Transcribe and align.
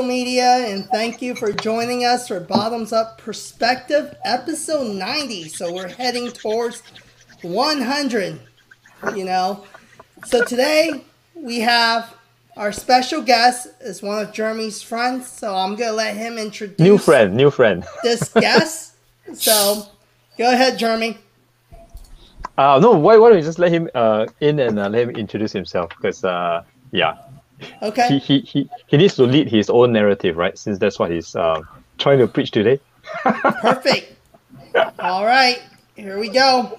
what's 0.00 0.08
going 0.08 0.08
on, 0.08 0.08
social 0.08 0.08
media? 0.08 0.72
And 0.72 0.86
thank 0.86 1.22
you 1.22 1.34
for 1.34 1.52
joining 1.52 2.04
us 2.04 2.28
for 2.28 2.40
Bottoms 2.40 2.92
Up 2.92 3.18
Perspective, 3.18 4.14
episode 4.24 4.96
90. 4.96 5.48
So 5.48 5.72
we're 5.72 5.88
heading 5.88 6.30
towards 6.30 6.82
100, 7.42 8.40
you 9.14 9.24
know. 9.24 9.64
So 10.26 10.44
today 10.44 11.04
we 11.34 11.60
have 11.60 12.14
our 12.56 12.72
special 12.72 13.22
guest 13.22 13.68
is 13.80 14.02
one 14.02 14.22
of 14.22 14.32
Jeremy's 14.32 14.82
friends. 14.82 15.28
So 15.28 15.54
I'm 15.54 15.76
going 15.76 15.90
to 15.90 15.96
let 15.96 16.16
him 16.16 16.38
introduce 16.38 16.78
new 16.78 16.98
friend, 16.98 17.34
new 17.34 17.50
friend. 17.50 17.84
this 18.02 18.28
guest. 18.28 18.94
so 19.34 19.86
go 20.36 20.52
ahead, 20.52 20.78
Jeremy. 20.78 21.18
Uh, 22.58 22.78
no, 22.78 22.92
why, 22.92 23.16
why 23.16 23.30
don't 23.30 23.38
you 23.38 23.44
just 23.44 23.58
let 23.58 23.72
him 23.72 23.88
uh, 23.94 24.26
in 24.40 24.58
and 24.60 24.78
uh, 24.78 24.88
let 24.88 25.08
him 25.08 25.10
introduce 25.16 25.52
himself? 25.52 25.90
Because, 25.96 26.24
uh, 26.24 26.62
yeah. 26.90 27.16
Okay. 27.82 28.08
He, 28.08 28.18
he, 28.18 28.40
he, 28.40 28.70
he 28.86 28.96
needs 28.96 29.14
to 29.16 29.24
lead 29.24 29.48
his 29.48 29.70
own 29.70 29.92
narrative, 29.92 30.36
right? 30.36 30.58
Since 30.58 30.78
that's 30.78 30.98
what 30.98 31.10
he's 31.10 31.34
uh, 31.36 31.60
trying 31.98 32.18
to 32.18 32.26
preach 32.26 32.50
today. 32.50 32.80
Perfect. 33.22 34.14
All 34.98 35.24
right. 35.24 35.62
Here 35.96 36.18
we 36.18 36.28
go. 36.28 36.78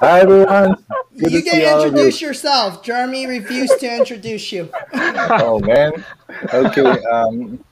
Hi, 0.00 0.20
everyone. 0.20 0.76
Good 1.18 1.32
you 1.32 1.40
to 1.40 1.44
see 1.44 1.50
can 1.50 1.80
introduce 1.80 2.20
you. 2.20 2.28
yourself. 2.28 2.82
Jeremy 2.82 3.26
refused 3.26 3.78
to 3.80 3.96
introduce 3.96 4.52
you. 4.52 4.70
Oh, 4.94 5.58
man. 5.60 6.04
Okay. 6.52 7.02
Um, 7.04 7.62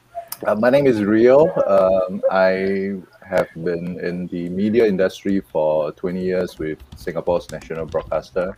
uh, 0.46 0.54
my 0.56 0.70
name 0.70 0.86
is 0.86 1.02
Rio. 1.02 1.48
Um, 1.66 2.22
I 2.30 3.00
have 3.24 3.48
been 3.54 3.98
in 4.00 4.26
the 4.28 4.48
media 4.48 4.86
industry 4.86 5.40
for 5.40 5.92
20 5.92 6.22
years 6.22 6.58
with 6.58 6.78
Singapore's 6.96 7.50
national 7.50 7.86
broadcaster. 7.86 8.56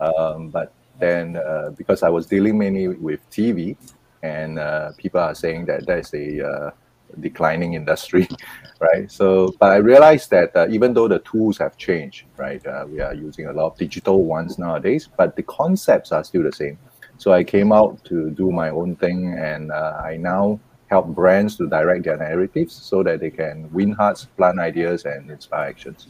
Um, 0.00 0.48
but 0.48 0.72
then, 1.02 1.36
uh, 1.36 1.70
because 1.76 2.02
I 2.02 2.08
was 2.08 2.26
dealing 2.26 2.56
mainly 2.56 2.88
with 2.88 3.20
TV, 3.30 3.76
and 4.22 4.58
uh, 4.58 4.92
people 4.96 5.20
are 5.20 5.34
saying 5.34 5.66
that 5.66 5.84
that 5.86 5.98
is 5.98 6.14
a 6.14 6.48
uh, 6.48 6.70
declining 7.18 7.74
industry, 7.74 8.28
right? 8.80 9.10
So, 9.10 9.52
but 9.58 9.72
I 9.72 9.76
realized 9.76 10.30
that 10.30 10.54
uh, 10.54 10.68
even 10.70 10.94
though 10.94 11.08
the 11.08 11.18
tools 11.20 11.58
have 11.58 11.76
changed, 11.76 12.26
right, 12.36 12.64
uh, 12.66 12.86
we 12.88 13.00
are 13.00 13.14
using 13.14 13.46
a 13.46 13.52
lot 13.52 13.72
of 13.72 13.78
digital 13.78 14.24
ones 14.24 14.58
nowadays, 14.58 15.08
but 15.16 15.34
the 15.34 15.42
concepts 15.42 16.12
are 16.12 16.22
still 16.22 16.44
the 16.44 16.52
same. 16.52 16.78
So 17.18 17.32
I 17.32 17.42
came 17.44 17.72
out 17.72 18.02
to 18.04 18.30
do 18.30 18.50
my 18.52 18.70
own 18.70 18.94
thing, 18.96 19.34
and 19.36 19.72
uh, 19.72 20.00
I 20.04 20.16
now 20.16 20.60
help 20.88 21.08
brands 21.08 21.56
to 21.56 21.68
direct 21.68 22.04
their 22.04 22.18
narratives 22.18 22.74
so 22.74 23.02
that 23.02 23.18
they 23.20 23.30
can 23.30 23.68
win 23.72 23.92
hearts, 23.92 24.26
plant 24.36 24.60
ideas, 24.60 25.04
and 25.04 25.30
inspire 25.30 25.68
actions. 25.68 26.06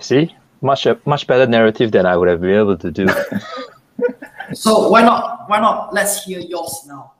See? 0.00 0.34
Much, 0.66 0.86
much 1.06 1.26
better 1.26 1.46
narrative 1.46 1.92
than 1.92 2.04
I 2.06 2.16
would 2.16 2.28
have 2.28 2.40
been 2.40 2.56
able 2.64 2.76
to 2.76 2.90
do. 2.90 3.06
So 4.54 4.88
why 4.88 5.02
not? 5.02 5.48
Why 5.50 5.58
not? 5.58 5.92
Let's 5.92 6.22
hear 6.24 6.38
yours 6.38 6.84
now. 6.86 7.14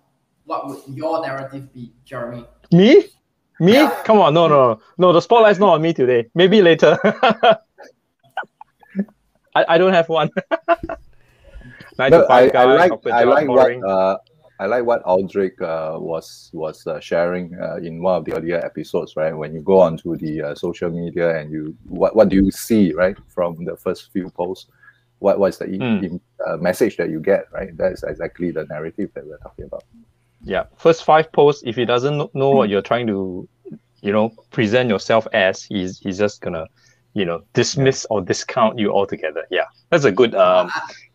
What 0.44 0.68
would 0.68 0.78
your 0.96 1.20
narrative 1.26 1.72
be, 1.74 1.92
Jeremy? 2.04 2.44
me? 2.70 3.06
Me? 3.58 3.88
Come 4.04 4.18
on, 4.20 4.32
no, 4.32 4.46
no, 4.46 4.56
no. 4.68 4.80
No, 4.96 5.12
the 5.12 5.20
spotlight's 5.20 5.58
not 5.58 5.70
on 5.74 5.82
me 5.82 5.92
today. 5.92 6.26
Maybe 6.36 6.62
later. 6.62 6.96
I, 9.56 9.64
I 9.74 9.78
don't 9.78 9.92
have 9.92 10.08
one. 10.08 10.30
Nine 11.98 12.10
No, 12.12 12.24
I, 12.24 12.28
five 12.28 12.48
I 12.50 12.52
guy, 12.52 12.64
like 12.64 12.92
I 13.12 13.24
like 13.24 13.46
boring. 13.48 13.80
what 13.80 13.90
uh, 13.90 14.18
I 14.58 14.66
like 14.66 14.84
what 14.86 15.02
Aldrich 15.02 15.60
uh, 15.60 15.96
was 15.98 16.50
was 16.52 16.86
uh, 16.86 16.98
sharing 17.00 17.54
uh, 17.60 17.76
in 17.76 18.00
one 18.02 18.16
of 18.16 18.24
the 18.24 18.34
earlier 18.34 18.58
episodes, 18.64 19.14
right? 19.16 19.32
When 19.36 19.52
you 19.54 19.60
go 19.60 19.80
onto 19.80 20.16
the 20.16 20.42
uh, 20.42 20.54
social 20.54 20.90
media 20.90 21.38
and 21.38 21.50
you 21.50 21.76
what 21.88 22.16
what 22.16 22.28
do 22.30 22.36
you 22.36 22.50
see, 22.50 22.92
right, 22.92 23.16
from 23.28 23.64
the 23.64 23.76
first 23.76 24.12
few 24.12 24.30
posts? 24.30 24.66
What 25.18 25.38
what's 25.38 25.58
the 25.58 25.66
Mm. 25.66 26.20
message 26.60 26.96
that 26.98 27.10
you 27.10 27.20
get, 27.20 27.46
right? 27.52 27.76
That's 27.76 28.02
exactly 28.02 28.50
the 28.50 28.64
narrative 28.66 29.10
that 29.14 29.26
we're 29.26 29.38
talking 29.38 29.64
about. 29.66 29.84
yeah 30.44 30.64
first 30.76 31.04
five 31.04 31.26
posts 31.32 31.62
if 31.66 31.74
he 31.76 31.84
doesn't 31.84 32.18
know 32.34 32.50
what 32.58 32.68
you're 32.70 32.82
trying 32.92 33.06
to 33.06 33.48
you 34.06 34.12
know 34.12 34.26
present 34.50 34.88
yourself 34.94 35.26
as 35.32 35.62
he's 35.64 35.98
he's 36.04 36.18
just 36.18 36.36
gonna 36.44 36.66
you 37.14 37.24
know 37.24 37.38
dismiss 37.54 38.06
or 38.10 38.20
discount 38.20 38.78
you 38.78 38.92
altogether 38.92 39.44
yeah 39.50 39.64
that's 39.90 40.04
a 40.04 40.12
good 40.12 40.34
um 40.34 40.68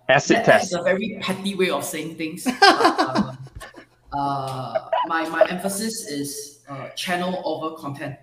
acid 0.10 0.38
That- 0.38 0.46
test 0.46 0.72
That's 0.72 0.82
a 0.82 0.84
very 0.84 1.08
petty 1.22 1.54
way 1.56 1.70
of 1.70 1.84
saying 1.86 2.16
things. 2.18 2.42
um, 2.48 3.31
uh, 4.14 4.90
my 5.08 5.28
my 5.30 5.46
emphasis 5.50 6.08
is 6.08 6.60
uh, 6.70 6.90
channel 6.90 7.42
over 7.46 7.76
content. 7.76 8.18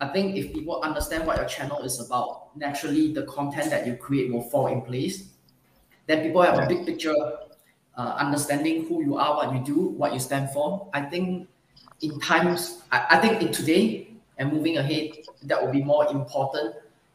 I 0.00 0.08
think 0.08 0.36
if 0.36 0.52
people 0.52 0.80
understand 0.82 1.26
what 1.26 1.36
your 1.36 1.46
channel 1.46 1.80
is 1.82 2.00
about, 2.04 2.56
naturally 2.56 3.12
the 3.12 3.22
content 3.24 3.70
that 3.70 3.86
you 3.86 3.96
create 3.96 4.32
will 4.32 4.42
fall 4.42 4.66
in 4.66 4.82
place. 4.82 5.28
Then 6.06 6.22
people 6.22 6.42
have 6.42 6.58
a 6.58 6.66
big 6.66 6.84
picture, 6.84 7.14
uh, 7.96 8.16
understanding 8.18 8.86
who 8.86 9.02
you 9.02 9.16
are, 9.16 9.36
what 9.36 9.54
you 9.54 9.64
do, 9.64 9.80
what 9.96 10.12
you 10.12 10.20
stand 10.20 10.50
for. 10.50 10.90
I 10.92 11.02
think 11.02 11.48
in 12.02 12.20
times, 12.20 12.82
I, 12.92 13.06
I 13.10 13.18
think 13.18 13.40
in 13.40 13.52
today 13.52 14.08
and 14.36 14.52
moving 14.52 14.76
ahead, 14.76 15.12
that 15.44 15.64
will 15.64 15.72
be 15.72 15.82
more 15.82 16.06
important 16.08 16.74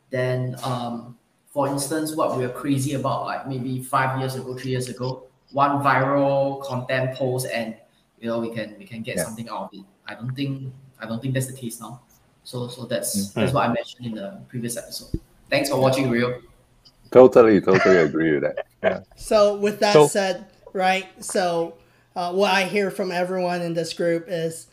than, 0.10 0.56
um, 0.64 1.18
for 1.52 1.68
instance, 1.68 2.16
what 2.16 2.36
we 2.38 2.48
were 2.48 2.54
crazy 2.54 2.94
about 2.94 3.26
like 3.26 3.48
maybe 3.48 3.84
five 3.84 4.20
years 4.20 4.36
ago, 4.36 4.58
three 4.58 4.72
years 4.72 4.90
ago. 4.90 5.29
One 5.52 5.82
viral 5.84 6.64
content 6.64 7.16
post 7.16 7.48
and 7.52 7.76
you 8.20 8.28
know 8.30 8.40
we 8.40 8.54
can 8.54 8.76
we 8.78 8.86
can 8.86 9.02
get 9.02 9.18
Yeah. 9.18 9.24
something 9.26 9.50
out 9.50 9.64
of 9.64 9.70
it. 9.74 9.86
I 10.08 10.14
don't 10.16 10.36
think 10.36 10.72
I 11.00 11.06
don't 11.06 11.22
think 11.22 11.34
that's 11.34 11.48
the 11.48 11.54
case 11.58 11.80
now. 11.80 12.02
So 12.44 12.68
so 12.68 12.86
that's 12.86 13.16
Mm-hmm. 13.16 13.40
that's 13.40 13.54
what 13.54 13.70
I 13.70 13.74
mentioned 13.74 14.06
in 14.06 14.14
the 14.16 14.40
previous 14.48 14.78
episode. 14.78 15.20
Thanks 15.50 15.70
for 15.70 15.80
watching, 15.80 16.10
Rio. 16.10 16.42
Totally, 17.12 17.60
totally 17.62 17.98
agree 17.98 18.34
with 18.34 18.44
that. 18.44 18.66
Yeah. 18.84 19.02
So 19.18 19.56
with 19.56 19.80
that 19.82 19.94
So- 19.94 20.08
said, 20.08 20.46
right? 20.74 21.08
So 21.24 21.74
uh, 22.16 22.32
what 22.34 22.52
I 22.54 22.64
hear 22.64 22.92
from 22.92 23.12
everyone 23.12 23.62
in 23.62 23.74
this 23.74 23.94
group 23.94 24.26
is 24.30 24.68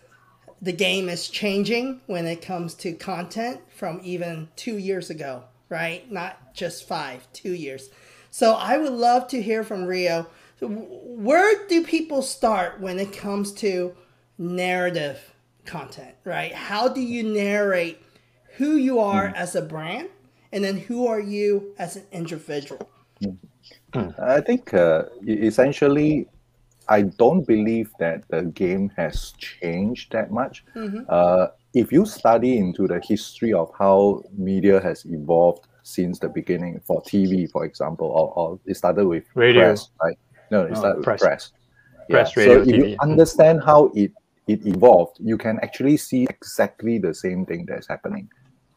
the 0.63 0.73
game 0.73 1.09
is 1.09 1.29
changing 1.29 2.01
when 2.07 2.25
it 2.27 2.41
comes 2.43 2.75
to 2.75 2.93
content 2.93 3.61
from 3.75 4.01
even 4.05 4.49
two 4.57 4.79
years 4.79 5.11
ago, 5.11 5.43
right? 5.71 6.11
Not 6.11 6.55
just 6.55 6.87
five, 6.87 7.27
two 7.33 7.53
years. 7.53 7.91
So 8.31 8.55
I 8.55 8.79
would 8.79 8.93
love 8.93 9.27
to 9.29 9.43
hear 9.43 9.65
from 9.65 9.85
Rio. 9.87 10.27
So 10.59 10.69
Where 10.69 11.67
do 11.69 11.85
people 11.85 12.23
start 12.23 12.81
when 12.81 12.99
it 12.99 13.13
comes 13.13 13.53
to 13.55 13.95
narrative 14.39 15.35
content, 15.65 16.15
right? 16.25 16.55
How 16.55 16.89
do 16.89 17.01
you 17.01 17.23
narrate 17.23 18.01
who 18.57 18.77
you 18.77 18.99
are 19.01 19.33
as 19.37 19.55
a 19.55 19.63
brand 19.63 20.09
and 20.53 20.65
then 20.65 20.79
who 20.79 21.07
are 21.07 21.21
you 21.21 21.75
as 21.79 21.97
an 21.97 22.05
individual? 22.13 22.89
I 24.19 24.41
think 24.41 24.73
uh, 24.73 25.05
essentially, 25.27 26.27
I 26.89 27.03
don't 27.03 27.47
believe 27.47 27.91
that 27.99 28.25
the 28.29 28.45
game 28.45 28.91
has 28.97 29.33
changed 29.39 30.13
that 30.13 30.31
much. 30.31 30.65
Uh, 31.09 31.49
if 31.75 31.93
you 31.93 32.07
study 32.07 32.57
into 32.57 32.87
the 32.87 33.01
history 33.07 33.53
of 33.53 33.71
how 33.79 34.23
media 34.33 34.81
has 34.81 35.05
evolved 35.05 35.67
since 35.83 36.19
the 36.19 36.29
beginning, 36.29 36.81
for 36.85 37.03
TV, 37.03 37.51
for 37.51 37.65
example, 37.65 38.09
or, 38.09 38.33
or 38.37 38.61
it 38.67 38.77
started 38.77 39.07
with 39.07 39.25
Radio. 39.35 39.63
press, 39.63 39.91
right? 40.03 40.19
No, 40.51 40.65
it 40.65 40.73
Oh, 40.73 40.75
started 40.77 41.03
press. 41.03 41.21
press. 41.21 41.53
Radio, 42.09 42.25
so 42.25 42.61
if 42.61 42.67
TV. 42.67 42.91
you 42.91 42.97
understand 43.01 43.63
how 43.65 43.91
it 43.95 44.13
it 44.47 44.65
evolved, 44.65 45.17
you 45.21 45.37
can 45.37 45.59
actually 45.61 45.97
see 45.97 46.25
exactly 46.31 46.99
the 46.99 47.13
same 47.13 47.45
thing 47.45 47.67
that's 47.67 47.89
happening 47.89 48.29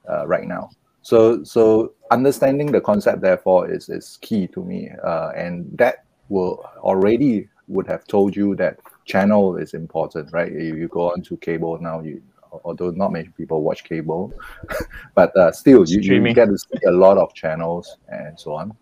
uh, 0.09 0.25
right 0.25 0.47
now. 0.47 0.69
So 1.01 1.43
so 1.43 1.93
understanding 2.11 2.71
the 2.71 2.81
concept 2.81 3.21
therefore 3.21 3.69
is 3.69 3.89
is 3.89 4.17
key 4.21 4.47
to 4.47 4.63
me, 4.63 4.89
uh, 5.03 5.29
and 5.35 5.65
that 5.77 6.05
will 6.29 6.65
already 6.79 7.47
would 7.67 7.87
have 7.87 8.05
told 8.07 8.35
you 8.35 8.55
that 8.55 8.79
channel 9.05 9.57
is 9.57 9.73
important, 9.73 10.33
right? 10.33 10.51
If 10.51 10.75
you 10.75 10.87
go 10.87 11.11
onto 11.11 11.37
cable 11.37 11.77
now, 11.79 12.01
you 12.01 12.21
although 12.63 12.91
not 12.91 13.11
many 13.11 13.29
people 13.29 13.61
watch 13.61 13.83
cable, 13.83 14.33
but 15.15 15.35
uh, 15.37 15.51
still 15.51 15.85
you, 15.87 15.99
you 15.99 16.33
get 16.33 16.47
to 16.47 16.57
see 16.57 16.79
a 16.87 16.91
lot 16.91 17.17
of 17.17 17.33
channels 17.33 17.97
and 18.09 18.39
so 18.39 18.53
on. 18.53 18.75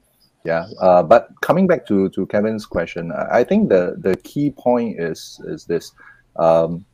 Yeah, 0.44 0.68
uh, 0.80 1.04
but 1.04 1.30
coming 1.42 1.68
back 1.68 1.86
to 1.88 2.10
to 2.10 2.26
Kevin's 2.28 2.66
question, 2.66 3.12
I 3.12 3.44
think 3.44 3.70
the 3.70 3.98
the 4.00 4.16
key 4.18 4.52
point 4.52 5.00
is 5.00 5.42
is 5.46 5.66
this. 5.66 5.92
Um, 6.38 6.86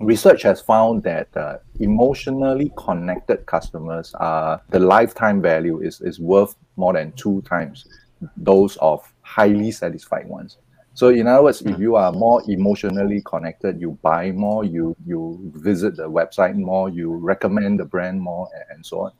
research 0.00 0.42
has 0.42 0.60
found 0.60 1.02
that 1.04 1.28
uh, 1.36 1.58
emotionally 1.80 2.72
connected 2.76 3.46
customers 3.46 4.12
are 4.18 4.60
the 4.70 4.78
lifetime 4.78 5.40
value 5.40 5.80
is, 5.80 6.00
is 6.00 6.18
worth 6.20 6.54
more 6.76 6.92
than 6.92 7.12
two 7.12 7.42
times 7.42 7.86
those 8.36 8.76
of 8.78 9.12
highly 9.22 9.70
satisfied 9.70 10.26
ones. 10.28 10.58
So 10.94 11.10
in 11.10 11.28
other 11.28 11.44
words 11.44 11.62
if 11.62 11.78
you 11.78 11.94
are 11.94 12.10
more 12.10 12.42
emotionally 12.48 13.22
connected 13.24 13.80
you 13.80 13.96
buy 14.02 14.32
more 14.32 14.64
you 14.64 14.96
you 15.06 15.52
visit 15.54 15.96
the 15.96 16.10
website 16.10 16.56
more 16.56 16.88
you 16.88 17.14
recommend 17.14 17.78
the 17.78 17.84
brand 17.84 18.20
more 18.20 18.48
and, 18.52 18.64
and 18.70 18.86
so 18.86 19.02
on 19.02 19.12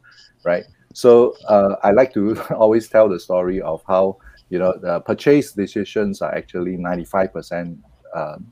right 0.45 0.65
so 0.93 1.35
uh, 1.49 1.76
i 1.82 1.90
like 1.90 2.12
to 2.12 2.40
always 2.56 2.88
tell 2.88 3.08
the 3.08 3.20
story 3.20 3.61
of 3.61 3.82
how 3.87 4.17
you 4.50 4.58
know 4.58 4.73
the 4.81 5.00
purchase 5.00 5.52
decisions 5.52 6.23
are 6.23 6.35
actually 6.35 6.76
95% 6.76 7.79
um, 8.14 8.46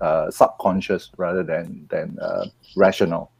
uh, 0.00 0.30
subconscious 0.30 1.10
rather 1.16 1.42
than 1.42 1.86
than 1.90 2.16
uh, 2.20 2.46
rational. 2.76 3.30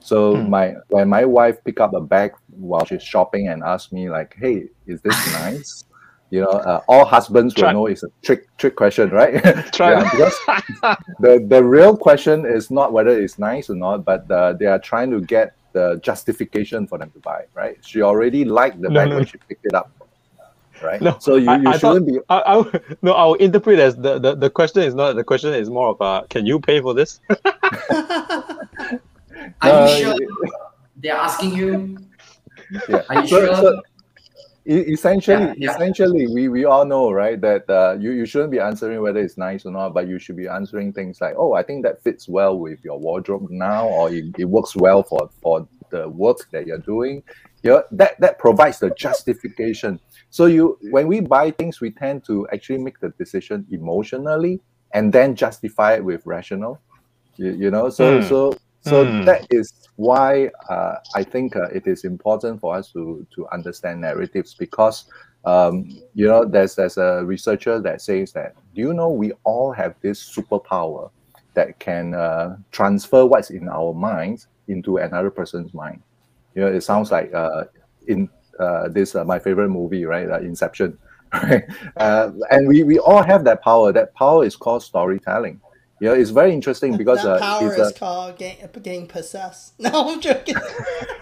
So 0.00 0.36
Hmm. 0.36 0.50
my 0.50 0.74
when 0.88 1.08
my 1.08 1.24
wife 1.24 1.62
pick 1.64 1.80
up 1.80 1.94
a 1.94 2.00
bag 2.00 2.32
while 2.48 2.84
she's 2.84 3.02
shopping 3.02 3.48
and 3.48 3.62
ask 3.62 3.92
me 3.92 4.10
like, 4.10 4.34
"Hey, 4.38 4.64
is 4.86 5.00
this 5.02 5.14
nice?" 5.32 5.84
you 6.30 6.40
know, 6.40 6.46
uh, 6.46 6.80
all 6.88 7.04
husbands 7.04 7.54
Try- 7.56 7.68
will 7.68 7.72
know 7.74 7.86
it's 7.86 8.02
a 8.04 8.08
trick 8.24 8.42
trick 8.58 8.76
question, 8.76 9.10
right? 9.10 9.34
Try- 9.72 9.92
yeah, 9.92 10.04
because 10.10 10.38
the 11.20 11.44
the 11.48 11.62
real 11.62 11.96
question 11.96 12.46
is 12.46 12.70
not 12.70 12.92
whether 12.92 13.10
it's 13.10 13.38
nice 13.38 13.68
or 13.70 13.76
not, 13.76 14.04
but 14.04 14.30
uh, 14.30 14.52
they 14.54 14.66
are 14.66 14.78
trying 14.78 15.10
to 15.10 15.20
get 15.20 15.52
the 15.72 16.00
justification 16.02 16.86
for 16.86 16.98
them 16.98 17.10
to 17.12 17.18
buy, 17.20 17.44
right? 17.54 17.78
She 17.84 18.02
already 18.02 18.44
liked 18.44 18.80
the 18.80 18.88
No, 18.88 18.94
bag 19.00 19.08
no. 19.10 19.16
when 19.16 19.26
she 19.26 19.38
picked 19.48 19.66
it 19.66 19.74
up, 19.74 19.90
right? 20.82 21.00
No, 21.00 21.16
so 21.18 21.36
you, 21.36 21.42
you 21.44 21.68
I 21.68 21.78
thought- 21.78 21.94
shouldn't 21.94 22.06
be. 22.06 22.18
I, 22.28 22.38
I 22.38 22.56
would- 22.56 22.96
no, 23.02 23.12
I'll 23.12 23.34
interpret 23.34 23.78
as 23.78 23.96
the, 23.96 24.18
the, 24.18 24.34
the 24.34 24.50
question 24.50 24.82
is 24.82 24.94
not 24.94 25.14
the 25.16 25.24
question 25.24 25.54
is 25.54 25.68
more 25.70 25.88
of 25.90 26.00
uh, 26.02 26.22
can 26.28 26.46
you 26.46 26.58
pay 26.60 26.80
for 26.80 26.94
this? 26.94 27.20
Are 29.62 29.70
Uh, 29.70 29.88
you 29.96 30.04
sure 30.04 30.16
they're 30.96 31.14
asking 31.16 31.54
you? 31.56 31.98
Yeah. 32.88 33.02
Are 33.08 33.22
you 33.22 33.28
So- 33.28 33.46
sure? 33.46 33.56
so 33.56 33.82
essentially, 34.66 35.54
Yeah, 35.58 35.74
essentially, 35.74 36.26
we, 36.28 36.48
we 36.48 36.64
all 36.64 36.84
know, 36.84 37.10
right, 37.10 37.40
that 37.40 37.68
uh, 37.68 37.96
you, 37.98 38.12
you 38.12 38.26
shouldn't 38.26 38.50
be 38.50 38.60
answering 38.60 39.00
whether 39.00 39.20
it's 39.20 39.38
nice 39.38 39.64
or 39.64 39.72
not, 39.72 39.94
but 39.94 40.06
you 40.08 40.18
should 40.18 40.36
be 40.36 40.48
answering 40.48 40.92
things 40.92 41.20
like, 41.20 41.34
oh, 41.36 41.54
I 41.54 41.62
think 41.62 41.84
that 41.84 42.02
fits 42.02 42.28
well 42.28 42.58
with 42.58 42.84
your 42.84 42.98
wardrobe 42.98 43.48
now, 43.50 43.86
or 43.88 44.12
it, 44.12 44.24
it 44.38 44.44
works 44.44 44.76
well 44.76 45.02
for, 45.02 45.30
for 45.42 45.68
the 45.90 46.08
work 46.08 46.38
that 46.52 46.66
you're 46.66 46.78
doing. 46.78 47.22
Yeah, 47.62 47.80
that, 47.92 48.20
that 48.20 48.38
provides 48.38 48.78
the 48.78 48.90
justification. 48.90 50.00
So 50.30 50.46
you 50.46 50.78
when 50.90 51.08
we 51.08 51.20
buy 51.20 51.50
things, 51.50 51.80
we 51.80 51.90
tend 51.90 52.24
to 52.26 52.46
actually 52.52 52.78
make 52.78 53.00
the 53.00 53.10
decision 53.18 53.66
emotionally 53.70 54.60
and 54.94 55.12
then 55.12 55.34
justify 55.34 55.94
it 55.94 56.04
with 56.04 56.24
rational. 56.24 56.80
You, 57.36 57.52
you 57.52 57.70
know, 57.70 57.90
so 57.90 58.20
Hmm. 58.20 58.26
so 58.26 58.54
so 58.80 59.04
Hmm. 59.04 59.24
that 59.24 59.46
is 59.50 59.72
why 59.96 60.50
uh, 60.68 60.96
I 61.14 61.22
think 61.22 61.56
uh, 61.56 61.68
it 61.68 61.86
is 61.86 62.04
important 62.04 62.60
for 62.60 62.74
us 62.76 62.90
to 62.92 63.26
to 63.34 63.46
understand 63.52 64.00
narratives 64.00 64.54
because 64.54 65.04
um, 65.44 65.88
you 66.14 66.26
know 66.26 66.44
there's 66.44 66.74
there's 66.74 66.96
a 66.98 67.24
researcher 67.24 67.80
that 67.80 68.00
says 68.00 68.32
that 68.32 68.54
do 68.74 68.80
you 68.82 68.94
know 68.94 69.10
we 69.10 69.32
all 69.44 69.72
have 69.72 69.94
this 70.02 70.20
superpower 70.36 71.10
that 71.54 71.78
can 71.78 72.14
uh, 72.14 72.56
transfer 72.70 73.26
what's 73.26 73.50
in 73.50 73.68
our 73.68 73.92
minds 73.92 74.46
into 74.68 74.98
another 74.98 75.30
person's 75.30 75.74
mind. 75.74 76.02
You 76.54 76.62
know, 76.62 76.68
it 76.68 76.82
sounds 76.82 77.10
like 77.10 77.32
uh, 77.34 77.64
in 78.06 78.28
uh, 78.58 78.88
this 78.88 79.14
uh, 79.14 79.24
my 79.24 79.38
favorite 79.38 79.68
movie, 79.68 80.04
right? 80.04 80.28
Inception. 80.42 80.98
Right? 81.32 81.62
Uh, 81.96 82.32
and 82.50 82.66
we, 82.66 82.82
we 82.82 82.98
all 82.98 83.22
have 83.22 83.44
that 83.44 83.62
power. 83.62 83.92
That 83.92 84.12
power 84.14 84.44
is 84.44 84.56
called 84.56 84.82
storytelling. 84.82 85.60
Know, 86.00 86.14
it's 86.14 86.30
very 86.30 86.52
interesting 86.52 86.96
because 86.96 87.22
that 87.22 87.36
uh, 87.36 87.38
power 87.38 87.74
is 87.74 87.90
a, 87.90 87.92
called 87.92 88.38
getting, 88.38 88.68
getting 88.82 89.06
possessed. 89.06 89.74
No, 89.80 90.12
I'm 90.12 90.20
joking. 90.20 90.54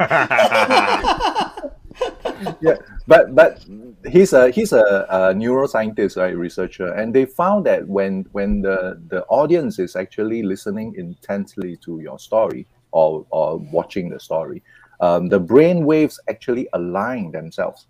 yeah, 2.61 2.77
but 3.07 3.35
but 3.35 3.65
he's 4.09 4.33
a 4.33 4.51
he's 4.51 4.73
a, 4.73 5.07
a 5.11 5.35
neuroscientist, 5.35 6.17
right, 6.17 6.37
researcher, 6.37 6.93
and 6.93 7.13
they 7.13 7.25
found 7.25 7.67
that 7.67 7.89
when 7.89 8.25
when 8.33 8.63
the 8.63 9.01
the 9.09 9.25
audience 9.25 9.81
is 9.81 9.97
actually 9.97 10.43
listening 10.43 10.95
intensely 10.97 11.77
to 11.79 12.01
your 12.01 12.19
story 12.19 12.67
or 12.93 13.27
or 13.31 13.59
watching 13.73 14.09
the 14.09 14.21
story, 14.21 14.63
um, 15.01 15.29
the 15.29 15.41
brain 15.41 15.85
waves 15.85 16.21
actually 16.29 16.69
align 16.73 17.33
themselves. 17.33 17.87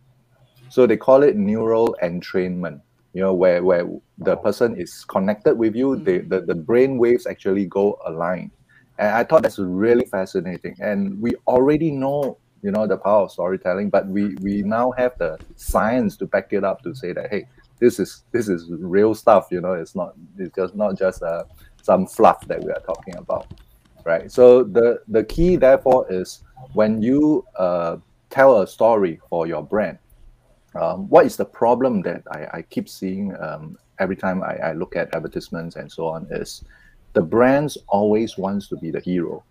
So 0.71 0.87
they 0.87 0.97
call 0.97 1.23
it 1.23 1.37
neural 1.37 1.97
entrainment. 2.03 2.81
You 3.15 3.23
know, 3.23 3.35
where 3.35 3.65
where 3.65 3.89
the 4.19 4.37
person 4.37 4.77
is 4.77 5.05
connected 5.05 5.57
with 5.57 5.75
you, 5.75 5.97
they, 5.97 6.19
the 6.19 6.41
the 6.41 6.55
brain 6.55 6.99
waves 6.99 7.27
actually 7.27 7.67
go 7.67 7.99
aligned. 8.07 8.51
And 8.99 9.09
I 9.15 9.25
thought 9.25 9.43
that's 9.43 9.59
really 9.59 10.05
fascinating. 10.05 10.77
And 10.81 11.21
we 11.21 11.35
already 11.47 11.91
know, 11.91 12.37
you 12.63 12.71
know, 12.71 12.87
the 12.87 12.99
power 12.99 13.25
of 13.25 13.33
storytelling, 13.33 13.91
but 13.91 14.07
we 14.07 14.35
we 14.43 14.63
now 14.63 14.91
have 14.93 15.17
the 15.19 15.39
science 15.57 16.17
to 16.19 16.27
back 16.27 16.53
it 16.53 16.65
up 16.65 16.83
to 16.83 16.95
say 16.95 17.13
that 17.13 17.31
hey, 17.31 17.47
this 17.79 17.99
is 17.99 18.25
this 18.33 18.49
is 18.49 18.67
real 18.71 19.15
stuff. 19.15 19.49
You 19.51 19.61
know, 19.61 19.73
it's 19.73 19.95
not 19.95 20.15
it's 20.37 20.55
just 20.55 20.75
not 20.75 20.99
just 20.99 21.23
uh, 21.23 21.45
some 21.83 22.07
fluff 22.07 22.47
that 22.47 22.63
we 22.63 22.71
are 22.71 22.81
talking 22.81 23.17
about, 23.17 23.47
right? 24.05 24.31
So 24.31 24.65
the 24.65 25.01
the 25.09 25.25
key 25.25 25.57
therefore 25.57 26.07
is 26.11 26.43
when 26.73 27.01
you 27.01 27.45
uh, 27.57 27.97
tell 28.31 28.61
a 28.63 28.67
story 28.67 29.21
for 29.31 29.47
your 29.47 29.63
brand, 29.63 29.99
um, 30.79 31.09
what 31.09 31.27
is 31.27 31.37
the 31.37 31.45
problem 31.45 32.03
that 32.03 32.23
I, 32.31 32.59
I 32.59 32.63
keep 32.63 32.89
seeing 32.89 33.35
um, 33.41 33.77
every 33.99 34.17
time 34.17 34.43
I, 34.43 34.57
I 34.57 34.73
look 34.73 34.97
at 34.97 35.15
advertisements 35.15 35.77
and 35.77 35.91
so 35.91 36.07
on 36.07 36.27
is 36.31 36.65
the 37.15 37.23
brands 37.23 37.77
always 37.89 38.39
wants 38.39 38.69
to 38.69 38.77
be 38.77 38.91
the 38.91 39.01
hero. 39.01 39.45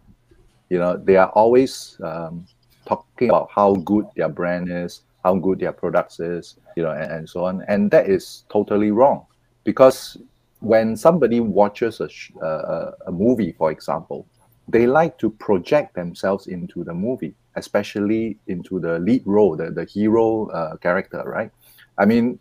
You 0.69 0.79
know 0.79 0.97
they 0.97 1.17
are 1.17 1.29
always 1.29 1.97
um, 2.03 2.45
talking 2.85 3.29
about 3.29 3.49
how 3.53 3.73
good 3.73 4.05
their 4.15 4.29
brand 4.29 4.69
is 4.71 5.01
how 5.23 5.35
good 5.35 5.59
their 5.59 5.73
products 5.73 6.19
is 6.19 6.55
you 6.75 6.83
know 6.83 6.91
and, 6.91 7.11
and 7.11 7.29
so 7.29 7.45
on. 7.45 7.63
And 7.67 7.91
that 7.91 8.09
is 8.09 8.43
totally 8.49 8.91
wrong 8.91 9.25
because 9.63 10.17
when 10.59 10.95
somebody 10.95 11.39
watches 11.39 11.99
a, 11.99 12.09
sh- 12.09 12.31
uh, 12.41 12.45
a, 12.45 12.93
a 13.07 13.11
movie 13.11 13.51
for 13.51 13.71
example 13.71 14.25
they 14.67 14.85
like 14.85 15.17
to 15.17 15.29
project 15.29 15.95
themselves 15.95 16.47
into 16.47 16.83
the 16.83 16.93
movie 16.93 17.33
especially 17.55 18.37
into 18.47 18.79
the 18.79 18.99
lead 18.99 19.23
role 19.25 19.55
the, 19.55 19.71
the 19.71 19.85
hero 19.85 20.47
uh, 20.49 20.75
character 20.77 21.23
right 21.25 21.51
i 21.97 22.05
mean 22.05 22.39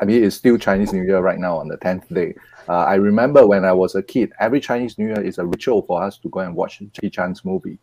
I 0.00 0.06
mean, 0.06 0.24
it's 0.24 0.36
still 0.36 0.56
Chinese 0.56 0.92
New 0.92 1.02
Year 1.02 1.20
right 1.20 1.38
now 1.38 1.58
on 1.58 1.68
the 1.68 1.76
10th 1.76 2.12
day. 2.12 2.34
Uh, 2.68 2.84
I 2.84 2.94
remember 2.94 3.46
when 3.46 3.64
I 3.64 3.72
was 3.72 3.94
a 3.94 4.02
kid, 4.02 4.32
every 4.40 4.60
Chinese 4.60 4.96
New 4.96 5.08
Year 5.08 5.20
is 5.20 5.38
a 5.38 5.44
ritual 5.44 5.82
for 5.82 6.02
us 6.02 6.16
to 6.18 6.28
go 6.30 6.40
and 6.40 6.54
watch 6.54 6.80
Jackie 6.92 7.10
Chan's 7.10 7.44
movie. 7.44 7.78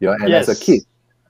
You 0.00 0.08
know, 0.08 0.14
and 0.14 0.34
as 0.34 0.48
a 0.48 0.56
kid, 0.56 0.82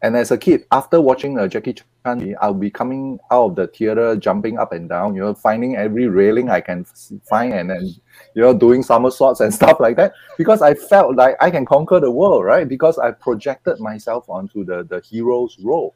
and 0.02 0.16
as 0.16 0.32
a 0.32 0.38
kid, 0.38 0.64
after 0.72 1.00
watching 1.00 1.38
a 1.38 1.48
Jackie 1.48 1.74
Chan 1.74 2.18
movie, 2.18 2.34
I'll 2.36 2.54
be 2.54 2.70
coming 2.70 3.20
out 3.30 3.50
of 3.50 3.56
the 3.56 3.68
theater, 3.68 4.16
jumping 4.16 4.58
up 4.58 4.72
and 4.72 4.88
down, 4.88 5.14
you 5.14 5.20
know, 5.20 5.32
finding 5.32 5.76
every 5.76 6.08
railing 6.08 6.50
I 6.50 6.60
can 6.60 6.84
find 7.28 7.54
and 7.54 7.70
then, 7.70 7.86
you 8.34 8.42
know, 8.42 8.52
doing 8.52 8.82
somersaults 8.82 9.38
and 9.40 9.54
stuff 9.60 9.78
like 9.78 9.96
that 9.96 10.12
because 10.36 10.60
I 10.60 10.74
felt 10.74 11.14
like 11.14 11.36
I 11.40 11.52
can 11.52 11.64
conquer 11.64 12.00
the 12.00 12.10
world, 12.10 12.44
right? 12.44 12.68
Because 12.68 12.98
I 12.98 13.12
projected 13.12 13.78
myself 13.78 14.28
onto 14.28 14.64
the, 14.64 14.82
the 14.82 15.00
hero's 15.08 15.56
role. 15.62 15.94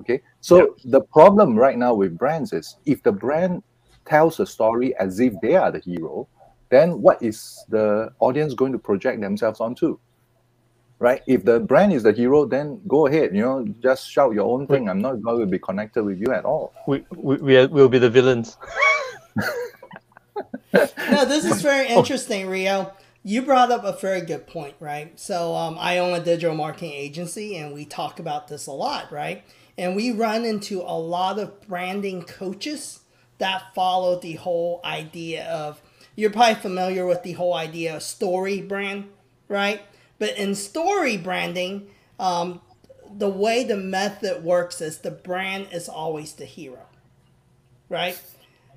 Okay. 0.00 0.20
So 0.40 0.74
the 0.84 1.00
problem 1.00 1.56
right 1.56 1.78
now 1.78 1.94
with 1.94 2.18
brands 2.18 2.52
is 2.52 2.76
if 2.84 3.02
the 3.04 3.12
brand 3.12 3.62
tells 4.04 4.40
a 4.40 4.46
story 4.46 4.96
as 4.96 5.20
if 5.20 5.34
they 5.40 5.54
are 5.54 5.70
the 5.70 5.78
hero, 5.78 6.28
then 6.68 7.00
what 7.00 7.22
is 7.22 7.64
the 7.68 8.12
audience 8.18 8.54
going 8.54 8.72
to 8.72 8.78
project 8.78 9.20
themselves 9.20 9.60
onto? 9.60 9.98
Right? 10.98 11.22
If 11.26 11.44
the 11.44 11.60
brand 11.60 11.92
is 11.92 12.04
the 12.04 12.12
hero, 12.12 12.46
then 12.46 12.80
go 12.88 13.06
ahead, 13.06 13.36
you 13.36 13.42
know, 13.42 13.66
just 13.82 14.10
shout 14.10 14.32
your 14.32 14.48
own 14.50 14.66
thing. 14.66 14.88
I'm 14.88 15.00
not 15.00 15.20
going 15.20 15.40
to 15.40 15.46
be 15.46 15.58
connected 15.58 16.02
with 16.02 16.18
you 16.18 16.32
at 16.32 16.46
all. 16.46 16.72
we 16.86 17.04
we 17.14 17.36
we 17.36 17.56
are, 17.58 17.68
will 17.68 17.90
be 17.90 17.98
the 17.98 18.08
villains. 18.08 18.56
no, 20.72 21.24
this 21.24 21.44
is 21.44 21.62
very 21.62 21.88
interesting, 21.88 22.48
Rio. 22.48 22.92
You 23.22 23.42
brought 23.42 23.70
up 23.70 23.84
a 23.84 23.98
very 23.98 24.20
good 24.20 24.46
point, 24.46 24.74
right? 24.78 25.18
So 25.18 25.54
um, 25.54 25.76
I 25.78 25.98
own 25.98 26.14
a 26.14 26.22
digital 26.22 26.54
marketing 26.54 26.92
agency, 26.92 27.56
and 27.56 27.74
we 27.74 27.84
talk 27.84 28.20
about 28.20 28.48
this 28.48 28.66
a 28.66 28.72
lot, 28.72 29.10
right? 29.10 29.44
And 29.78 29.96
we 29.96 30.12
run 30.12 30.44
into 30.44 30.80
a 30.80 30.98
lot 30.98 31.38
of 31.38 31.60
branding 31.66 32.22
coaches 32.22 33.00
that 33.38 33.74
follow 33.74 34.18
the 34.18 34.34
whole 34.34 34.80
idea 34.84 35.46
of. 35.46 35.80
You're 36.14 36.30
probably 36.30 36.54
familiar 36.54 37.04
with 37.04 37.22
the 37.24 37.32
whole 37.32 37.52
idea 37.54 37.96
of 37.96 38.02
story 38.02 38.62
brand, 38.62 39.08
right? 39.48 39.82
But 40.18 40.36
in 40.36 40.54
story 40.54 41.16
branding, 41.16 41.88
um, 42.18 42.60
the 43.10 43.28
way 43.28 43.64
the 43.64 43.76
method 43.76 44.42
works 44.44 44.80
is 44.80 44.98
the 44.98 45.10
brand 45.10 45.68
is 45.72 45.88
always 45.88 46.32
the 46.34 46.44
hero, 46.44 46.86
right? 47.88 48.20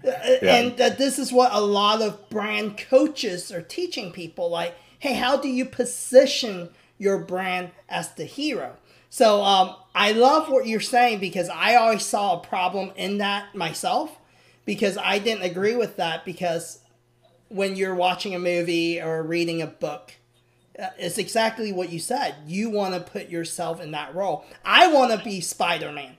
Yeah. 0.01 0.55
and 0.55 0.77
that 0.77 0.97
this 0.97 1.19
is 1.19 1.31
what 1.33 1.53
a 1.53 1.59
lot 1.59 2.01
of 2.01 2.29
brand 2.29 2.77
coaches 2.77 3.51
are 3.51 3.61
teaching 3.61 4.13
people 4.13 4.49
like 4.49 4.73
hey 4.99 5.13
how 5.13 5.35
do 5.35 5.49
you 5.49 5.65
position 5.65 6.69
your 6.97 7.17
brand 7.17 7.71
as 7.89 8.13
the 8.13 8.23
hero 8.23 8.77
so 9.09 9.43
um, 9.43 9.75
i 9.93 10.13
love 10.13 10.49
what 10.49 10.65
you're 10.67 10.79
saying 10.79 11.19
because 11.19 11.49
i 11.49 11.75
always 11.75 12.05
saw 12.05 12.37
a 12.39 12.39
problem 12.39 12.91
in 12.95 13.17
that 13.17 13.53
myself 13.55 14.17
because 14.63 14.97
i 14.99 15.19
didn't 15.19 15.43
agree 15.43 15.75
with 15.75 15.97
that 15.97 16.23
because 16.23 16.79
when 17.49 17.75
you're 17.75 17.95
watching 17.95 18.33
a 18.33 18.39
movie 18.39 19.01
or 19.01 19.21
reading 19.21 19.61
a 19.61 19.67
book 19.67 20.13
Uh, 20.77 20.87
it's 20.97 21.17
exactly 21.17 21.71
what 21.71 21.89
you 21.91 21.99
said. 21.99 22.35
You 22.45 22.69
want 22.69 22.93
to 22.93 22.99
put 23.11 23.29
yourself 23.29 23.79
in 23.81 23.91
that 23.91 24.13
role. 24.15 24.45
I 24.65 24.87
want 24.91 25.17
to 25.17 25.23
be 25.23 25.41
spider-man 25.41 26.15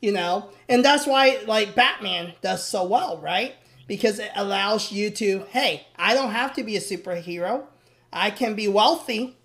you 0.00 0.12
know? 0.12 0.50
And 0.68 0.84
that's 0.84 1.06
why 1.06 1.40
like 1.46 1.74
batman 1.74 2.34
does 2.42 2.62
so 2.62 2.84
well 2.84 3.18
right? 3.22 3.54
Because 3.86 4.18
it 4.18 4.30
allows 4.36 4.92
you 4.92 5.10
to 5.10 5.44
hey 5.50 5.86
i 5.96 6.12
don't 6.14 6.30
have 6.32 6.52
to 6.54 6.62
be 6.62 6.76
a 6.76 6.80
superhero. 6.80 7.64
I 8.12 8.30
can 8.30 8.54
be 8.54 8.68
wealthy 8.68 9.36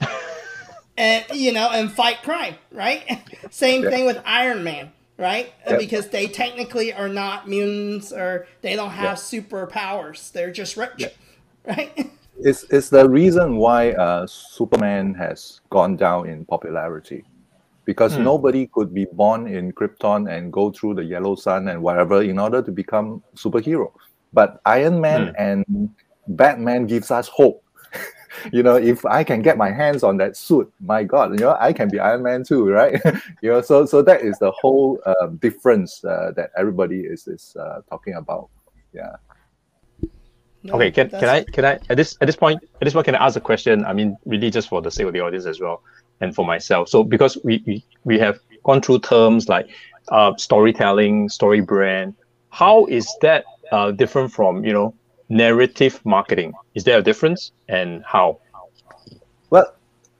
and 0.96 1.24
you 1.34 1.52
know 1.52 1.70
and 1.70 1.90
fight 1.90 2.22
crime 2.22 2.54
right? 2.70 3.22
Same 3.50 3.82
Yeah. 3.84 3.90
thing 3.90 4.06
with 4.06 4.20
iron 4.24 4.64
man 4.64 4.92
right? 5.16 5.52
Yep. 5.66 5.78
because 5.78 6.08
they 6.08 6.26
technically 6.28 6.92
are 6.94 7.08
not 7.08 7.46
mutants 7.48 8.10
or 8.12 8.46
they 8.62 8.74
don't 8.74 8.90
have 8.90 9.18
superpowers. 9.18 10.32
They're 10.32 10.50
just 10.52 10.76
rich 10.78 11.04
right 11.66 12.10
It's, 12.42 12.64
it's 12.70 12.88
the 12.90 13.08
reason 13.08 13.56
why 13.56 13.92
uh, 13.92 14.26
Superman 14.26 15.14
has 15.14 15.60
gone 15.70 15.96
down 15.96 16.28
in 16.28 16.44
popularity. 16.46 17.24
because 17.86 18.16
Hmm. 18.16 18.24
nobody 18.24 18.68
could 18.72 18.94
be 18.94 19.06
born 19.12 19.48
in 19.48 19.72
Krypton 19.72 20.30
and 20.30 20.52
go 20.52 20.70
through 20.72 20.94
the 20.94 21.04
yellow 21.04 21.34
sun 21.36 21.68
and 21.68 21.82
whatever 21.82 22.22
in 22.22 22.38
order 22.38 22.62
to 22.62 22.72
become 22.72 23.22
superhero. 23.36 23.92
But 24.32 24.60
Iron 24.66 25.00
Man 25.00 25.28
Hmm. 25.28 25.34
and 25.38 25.90
Batman 26.28 26.86
gives 26.86 27.10
us 27.10 27.28
hope. 27.28 27.64
you 28.52 28.62
know, 28.62 28.76
if 28.76 29.04
I 29.06 29.24
can 29.24 29.42
get 29.42 29.58
my 29.58 29.72
hands 29.72 30.04
on 30.04 30.18
that 30.18 30.36
suit, 30.36 30.72
my 30.80 31.04
God, 31.04 31.32
you 31.32 31.40
know, 31.40 31.56
I 31.60 31.72
can 31.74 31.90
be 31.90 31.98
Iron 32.00 32.22
Man 32.22 32.44
too, 32.44 32.70
right? 32.70 33.00
you 33.42 33.50
know, 33.50 33.60
so 33.62 33.86
so 33.86 34.02
that 34.02 34.22
is 34.22 34.38
the 34.38 34.52
whole 34.52 35.00
uh, 35.06 35.28
difference 35.40 36.04
uh, 36.04 36.32
that 36.36 36.50
everybody 36.56 37.00
is 37.02 37.26
is 37.26 37.56
uh, 37.58 37.82
talking 37.90 38.14
about. 38.14 38.50
Yeah. 38.94 39.16
No, 40.62 40.74
Okay, 40.74 40.90
can, 40.90 41.08
can 41.08 41.24
I 41.24 41.42
can 41.44 41.64
I 41.64 41.78
at 41.88 41.96
this 41.96 42.18
at 42.20 42.26
this 42.26 42.36
point 42.36 42.62
at 42.62 42.84
this 42.84 42.92
point 42.92 43.06
can 43.06 43.14
I 43.14 43.24
ask 43.24 43.36
a 43.36 43.40
question? 43.40 43.84
I 43.84 43.92
mean, 43.94 44.16
really 44.26 44.50
just 44.50 44.68
for 44.68 44.82
the 44.82 44.90
sake 44.90 45.06
of 45.06 45.12
the 45.12 45.20
audience 45.20 45.46
as 45.46 45.58
well, 45.60 45.82
and 46.20 46.34
for 46.34 46.44
myself. 46.44 46.88
So 46.88 47.02
because 47.02 47.38
we 47.44 47.62
we, 47.66 47.84
we 48.04 48.18
have 48.18 48.38
gone 48.64 48.82
through 48.82 49.00
terms 49.00 49.48
like 49.48 49.68
uh, 50.08 50.36
storytelling, 50.36 51.28
story 51.30 51.60
brand. 51.60 52.14
How 52.50 52.84
is 52.86 53.08
that 53.22 53.44
uh, 53.72 53.92
different 53.92 54.32
from 54.32 54.64
you 54.64 54.72
know 54.72 54.94
narrative 55.30 56.00
marketing? 56.04 56.52
Is 56.74 56.84
there 56.84 56.98
a 56.98 57.02
difference, 57.02 57.52
and 57.68 58.04
how? 58.04 58.40
Well, 59.48 59.74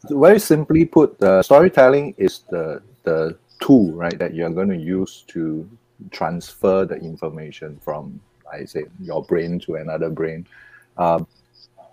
very 0.09 0.38
simply 0.38 0.85
put, 0.87 1.23
uh, 1.23 1.42
storytelling 1.42 2.14
is 2.16 2.44
the 2.50 2.82
the 3.04 3.37
tool, 3.61 3.92
right, 3.92 4.18
that 4.18 4.35
you're 4.35 4.50
going 4.50 4.68
to 4.68 4.76
use 4.76 5.25
to 5.28 5.68
transfer 6.11 6.85
the 6.85 6.97
information 6.97 7.78
from, 7.82 8.20
I 8.52 8.64
say, 8.64 8.85
your 9.00 9.25
brain 9.25 9.59
to 9.61 9.75
another 9.76 10.11
brain. 10.11 10.47
Um, 10.97 11.26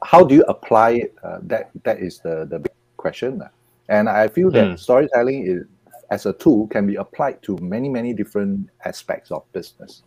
how 0.04 0.24
do 0.24 0.36
you 0.36 0.44
apply 0.44 0.92
it? 0.92 1.16
Uh, 1.24 1.40
that 1.44 1.72
that 1.84 2.00
is 2.00 2.20
the 2.20 2.46
the 2.50 2.60
big 2.60 2.72
question. 2.98 3.42
uh. 3.42 3.50
And 3.90 4.10
I 4.10 4.28
feel 4.28 4.52
that 4.52 4.68
Mm. 4.74 4.80
storytelling 4.80 5.48
is 5.48 5.64
as 6.12 6.26
a 6.26 6.34
tool 6.34 6.68
can 6.68 6.88
be 6.88 6.96
applied 6.96 7.42
to 7.44 7.58
many 7.62 7.90
many 7.90 8.14
different 8.14 8.70
aspects 8.86 9.32
of 9.32 9.44
business, 9.54 10.04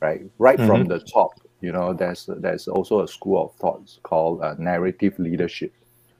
right? 0.00 0.22
Right 0.38 0.60
from 0.60 0.84
the 0.86 1.00
top, 1.00 1.30
you 1.60 1.72
know, 1.72 1.92
there's 1.94 2.28
there's 2.38 2.68
also 2.68 3.02
a 3.02 3.08
school 3.08 3.44
of 3.46 3.54
thoughts 3.56 3.98
called 4.02 4.42
uh, 4.42 4.54
narrative 4.58 5.18
leadership 5.18 5.72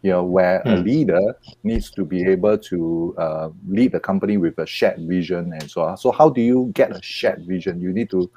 you 0.02 0.10
know, 0.10 0.24
where 0.24 0.64
a 0.68 0.76
Hmm. 0.76 0.82
leader 0.82 1.20
needs 1.64 1.90
to 1.92 2.04
be 2.04 2.24
able 2.26 2.58
to 2.58 3.14
uh, 3.18 3.48
lead 3.68 3.92
the 3.92 4.00
company 4.00 4.36
with 4.36 4.58
a 4.58 4.66
shared 4.66 4.98
vision 5.06 5.52
and 5.52 5.70
so 5.70 5.82
on. 5.82 5.96
So, 5.96 6.10
how 6.10 6.28
do 6.28 6.40
you 6.40 6.70
get 6.74 6.90
a 6.90 7.00
shared 7.02 7.44
vision? 7.46 7.80
You 7.80 7.92
need 7.92 8.10
to 8.10 8.30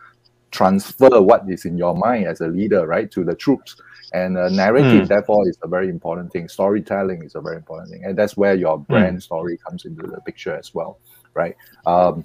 transfer 0.58 1.22
what 1.30 1.42
is 1.56 1.66
in 1.66 1.78
your 1.78 1.96
mind 2.08 2.24
as 2.28 2.42
a 2.42 2.48
leader, 2.48 2.82
right, 2.96 3.10
to 3.12 3.24
the 3.30 3.36
troops. 3.36 3.76
And 4.14 4.38
uh, 4.38 4.50
narrative, 4.50 5.04
Hmm. 5.04 5.14
therefore, 5.14 5.42
is 5.50 5.58
a 5.64 5.68
very 5.68 5.90
important 5.90 6.32
thing. 6.34 6.48
Storytelling 6.48 7.24
is 7.28 7.36
a 7.36 7.42
very 7.42 7.58
important 7.64 7.90
thing, 7.92 8.04
and 8.06 8.14
that's 8.18 8.36
where 8.42 8.56
your 8.56 8.78
brand 8.92 9.22
story 9.22 9.58
comes 9.66 9.86
into 9.86 10.04
the 10.14 10.22
picture 10.22 10.56
as 10.62 10.74
well, 10.78 10.92
right? 11.34 11.56
Um, 11.86 12.24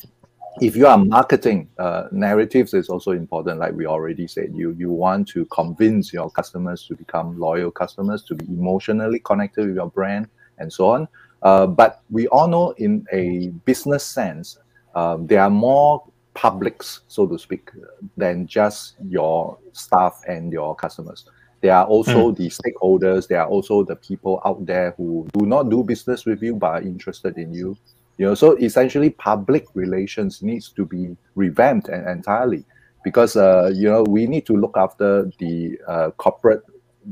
if 0.60 0.76
you 0.76 0.87
are 0.87 0.99
marketing 0.99 1.68
uh, 1.78 2.04
narratives 2.10 2.75
is 2.75 2.88
also 2.88 3.12
important 3.12 3.60
like 3.60 3.72
we 3.72 3.87
already 3.87 4.26
said 4.26 4.49
you 4.52 4.68
you 4.82 4.90
want 4.90 5.28
to 5.28 5.44
convince 5.46 6.12
your 6.12 6.28
customers 6.38 6.84
to 6.88 6.94
become 6.96 7.38
loyal 7.38 7.70
customers 7.70 8.25
to 8.25 8.34
be 8.34 8.44
emotionally 8.46 9.20
connected 9.20 9.66
with 9.66 9.76
your 9.76 9.90
brand 9.90 10.26
and 10.58 10.72
so 10.72 10.88
on 10.94 11.08
uh, 11.42 11.66
but 11.66 12.02
we 12.10 12.26
all 12.28 12.49
know 12.49 12.75
in 12.78 13.06
a 13.12 13.49
business 13.64 14.04
sense 14.04 14.58
um, 14.94 15.26
there 15.28 15.40
are 15.40 15.54
more 15.68 16.02
publics 16.34 17.00
so 17.08 17.26
to 17.26 17.38
speak 17.38 17.70
than 18.16 18.46
just 18.46 18.94
your 19.08 19.58
staff 19.72 20.20
and 20.28 20.52
your 20.52 20.75
customers. 20.75 21.25
There 21.60 21.75
are 21.75 21.84
also 21.84 22.30
the 22.32 22.49
stakeholders 22.49 23.28
there 23.28 23.42
are 23.42 23.49
also 23.49 23.84
the 23.84 23.96
people 23.96 24.40
out 24.44 24.64
there 24.64 24.94
who 24.96 25.28
do 25.38 25.46
not 25.46 25.68
do 25.68 25.82
business 25.82 26.25
with 26.25 26.42
you 26.42 26.56
but 26.56 26.66
are 26.66 26.82
interested 26.82 27.37
in 27.37 27.52
you. 27.52 27.76
You 28.18 28.26
know 28.26 28.34
so 28.34 28.56
essentially 28.56 29.10
public 29.10 29.66
relations 29.75 30.42
needs 30.42 30.70
to 30.72 30.84
be 30.84 31.16
revamped 31.34 31.88
and 31.88 32.08
entirely 32.08 32.64
because 33.04 33.37
uh, 33.37 33.70
you 33.75 33.88
know 33.88 34.02
we 34.02 34.26
need 34.26 34.46
to 34.46 34.54
look 34.54 34.76
after 34.76 35.30
the 35.38 35.78
uh, 35.87 36.10
corporate 36.12 36.62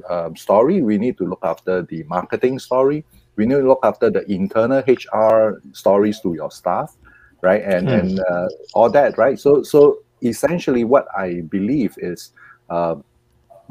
um, 0.08 0.36
story. 0.36 0.82
We 0.82 0.98
need 0.98 1.18
to 1.18 1.24
look 1.24 1.40
after 1.42 1.82
the 1.82 2.02
marketing 2.04 2.58
story. 2.58 3.04
We 3.36 3.46
need 3.46 3.56
to 3.56 3.68
look 3.68 3.80
after 3.82 4.10
the 4.10 4.30
internal 4.30 4.82
hr 4.82 5.62
stories 5.72 6.20
to 6.20 6.34
your 6.34 6.50
staff 6.50 6.96
right 7.42 7.62
and 7.62 7.88
Hmm. 7.88 7.88
and 7.88 8.20
uh, 8.30 8.48
all 8.74 8.90
that 8.90 9.16
right 9.18 9.38
so 9.38 9.62
so 9.62 9.98
essentially 10.22 10.84
what 10.84 11.06
i 11.16 11.42
believe 11.50 11.94
is 11.98 12.32
uh, 12.70 12.94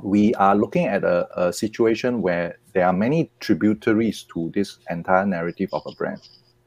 we 0.04 0.34
are 0.36 0.56
looking 0.56 0.86
at 0.86 1.04
a, 1.04 1.28
a 1.48 1.52
situation 1.52 2.22
where 2.22 2.58
there 2.74 2.86
are 2.86 2.94
many 2.94 3.32
tributaries 3.40 4.26
to 4.34 4.52
this 4.54 4.80
entire 4.90 5.26
narrative 5.26 5.70
of 5.74 5.82
a 5.86 5.92
brand 5.94 6.22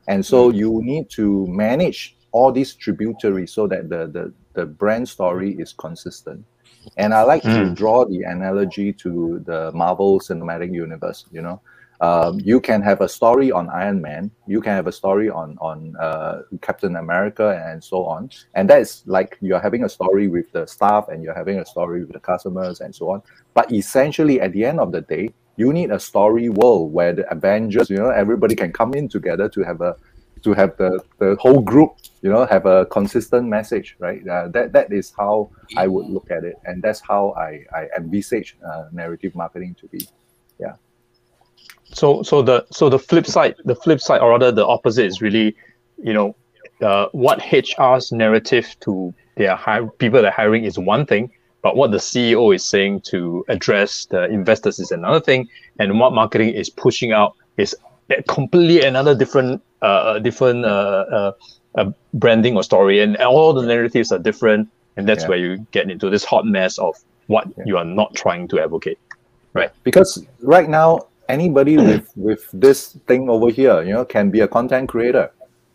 and 0.09 0.25
so 0.25 0.51
you 0.51 0.81
need 0.83 1.09
to 1.11 1.47
manage 1.49 2.17
all 2.33 2.53
these 2.53 2.75
tributaries 2.75 3.53
so 3.53 3.67
that 3.67 3.89
the, 3.89 4.07
the, 4.07 4.33
the 4.55 4.67
brand 4.67 5.09
story 5.09 5.55
is 5.59 5.73
consistent. 5.73 6.45
And 6.97 7.13
I 7.15 7.23
like 7.23 7.43
to 7.43 7.49
Mm. 7.49 7.75
draw 7.75 8.05
the 8.05 8.23
analogy 8.23 8.93
to 8.95 9.43
the 9.47 9.71
Marvel 9.73 10.21
Cinematic 10.21 10.73
Universe. 10.73 11.25
You 11.31 11.43
know, 11.43 11.61
um, 12.01 12.41
you 12.41 12.61
can 12.61 12.81
have 12.81 13.03
a 13.03 13.09
story 13.09 13.53
on 13.53 13.69
Iron 13.69 14.01
Man, 14.01 14.31
you 14.47 14.61
can 14.61 14.73
have 14.73 14.87
a 14.87 14.93
story 14.93 15.29
on 15.29 15.59
on 15.61 15.95
uh, 15.97 16.43
Captain 16.63 16.97
America, 16.97 17.63
and 17.67 17.83
so 17.83 18.07
on. 18.07 18.31
And 18.55 18.71
that 18.71 18.81
is 18.81 19.03
like 19.07 19.37
you're 19.41 19.61
having 19.61 19.85
a 19.85 19.89
story 19.89 20.29
with 20.29 20.51
the 20.53 20.67
staff, 20.67 21.09
and 21.09 21.23
you're 21.23 21.35
having 21.35 21.59
a 21.59 21.67
story 21.67 22.01
with 22.01 22.13
the 22.13 22.21
customers, 22.21 22.81
and 22.81 22.95
so 22.95 23.11
on. 23.11 23.23
But 23.53 23.71
essentially, 23.71 24.41
at 24.41 24.53
the 24.53 24.65
end 24.65 24.81
of 24.81 24.93
the 24.93 25.03
day, 25.03 25.35
you 25.57 25.73
need 25.75 25.91
a 25.91 26.01
story 26.01 26.49
world 26.49 26.93
where 26.93 27.13
the 27.13 27.31
Avengers, 27.31 27.91
you 27.91 27.99
know, 27.99 28.09
everybody 28.09 28.55
can 28.55 28.73
come 28.73 28.95
in 28.95 29.09
together 29.09 29.49
to 29.51 29.63
have 29.63 29.83
a 29.83 29.95
to 30.43 30.55
have 30.55 30.75
the, 30.79 31.01
the 31.19 31.37
whole 31.39 31.61
group, 31.61 31.97
you 32.23 32.31
know, 32.31 32.47
have 32.47 32.65
a 32.65 32.87
consistent 32.87 33.47
message, 33.47 33.97
right? 33.99 34.27
Uh, 34.27 34.49
that 34.49 34.73
that 34.73 34.91
is 34.91 35.13
how 35.19 35.51
I 35.77 35.87
would 35.87 36.07
look 36.07 36.31
at 36.31 36.45
it, 36.45 36.57
and 36.65 36.83
that's 36.83 37.01
how 37.01 37.35
I 37.37 37.67
I 37.75 37.89
envisage 37.99 38.57
uh, 38.67 38.87
narrative 38.91 39.35
marketing 39.35 39.77
to 39.81 39.89
be. 39.89 40.09
So 41.93 42.23
so 42.23 42.43
the 42.43 42.67
so 42.71 42.89
the 42.89 42.99
flip 42.99 43.27
side, 43.27 43.57
the 43.65 43.75
flip 43.75 44.01
side, 44.01 44.21
or 44.21 44.31
rather 44.31 44.53
the 44.53 44.67
opposite, 44.67 45.07
is 45.07 45.21
really, 45.21 45.57
you 46.03 46.13
know, 46.13 46.37
uh, 46.83 47.07
what 47.13 47.41
HR's 47.41 48.13
narrative 48.13 48.77
to 48.81 49.13
their 49.37 49.57
hire, 49.57 49.87
people 49.87 50.23
they're 50.23 50.31
hiring 50.31 50.65
is 50.65 50.79
one 50.79 51.05
thing, 51.07 51.31
but 51.63 51.77
what 51.77 51.91
the 51.91 51.99
CEO 51.99 52.55
is 52.55 52.65
saying 52.65 53.01
to 53.03 53.45
address 53.49 54.07
the 54.07 54.25
investors 54.25 54.79
is 54.79 54.91
another 54.91 55.21
thing, 55.21 55.49
and 55.79 55.99
what 55.99 56.13
marketing 56.13 56.51
is 56.51 56.71
pushing 56.71 57.13
out 57.13 57.35
is 57.57 57.75
completely 58.29 58.83
another 58.83 59.15
different 59.15 59.63
uh, 59.83 60.19
different 60.19 60.65
uh, 60.65 60.69
uh, 61.13 61.33
uh, 61.75 61.91
branding 62.15 62.57
or 62.57 62.63
story, 62.63 63.01
and 63.01 63.17
all 63.19 63.53
the 63.53 63.63
narratives 63.63 64.13
are 64.13 64.19
different, 64.19 64.69
and 64.97 65.09
that's 65.09 65.25
Yeah. 65.25 65.29
where 65.29 65.39
you 65.39 65.67
get 65.73 65.91
into 65.91 66.11
this 66.11 66.25
hot 66.25 66.45
mess 66.47 66.79
of 66.79 66.95
what 67.27 67.47
Yeah. 67.57 67.65
you 67.67 67.77
are 67.79 67.85
not 67.85 68.15
trying 68.15 68.49
to 68.49 68.61
advocate. 68.61 68.99
Right. 69.53 69.71
Because 69.83 70.25
right 70.43 70.69
now 70.69 71.07
anybody 71.31 71.77
with 71.79 72.07
with 72.17 72.49
this 72.53 72.99
thing 73.09 73.29
over 73.31 73.51
here 73.51 73.83
you 73.83 73.93
know 73.95 74.05
can 74.05 74.31
be 74.31 74.41
a 74.41 74.49
content 74.49 74.89
creator 74.89 75.31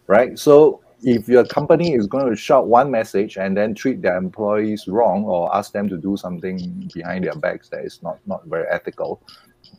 right? 0.07 0.37
So 0.37 0.81
if 1.01 1.27
your 1.27 1.45
company 1.45 1.93
is 1.93 2.07
going 2.07 2.29
to 2.29 2.35
shout 2.35 2.67
one 2.67 2.89
message 2.89 3.37
and 3.37 3.55
then 3.57 3.73
treat 3.75 4.01
their 4.01 4.17
employees 4.17 4.87
wrong 4.87 5.25
or 5.25 5.55
ask 5.55 5.71
them 5.71 5.89
to 5.89 5.97
do 5.97 6.15
something 6.17 6.89
behind 6.93 7.25
their 7.25 7.35
backs 7.35 7.69
that 7.69 7.83
is 7.85 7.99
not 8.01 8.17
not 8.25 8.41
very 8.45 8.65
ethical 8.71 9.21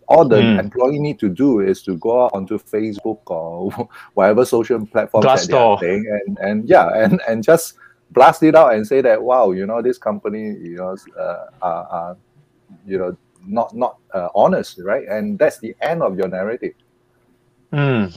all 0.09 0.25
the 0.29 0.37
Mm. 0.37 0.61
employee 0.61 0.99
need 0.99 1.19
to 1.19 1.29
do 1.29 1.61
is 1.61 1.83
to 1.83 1.97
go 1.99 2.25
out 2.25 2.33
onto 2.35 2.59
facebook 2.59 3.21
or 3.27 3.71
whatever 4.15 4.45
social 4.45 4.85
platform 4.87 5.23
that 5.23 5.47
they 5.49 5.57
are 5.57 5.79
and 6.27 6.39
and 6.41 6.69
yeah 6.69 6.89
and 7.03 7.21
and 7.29 7.43
just 7.43 7.75
blast 8.11 8.43
it 8.43 8.55
out 8.55 8.75
and 8.75 8.87
say 8.87 9.01
that 9.01 9.21
wow 9.23 9.51
you 9.53 9.67
know 9.67 9.81
this 9.83 9.99
company 9.99 10.45
you 10.71 10.77
know 10.77 10.97
uh, 11.19 11.45
are, 11.63 11.85
are 11.99 12.17
you 12.87 12.99
know 12.99 13.17
not 13.47 13.75
not 13.75 13.99
uh, 14.15 14.29
honest 14.35 14.81
right? 14.83 15.07
And 15.09 15.39
that's 15.39 15.59
the 15.59 15.75
end 15.81 16.03
of 16.03 16.17
your 16.19 16.29
narrative. 16.29 16.75
Mm. 17.73 18.13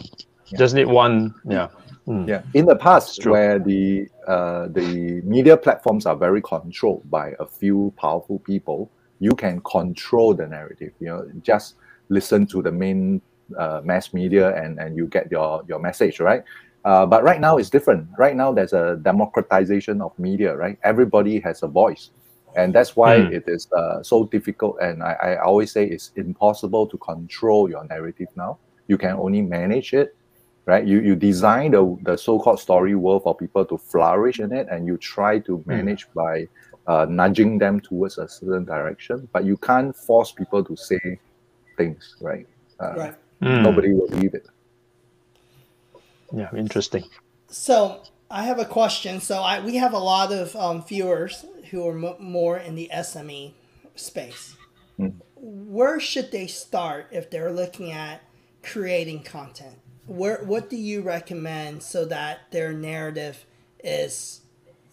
Just 0.58 0.74
need 0.74 0.86
one, 0.86 1.36
yeah. 1.46 1.68
Mm. 2.08 2.28
yeah. 2.28 2.42
In 2.54 2.66
the 2.66 2.76
past 2.76 3.26
where 3.26 3.60
the 3.60 4.08
uh, 4.28 4.68
the 4.70 5.22
media 5.24 5.56
platforms 5.56 6.06
are 6.06 6.16
very 6.16 6.42
controlled 6.42 7.10
by 7.10 7.36
a 7.40 7.46
few 7.46 7.94
powerful 7.98 8.40
people 8.40 8.90
you 9.20 9.36
can 9.36 9.60
control 9.62 10.34
the 10.34 10.48
narrative 10.48 10.94
you 11.00 11.08
know 11.08 11.30
just 11.44 11.76
listen 12.08 12.48
to 12.48 12.62
the 12.62 12.72
main 12.72 13.22
uh, 13.58 13.82
mass 13.84 14.14
media 14.14 14.56
and 14.56 14.80
and 14.80 14.96
you 14.96 15.08
get 15.08 15.32
your 15.32 15.64
your 15.68 15.80
message 15.80 16.20
right? 16.20 16.44
Uh, 16.86 17.06
but 17.06 17.24
right 17.24 17.42
now 17.42 17.58
it's 17.58 17.70
different. 17.70 18.08
Right 18.18 18.36
now 18.36 18.54
there's 18.54 18.74
a 18.74 18.98
democratization 19.02 20.02
of 20.02 20.18
media 20.18 20.56
right? 20.56 20.78
Everybody 20.84 21.40
has 21.42 21.64
a 21.64 21.68
voice 21.68 22.12
and 22.56 22.74
that's 22.74 22.96
why 22.96 23.16
Hmm. 23.16 23.34
it 23.34 23.44
is 23.48 23.68
uh, 23.78 24.02
so 24.04 24.26
difficult 24.26 24.78
and 24.82 25.04
I, 25.04 25.14
I 25.14 25.38
always 25.44 25.72
say 25.72 25.86
it's 25.86 26.12
impossible 26.16 26.88
to 26.88 26.98
control 26.98 27.70
your 27.70 27.86
narrative 27.88 28.28
now 28.36 28.60
you 28.88 28.98
can 28.98 29.12
only 29.12 29.42
manage 29.42 29.94
it 29.94 30.16
right 30.66 30.86
you 30.86 31.00
you 31.00 31.16
design 31.16 31.72
the, 31.72 31.98
the 32.04 32.18
so-called 32.18 32.60
story 32.60 32.96
world 32.96 33.24
for 33.24 33.36
people 33.36 33.66
to 33.66 33.78
flourish 33.78 34.40
in 34.40 34.52
it 34.52 34.68
and 34.72 34.86
you 34.88 34.98
try 34.98 35.40
to 35.40 35.64
manage 35.66 36.08
by 36.16 36.48
uh, 36.88 37.06
nudging 37.10 37.58
them 37.60 37.80
towards 37.80 38.18
a 38.18 38.28
certain 38.28 38.66
direction 38.66 39.28
but 39.34 39.46
you 39.46 39.58
can't 39.58 39.96
force 39.96 40.32
people 40.32 40.64
to 40.64 40.76
say 40.76 41.00
things 41.78 42.16
right 42.22 42.48
uh, 42.80 42.96
Right. 42.96 43.16
Mm. 43.42 43.64
nobody 43.64 43.94
will 43.94 44.08
believe 44.10 44.34
it 44.34 44.48
Yeah, 46.32 46.50
interesting. 46.56 47.04
So 47.50 48.04
I 48.30 48.44
have 48.44 48.60
a 48.60 48.66
question. 48.66 49.20
So 49.20 49.42
I 49.42 49.60
we 49.66 49.78
have 49.78 49.94
a 49.94 49.98
lot 50.00 50.32
of 50.32 50.56
um, 50.56 50.84
viewers 50.86 51.46
who 51.72 51.88
are 51.88 51.98
m- 51.98 52.16
more 52.20 52.58
in 52.58 52.76
the 52.76 52.90
SME 52.94 53.54
space. 53.96 54.56
Mm. 55.00 55.14
Where 55.36 56.00
should 56.00 56.32
they 56.32 56.48
start 56.48 57.08
if 57.12 57.30
they're 57.30 57.52
looking 57.52 57.92
at 57.92 58.22
creating 58.64 59.24
content? 59.24 59.76
Where 60.06 60.44
what 60.44 60.70
do 60.70 60.76
you 60.76 61.02
recommend 61.02 61.84
so 61.84 62.06
that 62.06 62.52
their 62.52 62.74
narrative 62.74 63.46
is 63.84 64.42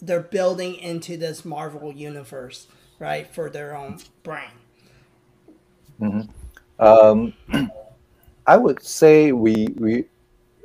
they're 0.01 0.21
building 0.21 0.77
into 0.77 1.17
this 1.17 1.45
Marvel 1.45 1.93
universe, 1.93 2.69
right, 2.99 3.27
for 3.33 3.49
their 3.49 3.75
own 3.75 3.99
brand? 4.23 4.53
Um, 6.79 7.33
I 8.47 8.57
would 8.57 8.83
say 8.83 9.33
we 9.33 9.69
we 9.77 10.05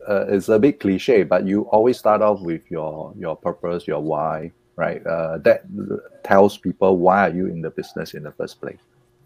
uh, 0.08 0.26
it's 0.28 0.50
a 0.50 0.60
bit 0.60 0.80
cliche, 0.80 1.24
but 1.24 1.48
you 1.48 1.62
always 1.64 1.98
start 1.98 2.22
off 2.22 2.42
with 2.42 2.62
your 2.70 3.14
your 3.18 3.36
purpose, 3.36 3.88
your 3.88 4.02
why, 4.02 4.52
right? 4.76 5.06
Uh, 5.06 5.38
that 5.40 5.64
tells 6.24 6.58
people 6.58 6.98
why 6.98 7.28
are 7.28 7.34
you 7.34 7.48
in 7.48 7.62
the 7.62 7.70
business 7.70 8.14
in 8.14 8.24
the 8.24 8.32
first 8.32 8.60
place, 8.62 8.80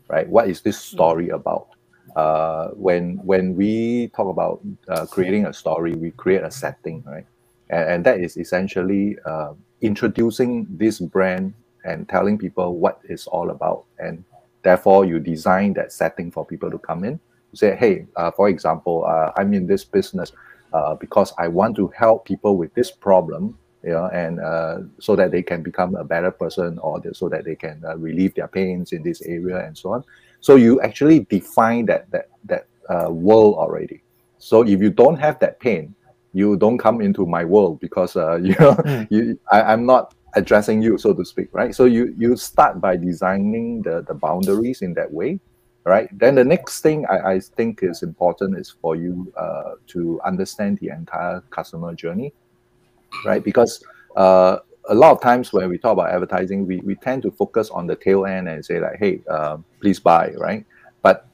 right? 0.10 0.28
What 0.28 0.50
is 0.50 0.62
this 0.62 0.78
story 0.80 1.30
about? 1.30 1.68
Uh, 2.16 2.70
when 2.70 3.18
when 3.24 3.56
we 3.56 4.10
talk 4.16 4.30
about 4.30 4.62
uh, 4.90 5.06
creating 5.06 5.46
a 5.46 5.54
story, 5.54 5.94
we 5.96 6.12
create 6.12 6.44
a 6.44 6.52
setting, 6.52 7.04
right? 7.06 7.26
And, 7.70 7.90
and 7.90 8.06
that 8.06 8.20
is 8.20 8.38
essentially 8.38 9.18
uh, 9.26 9.54
introducing 9.82 10.68
this 10.70 11.00
brand 11.00 11.54
and 11.84 12.08
telling 12.10 12.38
people 12.38 12.78
what 12.78 13.00
it's 13.04 13.28
all 13.28 13.50
about, 13.50 13.86
and 14.00 14.24
therefore 14.64 15.06
you 15.06 15.20
design 15.20 15.74
that 15.74 15.92
setting 15.92 16.32
for 16.32 16.46
people 16.46 16.72
to 16.72 16.78
come 16.80 17.04
in. 17.04 17.20
Say, 17.54 17.76
hey, 17.76 18.06
uh, 18.18 18.32
for 18.32 18.50
example, 18.50 19.06
uh, 19.08 19.32
I'm 19.38 19.54
in 19.54 19.66
this 19.66 19.86
business 19.86 20.34
uh, 20.74 20.96
because 20.96 21.34
I 21.38 21.48
want 21.48 21.76
to 21.78 21.88
help 21.88 22.26
people 22.26 22.58
with 22.58 22.74
this 22.74 22.92
problem, 22.92 23.58
you 23.86 23.92
know, 23.92 24.08
and 24.08 24.40
uh, 24.42 24.80
so 25.00 25.16
that 25.16 25.32
they 25.32 25.44
can 25.44 25.64
become 25.64 25.96
a 25.96 26.04
better 26.04 26.32
person 26.32 26.80
or 26.80 27.00
the, 27.00 27.14
so 27.14 27.30
that 27.30 27.46
they 27.46 27.56
can 27.56 27.82
uh, 27.88 27.98
relieve 27.98 28.34
their 28.36 28.48
pains 28.50 28.92
in 28.94 29.04
this 29.04 29.22
area 29.24 29.66
and 29.66 29.78
so 29.78 29.94
on. 29.94 30.04
So 30.42 30.56
you 30.56 30.82
actually 30.82 31.22
define 31.30 31.86
that 31.88 32.10
that 32.12 32.30
that 32.46 32.68
uh, 32.90 33.12
world 33.12 33.56
already. 33.56 34.04
So 34.40 34.64
if 34.64 34.82
you 34.82 34.90
don't 34.92 35.18
have 35.18 35.40
that 35.40 35.60
pain, 35.60 35.96
you 36.34 36.58
don't 36.58 36.78
come 36.80 37.02
into 37.02 37.26
my 37.26 37.46
world 37.46 37.80
because 37.80 38.16
uh, 38.18 38.36
you 38.44 38.56
know 38.60 38.76
Mm. 38.86 39.08
you 39.10 39.40
I, 39.52 39.62
I'm 39.74 39.86
not 39.86 40.14
addressing 40.36 40.82
you, 40.82 40.98
so 40.98 41.14
to 41.14 41.24
speak, 41.26 41.50
right? 41.54 41.74
So 41.76 41.86
you 41.86 42.14
you 42.18 42.36
start 42.38 42.82
by 42.82 42.98
designing 42.98 43.84
the 43.84 44.04
the 44.08 44.16
boundaries 44.16 44.82
in 44.82 44.94
that 44.96 45.12
way, 45.12 45.40
right? 45.86 46.10
Then 46.18 46.36
the 46.36 46.44
next 46.44 46.82
thing 46.82 47.06
I, 47.08 47.34
I 47.36 47.40
think 47.40 47.84
is 47.84 48.04
important 48.04 48.58
is 48.58 48.70
for 48.82 48.96
you 48.96 49.32
uh, 49.38 49.74
to 49.88 50.20
understand 50.26 50.80
the 50.80 50.90
entire 50.90 51.42
customer 51.52 51.94
journey, 51.96 52.34
right? 53.24 53.44
Because 53.44 53.84
uh, 54.16 54.58
a 54.90 54.96
lot 54.96 55.12
of 55.12 55.22
times 55.22 55.54
when 55.54 55.70
we 55.70 55.78
talk 55.78 55.94
about 55.94 56.10
advertising, 56.10 56.66
we, 56.68 56.78
we 56.80 56.96
tend 56.96 57.24
to 57.24 57.32
focus 57.32 57.70
on 57.70 57.88
the 57.88 57.96
tail 57.96 58.26
end 58.26 58.50
and 58.50 58.64
say 58.66 58.80
like, 58.80 58.98
hey, 59.00 59.22
uh, 59.30 59.58
please 59.82 60.00
buy, 60.00 60.32
right? 60.38 60.66
But 61.02 61.28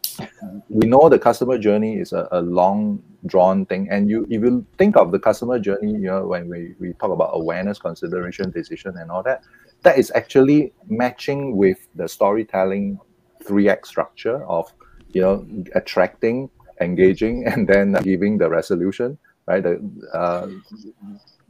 we 0.70 0.88
know 0.88 1.10
the 1.10 1.20
customer 1.20 1.58
journey 1.58 1.98
is 1.98 2.13
a, 2.13 2.28
a 2.32 2.41
long 2.41 3.02
drawn 3.28 3.65
thing 3.65 3.88
and 3.89 4.10
you 4.10 4.26
if 4.30 4.41
you 4.41 4.65
think 4.78 4.98
of 4.98 5.12
the 5.12 5.20
customer 5.20 5.60
journey 5.60 5.91
you 5.91 6.08
know 6.08 6.26
when 6.26 6.50
we, 6.50 6.74
we 6.80 6.94
talk 6.94 7.12
about 7.12 7.30
awareness 7.34 7.78
consideration 7.78 8.50
decision 8.50 8.98
and 8.98 9.12
all 9.12 9.22
that 9.22 9.44
that 9.84 9.98
is 9.98 10.12
actually 10.15 10.74
matching 10.88 11.56
with 11.56 11.88
the 11.96 12.08
storytelling 12.08 13.00
3-act 13.44 13.88
structure 13.88 14.44
of 14.48 14.72
you 15.13 15.22
know 15.22 15.46
attracting 15.76 16.50
engaging 16.80 17.46
and 17.52 17.67
then 17.67 17.94
giving 18.04 18.38
the 18.38 18.50
resolution 18.50 19.17
right 19.46 19.63
the, 19.63 19.80
uh, 20.13 20.48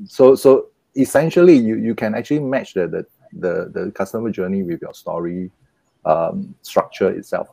so 0.06 0.36
so 0.36 0.68
essentially 0.96 1.56
you, 1.58 1.76
you 1.76 1.96
can 1.96 2.16
actually 2.16 2.40
match 2.40 2.74
the, 2.74 2.88
the 2.88 3.06
the 3.34 3.72
the 3.74 3.92
customer 3.92 4.30
journey 4.30 4.64
with 4.64 4.82
your 4.82 4.94
story 4.94 5.50
um, 6.06 6.54
structure 6.62 7.10
itself. 7.10 7.50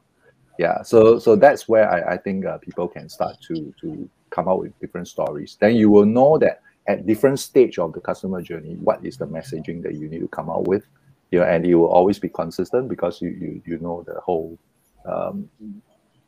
Yeah 0.59 0.83
so 0.83 1.19
so 1.19 1.37
that's 1.37 1.69
where 1.69 1.89
i, 1.89 2.15
I 2.15 2.17
think 2.17 2.45
uh, 2.45 2.59
people 2.59 2.89
can 2.89 3.09
start 3.09 3.37
to 3.43 3.73
to 3.81 4.11
come 4.31 4.49
out 4.49 4.61
with 4.61 4.79
different 4.81 5.09
stories. 5.09 5.57
Then 5.61 5.77
you 5.77 5.91
will 5.91 6.07
know 6.07 6.39
that 6.39 6.61
at 6.87 7.07
different 7.07 7.39
stage 7.39 7.79
of 7.79 7.93
the 7.93 8.01
customer 8.01 8.43
journey 8.43 8.75
what 8.75 9.05
is 9.05 9.17
the 9.17 9.27
messaging 9.27 9.83
that 9.83 9.95
you 9.95 10.09
need 10.09 10.21
to 10.21 10.29
come 10.29 10.51
out 10.51 10.67
with. 10.67 10.85
You 11.31 11.41
know, 11.41 11.45
and 11.47 11.65
it 11.67 11.75
will 11.75 11.89
always 11.89 12.19
be 12.19 12.29
consistent 12.29 12.89
because 12.89 13.21
you 13.21 13.31
you, 13.31 13.63
you 13.67 13.79
know 13.79 14.05
the 14.07 14.21
whole 14.21 14.59
um, 15.05 15.49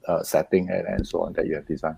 uh, 0.06 0.22
setting 0.22 0.70
and, 0.70 0.87
and 0.87 1.06
so 1.06 1.22
on 1.22 1.33
that 1.35 1.46
you 1.46 1.54
have 1.54 1.66
designed 1.66 1.96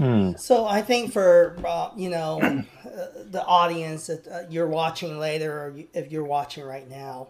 Hmm. 0.00 0.32
So 0.38 0.66
I 0.66 0.80
think 0.80 1.12
for 1.12 1.56
uh, 1.62 1.90
you 1.94 2.08
know 2.08 2.40
uh, 2.86 3.06
the 3.30 3.44
audience 3.44 4.06
that 4.06 4.26
uh, 4.26 4.42
you're 4.48 4.66
watching 4.66 5.18
later, 5.18 5.52
or 5.52 5.76
you, 5.76 5.88
if 5.92 6.10
you're 6.10 6.24
watching 6.24 6.64
right 6.64 6.88
now, 6.88 7.28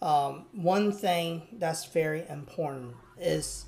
um, 0.00 0.46
one 0.52 0.92
thing 0.92 1.42
that's 1.54 1.86
very 1.86 2.24
important 2.28 2.94
is 3.20 3.64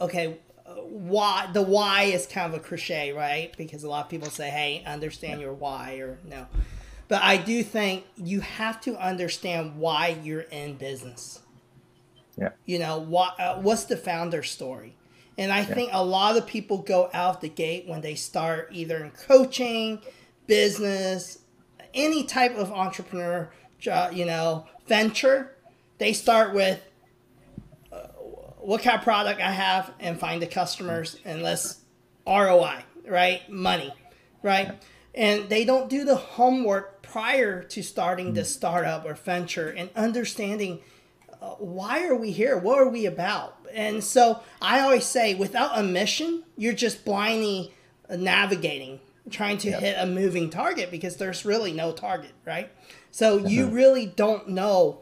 okay. 0.00 0.38
uh, 0.66 0.72
Why 0.72 1.48
the 1.52 1.62
why 1.62 2.04
is 2.04 2.26
kind 2.26 2.52
of 2.52 2.58
a 2.60 2.62
cliche, 2.64 3.12
right? 3.12 3.56
Because 3.56 3.84
a 3.84 3.88
lot 3.88 4.04
of 4.06 4.10
people 4.10 4.30
say, 4.30 4.50
"Hey, 4.50 4.82
understand 4.84 5.40
your 5.40 5.54
why," 5.54 5.98
or 5.98 6.18
no. 6.28 6.48
But 7.06 7.22
I 7.22 7.36
do 7.36 7.62
think 7.62 8.04
you 8.16 8.40
have 8.40 8.80
to 8.82 8.96
understand 8.96 9.76
why 9.76 10.18
you're 10.24 10.40
in 10.40 10.74
business. 10.74 11.40
Yeah. 12.36 12.50
You 12.66 12.80
know 12.80 12.98
what? 12.98 13.38
Uh, 13.38 13.58
what's 13.60 13.84
the 13.84 13.96
founder 13.96 14.42
story? 14.42 14.96
And 15.38 15.52
I 15.52 15.64
think 15.64 15.90
a 15.92 16.04
lot 16.04 16.36
of 16.36 16.46
people 16.46 16.78
go 16.78 17.08
out 17.14 17.40
the 17.40 17.48
gate 17.48 17.86
when 17.86 18.00
they 18.00 18.14
start 18.14 18.68
either 18.72 19.02
in 19.02 19.10
coaching, 19.10 20.00
business, 20.46 21.38
any 21.94 22.24
type 22.24 22.56
of 22.56 22.70
entrepreneur, 22.72 23.50
you 24.12 24.24
know, 24.24 24.66
venture. 24.86 25.56
They 25.98 26.12
start 26.12 26.54
with 26.54 26.82
uh, 27.92 28.08
what 28.58 28.82
kind 28.82 28.98
of 28.98 29.02
product 29.02 29.40
I 29.40 29.50
have 29.50 29.92
and 30.00 30.18
find 30.18 30.42
the 30.42 30.46
customers 30.46 31.16
and 31.24 31.42
let's 31.42 31.80
ROI, 32.26 32.84
right? 33.06 33.48
Money, 33.50 33.94
right? 34.42 34.72
And 35.14 35.48
they 35.48 35.64
don't 35.64 35.88
do 35.88 36.04
the 36.04 36.16
homework 36.16 37.02
prior 37.02 37.62
to 37.64 37.82
starting 37.82 38.34
the 38.34 38.44
startup 38.44 39.04
or 39.04 39.14
venture 39.14 39.68
and 39.68 39.90
understanding 39.96 40.78
uh, 40.78 40.82
why 41.58 42.06
are 42.06 42.14
we 42.14 42.32
here? 42.32 42.56
What 42.56 42.78
are 42.78 42.88
we 42.88 43.06
about? 43.06 43.58
And 43.72 44.02
so 44.02 44.40
I 44.60 44.80
always 44.80 45.06
say, 45.06 45.34
without 45.34 45.78
a 45.78 45.82
mission, 45.82 46.44
you're 46.56 46.72
just 46.72 47.04
blindly 47.04 47.72
navigating, 48.10 49.00
trying 49.30 49.58
to 49.58 49.70
hit 49.70 49.96
a 49.98 50.06
moving 50.06 50.50
target 50.50 50.90
because 50.90 51.16
there's 51.16 51.44
really 51.44 51.72
no 51.72 51.92
target, 51.92 52.32
right? 52.44 52.70
So 53.10 53.38
you 53.38 53.66
really 53.66 54.06
don't 54.06 54.48
know 54.48 55.00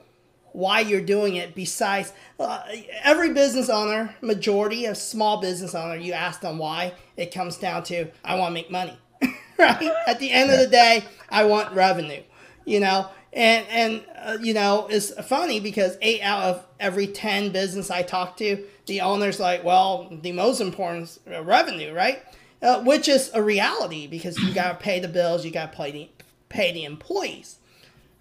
why 0.52 0.80
you're 0.80 1.00
doing 1.00 1.36
it. 1.36 1.54
Besides, 1.54 2.12
uh, 2.38 2.62
every 3.02 3.32
business 3.32 3.68
owner, 3.68 4.14
majority 4.20 4.86
of 4.86 4.96
small 4.96 5.40
business 5.40 5.74
owner, 5.74 5.96
you 5.96 6.12
ask 6.12 6.40
them 6.40 6.58
why, 6.58 6.94
it 7.16 7.32
comes 7.32 7.56
down 7.56 7.84
to 7.84 8.08
I 8.24 8.36
want 8.36 8.50
to 8.50 8.54
make 8.54 8.70
money, 8.70 8.98
right? 9.58 9.92
At 10.06 10.18
the 10.18 10.30
end 10.30 10.50
of 10.50 10.58
the 10.58 10.66
day, 10.66 11.04
I 11.28 11.44
want 11.44 11.74
revenue, 11.74 12.22
you 12.64 12.80
know. 12.80 13.08
And 13.32 13.66
and 13.68 14.04
uh, 14.16 14.38
you 14.40 14.54
know 14.54 14.86
it's 14.90 15.12
funny 15.26 15.60
because 15.60 15.98
eight 16.00 16.22
out 16.22 16.42
of 16.44 16.66
every 16.80 17.06
ten 17.06 17.50
business 17.52 17.90
I 17.90 18.02
talk 18.02 18.36
to, 18.38 18.64
the 18.86 19.02
owner's 19.02 19.38
like, 19.38 19.64
well, 19.64 20.08
the 20.10 20.32
most 20.32 20.60
important 20.60 21.04
is 21.04 21.20
uh, 21.30 21.42
revenue, 21.44 21.92
right? 21.92 22.22
Uh, 22.60 22.82
which 22.82 23.06
is 23.06 23.30
a 23.34 23.42
reality 23.42 24.06
because 24.06 24.38
you 24.38 24.52
got 24.52 24.72
to 24.72 24.84
pay 24.84 24.98
the 24.98 25.08
bills, 25.08 25.44
you 25.44 25.50
got 25.50 25.72
to 25.72 25.76
pay 25.76 25.92
the 25.92 26.08
pay 26.48 26.72
the 26.72 26.84
employees. 26.84 27.58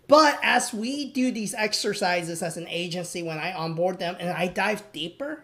But 0.08 0.40
as 0.42 0.74
we 0.74 1.12
do 1.12 1.32
these 1.32 1.54
exercises 1.54 2.42
as 2.42 2.56
an 2.56 2.68
agency, 2.70 3.24
when 3.24 3.38
I 3.40 3.52
onboard 3.54 4.00
them 4.00 4.16
and 4.20 4.30
I 4.30 4.48
dive 4.48 4.84
deeper, 4.94 5.44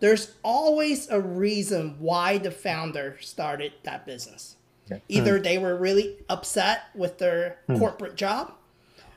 there's 0.00 0.32
always 0.42 1.08
a 1.10 1.20
reason 1.20 1.96
why 1.98 2.38
the 2.38 2.50
founder 2.52 3.16
started 3.20 3.72
that 3.82 4.06
business. 4.06 4.56
Either 5.08 5.40
they 5.40 5.58
were 5.58 5.76
really 5.76 6.16
upset 6.28 6.82
with 6.94 7.18
their 7.18 7.58
corporate 7.78 8.14
job, 8.14 8.52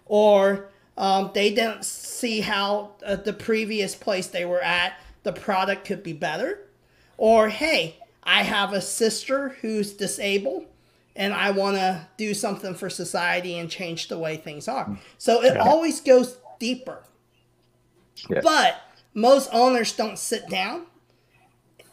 or 0.05 0.69
um, 0.97 1.31
they 1.33 1.53
didn't 1.53 1.85
see 1.85 2.41
how 2.41 2.91
uh, 3.05 3.15
the 3.15 3.33
previous 3.33 3.95
place 3.95 4.27
they 4.27 4.45
were 4.45 4.61
at, 4.61 4.99
the 5.23 5.33
product 5.33 5.85
could 5.85 6.03
be 6.03 6.13
better, 6.13 6.59
or 7.17 7.49
hey, 7.49 7.97
I 8.23 8.43
have 8.43 8.73
a 8.73 8.81
sister 8.81 9.49
who's 9.61 9.93
disabled 9.93 10.65
and 11.15 11.33
I 11.33 11.51
want 11.51 11.77
to 11.77 12.07
do 12.17 12.33
something 12.33 12.75
for 12.75 12.89
society 12.89 13.57
and 13.57 13.69
change 13.69 14.07
the 14.07 14.17
way 14.17 14.37
things 14.37 14.67
are. 14.67 14.97
So 15.17 15.43
it 15.43 15.57
always 15.57 16.01
goes 16.01 16.37
deeper. 16.59 17.03
Yeah. 18.29 18.41
But 18.43 18.81
most 19.13 19.49
owners 19.53 19.93
don't 19.93 20.19
sit 20.19 20.49
down 20.49 20.87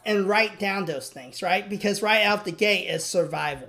and 0.05 0.27
write 0.27 0.59
down 0.59 0.87
those 0.87 1.09
things, 1.09 1.43
right? 1.43 1.69
Because 1.69 2.03
right 2.03 2.25
out 2.25 2.45
the 2.45 2.53
gate 2.53 2.89
is 2.89 3.05
survival. 3.05 3.69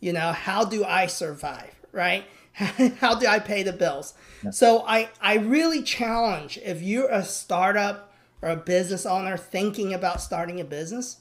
You 0.00 0.12
know, 0.12 0.32
how 0.32 0.64
do 0.64 0.84
I 0.84 1.06
survive, 1.06 1.74
right? 1.92 2.24
how 3.00 3.14
do 3.16 3.26
I 3.26 3.40
pay 3.40 3.62
the 3.62 3.72
bills? 3.72 4.14
So 4.50 4.84
I, 4.86 5.08
I 5.20 5.36
really 5.36 5.82
challenge 5.82 6.58
if 6.64 6.82
you're 6.82 7.10
a 7.10 7.24
startup 7.24 8.12
or 8.42 8.50
a 8.50 8.56
business 8.56 9.06
owner 9.06 9.36
thinking 9.36 9.92
about 9.92 10.20
starting 10.20 10.60
a 10.60 10.64
business, 10.64 11.18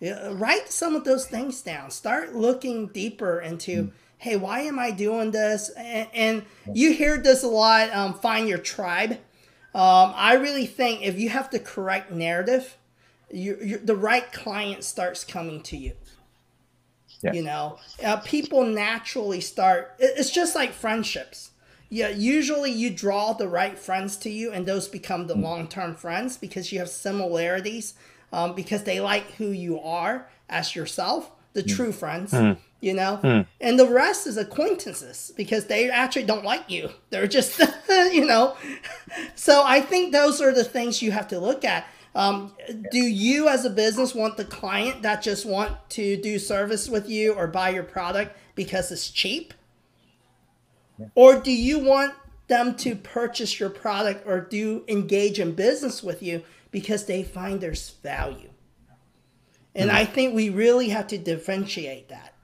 write 0.00 0.68
some 0.68 0.94
of 0.94 1.04
those 1.04 1.26
things 1.26 1.60
down. 1.60 1.90
Start 1.90 2.34
looking 2.34 2.86
deeper 2.88 3.40
into, 3.40 3.84
mm. 3.84 3.92
hey, 4.18 4.36
why 4.36 4.60
am 4.60 4.78
I 4.78 4.90
doing 4.90 5.32
this? 5.32 5.68
And, 5.70 6.08
and 6.14 6.44
you 6.72 6.92
hear 6.92 7.18
this 7.18 7.42
a 7.42 7.48
lot. 7.48 7.90
Um, 7.90 8.14
find 8.14 8.48
your 8.48 8.58
tribe. 8.58 9.12
Um, 9.74 10.12
I 10.14 10.34
really 10.34 10.66
think 10.66 11.02
if 11.02 11.18
you 11.18 11.28
have 11.28 11.50
the 11.50 11.60
correct 11.60 12.10
narrative, 12.10 12.76
you, 13.30 13.58
you, 13.62 13.78
the 13.78 13.96
right 13.96 14.32
client 14.32 14.82
starts 14.82 15.24
coming 15.24 15.62
to 15.64 15.76
you. 15.76 15.92
Yeah. 17.22 17.32
You 17.34 17.42
know, 17.42 17.78
uh, 18.02 18.16
people 18.18 18.64
naturally 18.64 19.40
start. 19.40 19.94
It's 19.98 20.30
just 20.30 20.54
like 20.54 20.72
friendships. 20.72 21.50
Yeah, 21.90 22.08
usually 22.08 22.70
you 22.70 22.88
draw 22.88 23.32
the 23.32 23.48
right 23.48 23.78
friends 23.78 24.16
to 24.18 24.30
you, 24.30 24.52
and 24.52 24.64
those 24.64 24.88
become 24.88 25.26
the 25.26 25.34
mm. 25.34 25.42
long 25.42 25.68
term 25.68 25.96
friends 25.96 26.36
because 26.36 26.72
you 26.72 26.78
have 26.78 26.88
similarities 26.88 27.94
um, 28.32 28.54
because 28.54 28.84
they 28.84 29.00
like 29.00 29.32
who 29.32 29.50
you 29.50 29.80
are 29.80 30.28
as 30.48 30.74
yourself, 30.74 31.30
the 31.52 31.62
mm. 31.62 31.74
true 31.74 31.92
friends, 31.92 32.32
mm. 32.32 32.56
you 32.80 32.94
know? 32.94 33.18
Mm. 33.22 33.46
And 33.60 33.78
the 33.78 33.88
rest 33.88 34.26
is 34.26 34.36
acquaintances 34.36 35.32
because 35.36 35.66
they 35.66 35.90
actually 35.90 36.24
don't 36.24 36.44
like 36.44 36.70
you. 36.70 36.90
They're 37.10 37.26
just, 37.26 37.60
you 37.88 38.24
know? 38.24 38.56
So 39.34 39.64
I 39.64 39.80
think 39.80 40.12
those 40.12 40.40
are 40.40 40.54
the 40.54 40.64
things 40.64 41.02
you 41.02 41.10
have 41.12 41.28
to 41.28 41.40
look 41.40 41.64
at. 41.64 41.86
Um, 42.14 42.52
do 42.90 42.98
you 42.98 43.48
as 43.48 43.64
a 43.64 43.70
business 43.70 44.14
want 44.14 44.36
the 44.36 44.44
client 44.44 45.02
that 45.02 45.22
just 45.22 45.46
want 45.46 45.72
to 45.90 46.16
do 46.16 46.38
service 46.38 46.88
with 46.88 47.08
you 47.08 47.34
or 47.34 47.46
buy 47.46 47.70
your 47.70 47.84
product 47.84 48.36
because 48.54 48.90
it's 48.90 49.10
cheap? 49.10 49.54
Yeah. 50.98 51.06
Or 51.14 51.40
do 51.40 51.52
you 51.52 51.78
want 51.78 52.14
them 52.50 52.74
to 52.74 52.96
purchase 52.96 53.58
your 53.58 53.70
product 53.70 54.26
or 54.26 54.40
do 54.40 54.84
engage 54.88 55.38
in 55.38 55.52
business 55.52 56.02
with 56.02 56.22
you 56.22 56.42
because 56.70 57.06
they 57.06 57.22
find 57.22 57.60
there's 57.60 57.90
value. 58.02 58.50
And 59.74 59.88
mm 59.88 59.94
I 59.94 60.04
think 60.04 60.34
we 60.34 60.50
really 60.50 60.88
have 60.88 61.06
to 61.06 61.18
differentiate 61.18 62.08
that. 62.08 62.34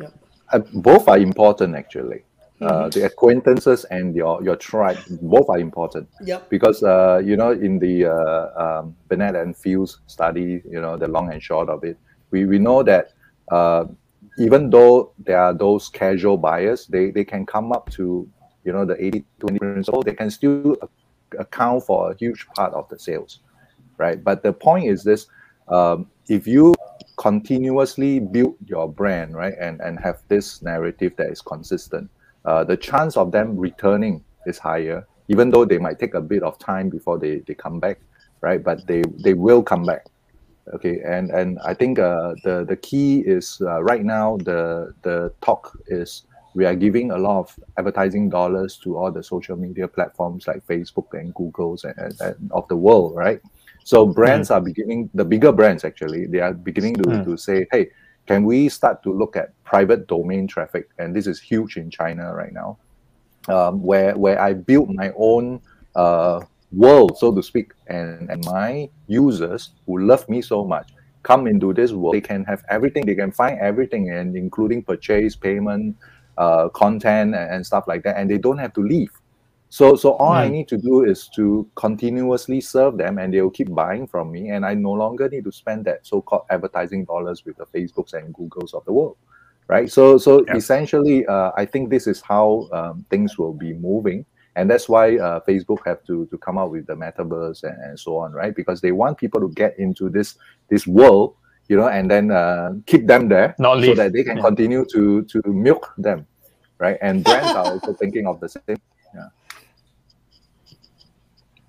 Yep. 0.00 0.18
Uh, 0.52 0.58
both 0.74 1.08
are 1.08 1.18
important, 1.18 1.76
actually. 1.76 2.24
Uh, 2.60 2.66
mm-hmm. 2.66 2.84
Uh, 2.84 2.88
the 2.88 3.04
acquaintances 3.04 3.84
and 3.90 4.14
your 4.14 4.42
your 4.42 4.54
tribe 4.54 4.98
both 5.22 5.48
are 5.48 5.58
important. 5.58 6.08
Yep. 6.22 6.50
Because 6.50 6.82
uh, 6.84 7.20
you 7.24 7.36
know 7.36 7.50
in 7.50 7.80
the 7.80 8.06
uh, 8.06 8.80
um, 8.80 8.96
Binet 9.08 9.34
and 9.34 9.56
Fields 9.56 9.98
study, 10.06 10.62
you 10.64 10.80
know 10.80 10.96
the 10.96 11.08
long 11.08 11.32
and 11.32 11.42
short 11.42 11.68
of 11.68 11.82
it, 11.82 11.98
we, 12.30 12.44
we 12.46 12.58
know 12.58 12.84
that 12.84 13.12
uh, 13.50 13.86
even 14.38 14.70
though 14.70 15.12
there 15.18 15.38
are 15.38 15.52
those 15.52 15.88
casual 15.88 16.36
buyers, 16.36 16.86
they, 16.86 17.10
they 17.10 17.24
can 17.24 17.46
come 17.46 17.72
up 17.72 17.90
to 17.90 18.28
you 18.64 18.72
know 18.72 18.84
the 18.84 19.02
80 19.04 19.24
20 19.40 19.58
principle. 19.58 20.02
They 20.02 20.14
can 20.14 20.30
still 20.30 20.76
account 21.38 21.84
for 21.84 22.12
a 22.12 22.16
huge 22.16 22.46
part 22.54 22.72
of 22.72 22.88
the 22.88 22.98
sales, 22.98 23.40
right? 23.98 24.22
But 24.22 24.42
the 24.42 24.52
point 24.52 24.86
is 24.86 25.02
this: 25.02 25.26
um, 25.68 26.08
if 26.28 26.46
you 26.46 26.74
continuously 27.16 28.20
build 28.20 28.56
your 28.66 28.88
brand, 28.88 29.34
right, 29.34 29.54
and 29.60 29.80
and 29.80 29.98
have 30.00 30.22
this 30.28 30.62
narrative 30.62 31.14
that 31.16 31.30
is 31.30 31.42
consistent, 31.42 32.10
uh, 32.44 32.64
the 32.64 32.76
chance 32.76 33.16
of 33.16 33.32
them 33.32 33.56
returning 33.56 34.22
is 34.46 34.58
higher, 34.58 35.06
even 35.28 35.50
though 35.50 35.64
they 35.64 35.78
might 35.78 35.98
take 35.98 36.14
a 36.14 36.20
bit 36.20 36.42
of 36.42 36.58
time 36.58 36.88
before 36.88 37.18
they 37.18 37.38
they 37.46 37.54
come 37.54 37.80
back, 37.80 38.00
right? 38.40 38.62
But 38.62 38.86
they 38.86 39.02
they 39.22 39.34
will 39.34 39.62
come 39.62 39.84
back. 39.84 40.06
Okay, 40.74 41.00
and 41.04 41.30
and 41.30 41.58
I 41.64 41.74
think 41.74 41.98
uh, 41.98 42.34
the 42.44 42.64
the 42.64 42.76
key 42.76 43.20
is 43.20 43.60
uh, 43.60 43.82
right 43.82 44.04
now 44.04 44.38
the 44.38 44.94
the 45.02 45.32
talk 45.40 45.76
is 45.86 46.24
we 46.54 46.64
are 46.64 46.74
giving 46.74 47.10
a 47.10 47.18
lot 47.18 47.40
of 47.40 47.58
advertising 47.78 48.30
dollars 48.30 48.76
to 48.78 48.96
all 48.96 49.10
the 49.10 49.22
social 49.22 49.56
media 49.56 49.88
platforms 49.88 50.46
like 50.46 50.64
Facebook 50.66 51.12
and 51.12 51.34
Google's 51.34 51.84
and, 51.84 51.98
and, 51.98 52.20
and 52.20 52.52
of 52.52 52.66
the 52.68 52.76
world, 52.76 53.16
right? 53.16 53.40
So 53.82 54.06
brands 54.06 54.48
mm. 54.48 54.54
are 54.54 54.60
beginning, 54.60 55.10
the 55.14 55.24
bigger 55.24 55.52
brands 55.52 55.84
actually, 55.84 56.26
they 56.26 56.40
are 56.40 56.54
beginning 56.54 56.94
to, 56.94 57.02
mm. 57.02 57.24
to 57.24 57.36
say, 57.36 57.66
hey, 57.70 57.90
can 58.26 58.44
we 58.44 58.68
start 58.68 59.02
to 59.02 59.12
look 59.12 59.36
at 59.36 59.52
private 59.64 60.06
domain 60.06 60.46
traffic? 60.46 60.88
And 60.98 61.14
this 61.14 61.26
is 61.26 61.40
huge 61.40 61.76
in 61.76 61.90
China 61.90 62.34
right 62.34 62.52
now, 62.52 62.78
um, 63.48 63.82
where 63.82 64.16
where 64.16 64.40
I 64.40 64.54
build 64.54 64.94
my 64.94 65.12
own 65.16 65.60
uh, 65.94 66.40
world, 66.72 67.18
so 67.18 67.34
to 67.34 67.42
speak, 67.42 67.72
and, 67.86 68.30
and 68.30 68.44
my 68.46 68.88
users 69.06 69.70
who 69.86 70.00
love 70.00 70.28
me 70.28 70.42
so 70.42 70.64
much 70.64 70.90
come 71.22 71.46
into 71.46 71.72
this 71.72 71.92
world. 71.92 72.14
They 72.14 72.20
can 72.20 72.44
have 72.44 72.64
everything, 72.68 73.06
they 73.06 73.14
can 73.14 73.32
find 73.32 73.58
everything, 73.58 74.10
and 74.10 74.36
including 74.36 74.82
purchase, 74.82 75.36
payment, 75.36 75.96
uh, 76.36 76.68
content 76.68 77.34
and, 77.34 77.50
and, 77.54 77.66
stuff 77.66 77.86
like 77.86 78.02
that, 78.04 78.16
and 78.16 78.28
they 78.30 78.38
don't 78.38 78.58
have 78.58 78.72
to 78.74 78.80
leave. 78.80 79.10
So, 79.74 79.96
so 79.96 80.12
all 80.12 80.30
mm. 80.30 80.36
I 80.36 80.48
need 80.48 80.68
to 80.68 80.78
do 80.78 81.02
is 81.02 81.26
to 81.34 81.68
continuously 81.74 82.60
serve 82.60 82.96
them, 82.96 83.18
and 83.18 83.34
they 83.34 83.42
will 83.42 83.50
keep 83.50 83.74
buying 83.74 84.06
from 84.06 84.30
me, 84.30 84.50
and 84.50 84.64
I 84.64 84.74
no 84.74 84.92
longer 84.92 85.28
need 85.28 85.42
to 85.42 85.50
spend 85.50 85.84
that 85.86 86.06
so-called 86.06 86.44
advertising 86.48 87.06
dollars 87.06 87.44
with 87.44 87.56
the 87.56 87.66
Facebooks 87.66 88.12
and 88.12 88.32
Googles 88.32 88.72
of 88.72 88.84
the 88.84 88.92
world, 88.92 89.16
right? 89.66 89.90
So, 89.90 90.16
so 90.16 90.44
yeah. 90.46 90.54
essentially, 90.54 91.26
uh, 91.26 91.50
I 91.56 91.64
think 91.66 91.90
this 91.90 92.06
is 92.06 92.20
how 92.20 92.68
um, 92.72 93.04
things 93.10 93.36
will 93.36 93.52
be 93.52 93.72
moving, 93.72 94.24
and 94.54 94.70
that's 94.70 94.88
why 94.88 95.18
uh, 95.18 95.40
Facebook 95.40 95.84
have 95.86 96.04
to 96.04 96.26
to 96.26 96.38
come 96.38 96.56
out 96.56 96.70
with 96.70 96.86
the 96.86 96.94
metaverse 96.94 97.64
and, 97.64 97.76
and 97.82 97.98
so 97.98 98.16
on, 98.18 98.30
right? 98.30 98.54
Because 98.54 98.80
they 98.80 98.92
want 98.92 99.18
people 99.18 99.40
to 99.40 99.48
get 99.54 99.76
into 99.76 100.08
this 100.08 100.36
this 100.68 100.86
world 100.86 101.34
you 101.66 101.76
know, 101.76 101.88
and 101.88 102.08
then 102.08 102.30
uh, 102.30 102.74
keep 102.86 103.08
them 103.08 103.26
there 103.26 103.56
Not 103.58 103.82
so 103.82 103.94
that 103.94 104.12
they 104.12 104.22
can 104.22 104.36
yeah. 104.36 104.44
continue 104.44 104.84
to 104.92 105.24
to 105.24 105.42
milk 105.46 105.92
them, 105.98 106.28
right? 106.78 106.98
And 107.02 107.24
brands 107.24 107.56
are 107.56 107.66
also 107.72 107.92
thinking 107.94 108.28
of 108.28 108.38
the 108.38 108.48
same. 108.48 108.78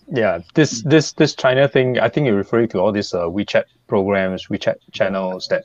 Yeah. 0.08 0.40
This 0.54 0.82
this 0.84 1.14
this 1.14 1.36
China 1.36 1.68
thing, 1.68 2.00
I 2.00 2.10
think 2.10 2.28
you're 2.28 2.36
referring 2.36 2.70
to 2.70 2.80
all 2.80 2.92
these 2.92 3.14
uh, 3.14 3.24
WeChat 3.24 3.66
programs, 3.88 4.48
WeChat 4.48 4.76
channels 4.92 5.48
that 5.50 5.64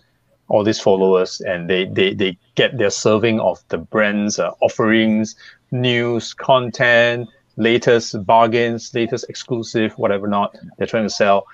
all 0.48 0.64
these 0.64 0.80
followers 0.80 1.40
and 1.40 1.68
they 1.68 1.86
they 1.86 2.14
they 2.14 2.38
get 2.54 2.76
their 2.78 2.90
serving 2.90 3.40
of 3.40 3.62
the 3.68 3.78
brands 3.78 4.38
uh, 4.38 4.52
offerings, 4.60 5.36
news, 5.70 6.34
content, 6.34 7.28
latest 7.56 8.24
bargains, 8.26 8.94
latest 8.94 9.26
exclusive, 9.28 9.92
whatever 9.98 10.26
not 10.26 10.56
they're 10.78 10.86
trying 10.86 11.04
to 11.04 11.10
sell 11.10 11.46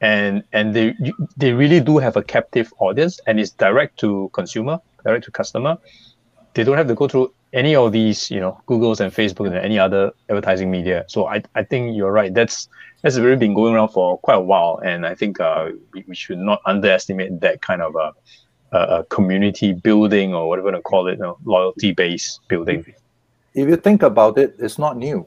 and 0.00 0.44
and 0.52 0.74
they 0.74 0.94
they 1.36 1.52
really 1.52 1.80
do 1.80 1.98
have 1.98 2.16
a 2.16 2.22
captive 2.22 2.72
audience 2.78 3.20
and 3.26 3.40
it's 3.40 3.50
direct 3.52 3.98
to 3.98 4.28
consumer 4.32 4.78
direct 5.04 5.24
to 5.24 5.30
customer 5.30 5.78
they 6.54 6.64
don't 6.64 6.76
have 6.76 6.88
to 6.88 6.94
go 6.94 7.08
through 7.08 7.32
any 7.52 7.74
of 7.74 7.92
these 7.92 8.30
you 8.30 8.40
know 8.40 8.60
googles 8.66 9.00
and 9.00 9.12
facebook 9.12 9.46
and 9.46 9.56
any 9.56 9.78
other 9.78 10.12
advertising 10.28 10.70
media. 10.70 11.04
So 11.08 11.26
i, 11.26 11.42
I 11.54 11.62
think 11.62 11.96
you're 11.96 12.12
right. 12.12 12.32
That's 12.32 12.68
that's 13.02 13.18
really 13.18 13.36
been 13.36 13.54
going 13.54 13.74
around 13.74 13.90
for 13.90 14.18
quite 14.18 14.36
a 14.36 14.40
while. 14.40 14.80
And 14.84 15.06
i 15.06 15.14
think 15.14 15.40
uh, 15.40 15.70
we, 15.92 16.04
we 16.08 16.14
should 16.14 16.38
not 16.38 16.60
underestimate 16.64 17.40
that 17.40 17.60
kind 17.62 17.82
of 17.82 17.94
a, 17.94 18.12
a, 18.76 18.78
a 18.98 19.04
community 19.04 19.72
building 19.72 20.34
or 20.34 20.48
whatever 20.48 20.70
you 20.70 20.82
call 20.82 21.08
it 21.08 21.12
you 21.12 21.18
know, 21.18 21.38
loyalty 21.44 21.92
base 21.92 22.40
building. 22.48 22.84
If 23.54 23.68
you 23.68 23.76
think 23.76 24.02
about 24.02 24.38
it 24.38 24.56
it's 24.58 24.78
not 24.78 24.96
new. 24.96 25.26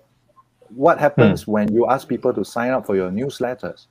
What 0.70 1.00
happens 1.00 1.44
hmm. 1.44 1.52
when 1.52 1.74
you 1.74 1.90
ask 1.90 2.08
people 2.08 2.34
to 2.34 2.44
sign 2.44 2.72
up 2.72 2.86
for 2.86 2.96
your 2.96 3.10
newsletters 3.10 3.88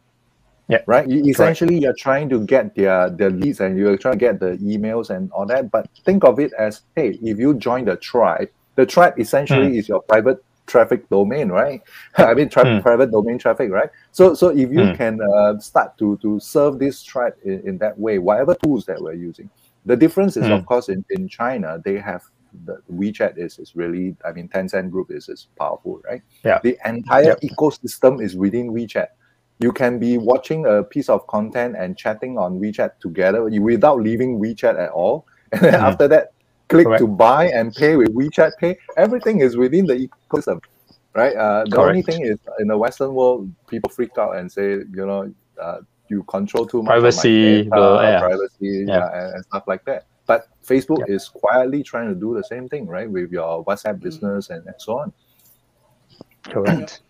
yeah. 0.68 0.78
Right. 0.86 1.08
You, 1.08 1.24
essentially, 1.24 1.74
Correct. 1.74 1.82
you're 1.82 1.94
trying 1.94 2.28
to 2.30 2.44
get 2.44 2.74
their 2.74 3.08
their 3.10 3.30
leads 3.30 3.60
and 3.60 3.78
you're 3.78 3.96
trying 3.96 4.14
to 4.14 4.18
get 4.18 4.40
the 4.40 4.56
emails 4.58 5.10
and 5.10 5.30
all 5.32 5.46
that. 5.46 5.70
But 5.70 5.88
think 6.04 6.24
of 6.24 6.40
it 6.40 6.52
as, 6.58 6.82
hey, 6.96 7.18
if 7.22 7.38
you 7.38 7.54
join 7.54 7.84
the 7.84 7.96
tribe, 7.96 8.48
the 8.74 8.84
tribe 8.84 9.18
essentially 9.18 9.68
mm. 9.68 9.78
is 9.78 9.88
your 9.88 10.02
private 10.02 10.44
traffic 10.66 11.08
domain, 11.08 11.50
right? 11.50 11.82
I 12.16 12.34
mean, 12.34 12.48
tri- 12.48 12.64
mm. 12.64 12.82
private 12.82 13.12
domain 13.12 13.38
traffic, 13.38 13.70
right? 13.70 13.90
So, 14.10 14.34
so 14.34 14.48
if 14.48 14.70
you 14.72 14.80
mm. 14.80 14.96
can 14.96 15.20
uh, 15.22 15.58
start 15.60 15.96
to 15.98 16.18
to 16.18 16.40
serve 16.40 16.80
this 16.80 17.02
tribe 17.02 17.34
in, 17.44 17.60
in 17.68 17.78
that 17.78 17.96
way, 17.98 18.18
whatever 18.18 18.56
tools 18.56 18.86
that 18.86 19.00
we're 19.00 19.14
using, 19.14 19.48
the 19.84 19.96
difference 19.96 20.36
is, 20.36 20.48
of 20.48 20.60
hmm. 20.60 20.64
course, 20.64 20.88
in, 20.88 21.04
in 21.10 21.28
China, 21.28 21.80
they 21.84 21.94
have 21.94 22.24
the 22.64 22.82
WeChat 22.92 23.38
is 23.38 23.60
is 23.60 23.76
really, 23.76 24.16
I 24.24 24.32
mean, 24.32 24.48
Tencent 24.48 24.90
Group 24.90 25.12
is 25.12 25.28
is 25.28 25.46
powerful, 25.56 26.00
right? 26.04 26.22
Yeah. 26.44 26.58
The 26.62 26.76
entire 26.84 27.36
ecosystem 27.36 28.20
is 28.20 28.34
within 28.34 28.72
WeChat 28.72 29.08
you 29.58 29.72
can 29.72 29.98
be 29.98 30.18
watching 30.18 30.66
a 30.66 30.82
piece 30.82 31.08
of 31.08 31.26
content 31.26 31.76
and 31.78 31.96
chatting 31.96 32.36
on 32.38 32.60
WeChat 32.60 32.98
together 33.00 33.44
without 33.44 34.00
leaving 34.00 34.38
WeChat 34.38 34.78
at 34.78 34.90
all. 34.90 35.26
And 35.52 35.62
then 35.62 35.74
mm-hmm. 35.74 35.84
after 35.84 36.08
that, 36.08 36.32
click 36.68 36.86
Correct. 36.86 37.00
to 37.00 37.06
buy 37.06 37.48
and 37.48 37.72
pay 37.72 37.96
with 37.96 38.12
WeChat 38.14 38.52
Pay. 38.58 38.76
Everything 38.96 39.40
is 39.40 39.56
within 39.56 39.86
the 39.86 40.08
ecosystem, 40.08 40.60
right? 41.14 41.34
Uh, 41.36 41.64
the 41.64 41.76
Correct. 41.76 41.88
only 41.88 42.02
thing 42.02 42.26
is 42.26 42.38
in 42.58 42.66
the 42.66 42.76
Western 42.76 43.14
world, 43.14 43.50
people 43.68 43.88
freak 43.88 44.10
out 44.18 44.36
and 44.36 44.50
say, 44.50 44.70
you 44.70 45.06
know, 45.06 45.32
uh, 45.62 45.78
you 46.08 46.24
control 46.24 46.66
too 46.66 46.82
much 46.82 46.90
privacy, 46.90 47.62
data, 47.62 48.00
yeah. 48.02 48.20
privacy, 48.20 48.56
yeah. 48.60 48.84
yeah 48.86 49.20
and, 49.20 49.34
and, 49.34 49.44
stuff 49.44 49.64
like 49.66 49.84
that. 49.84 50.06
But 50.26 50.48
Facebook 50.64 51.04
yeah. 51.06 51.14
is 51.14 51.28
quietly 51.28 51.82
trying 51.82 52.08
to 52.08 52.14
do 52.14 52.34
the 52.34 52.42
same 52.42 52.68
thing, 52.68 52.86
right, 52.86 53.08
with 53.08 53.30
your 53.30 53.64
WhatsApp 53.64 54.00
business 54.00 54.50
and, 54.50 54.66
and 54.66 54.74
so 54.78 54.98
on. 54.98 55.12
Correct. 56.42 57.02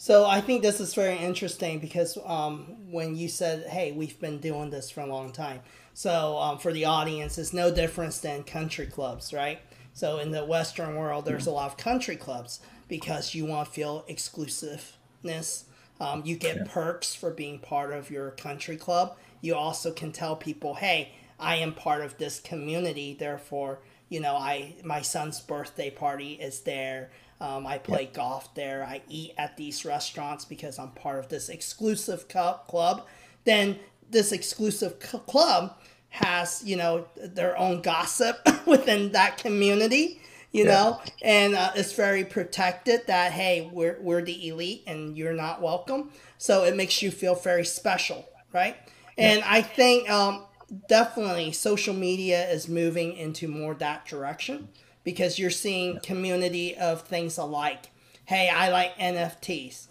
So 0.00 0.24
I 0.24 0.40
think 0.40 0.62
this 0.62 0.78
is 0.78 0.94
very 0.94 1.18
interesting 1.18 1.80
because 1.80 2.16
um, 2.24 2.92
when 2.92 3.16
you 3.16 3.28
said, 3.28 3.66
"Hey, 3.66 3.90
we've 3.90 4.18
been 4.20 4.38
doing 4.38 4.70
this 4.70 4.90
for 4.90 5.00
a 5.00 5.06
long 5.06 5.32
time," 5.32 5.60
so 5.92 6.38
um, 6.38 6.58
for 6.58 6.72
the 6.72 6.84
audience, 6.84 7.36
it's 7.36 7.52
no 7.52 7.74
difference 7.74 8.18
than 8.18 8.44
country 8.44 8.86
clubs, 8.86 9.32
right? 9.32 9.60
So 9.92 10.20
in 10.20 10.30
the 10.30 10.44
Western 10.44 10.94
world, 10.94 11.24
there's 11.24 11.48
a 11.48 11.50
lot 11.50 11.66
of 11.66 11.76
country 11.76 12.14
clubs 12.14 12.60
because 12.86 13.34
you 13.34 13.44
want 13.44 13.66
to 13.66 13.74
feel 13.74 14.04
exclusiveness. 14.06 15.64
Um, 16.00 16.22
you 16.24 16.36
get 16.36 16.68
perks 16.68 17.16
for 17.16 17.32
being 17.32 17.58
part 17.58 17.92
of 17.92 18.08
your 18.08 18.30
country 18.30 18.76
club. 18.76 19.16
You 19.40 19.56
also 19.56 19.90
can 19.92 20.12
tell 20.12 20.36
people, 20.36 20.74
hey, 20.74 21.10
I 21.40 21.56
am 21.56 21.74
part 21.74 22.02
of 22.02 22.16
this 22.18 22.38
community. 22.38 23.16
Therefore, 23.18 23.80
you 24.08 24.20
know, 24.20 24.36
I 24.36 24.76
my 24.84 25.02
son's 25.02 25.40
birthday 25.40 25.90
party 25.90 26.34
is 26.34 26.60
there. 26.60 27.10
Um, 27.40 27.66
I 27.66 27.78
play 27.78 28.02
yeah. 28.02 28.16
golf 28.16 28.54
there. 28.54 28.84
I 28.84 29.00
eat 29.08 29.34
at 29.38 29.56
these 29.56 29.84
restaurants 29.84 30.44
because 30.44 30.78
I'm 30.78 30.90
part 30.90 31.18
of 31.20 31.28
this 31.28 31.48
exclusive 31.48 32.26
club. 32.28 33.06
Then 33.44 33.78
this 34.10 34.32
exclusive 34.32 34.98
club 34.98 35.76
has, 36.10 36.62
you 36.64 36.76
know, 36.76 37.06
their 37.16 37.56
own 37.56 37.82
gossip 37.82 38.36
within 38.66 39.12
that 39.12 39.38
community, 39.38 40.20
you 40.52 40.64
yeah. 40.64 40.70
know, 40.70 41.00
and 41.22 41.54
uh, 41.54 41.70
it's 41.76 41.92
very 41.92 42.24
protected 42.24 43.06
that, 43.06 43.32
hey, 43.32 43.70
we're, 43.72 43.98
we're 44.00 44.22
the 44.22 44.48
elite 44.48 44.82
and 44.86 45.16
you're 45.16 45.32
not 45.32 45.60
welcome. 45.60 46.10
So 46.38 46.64
it 46.64 46.74
makes 46.74 47.02
you 47.02 47.10
feel 47.10 47.34
very 47.34 47.64
special, 47.64 48.28
right? 48.52 48.76
Yeah. 49.16 49.30
And 49.30 49.44
I 49.44 49.62
think 49.62 50.10
um, 50.10 50.44
definitely 50.88 51.52
social 51.52 51.94
media 51.94 52.48
is 52.50 52.68
moving 52.68 53.12
into 53.14 53.46
more 53.46 53.74
that 53.74 54.06
direction 54.06 54.68
because 55.08 55.38
you're 55.38 55.48
seeing 55.48 55.98
community 56.00 56.76
of 56.76 57.00
things 57.00 57.38
alike. 57.38 57.88
Hey, 58.26 58.50
I 58.50 58.68
like 58.68 58.94
NFTs, 58.98 59.86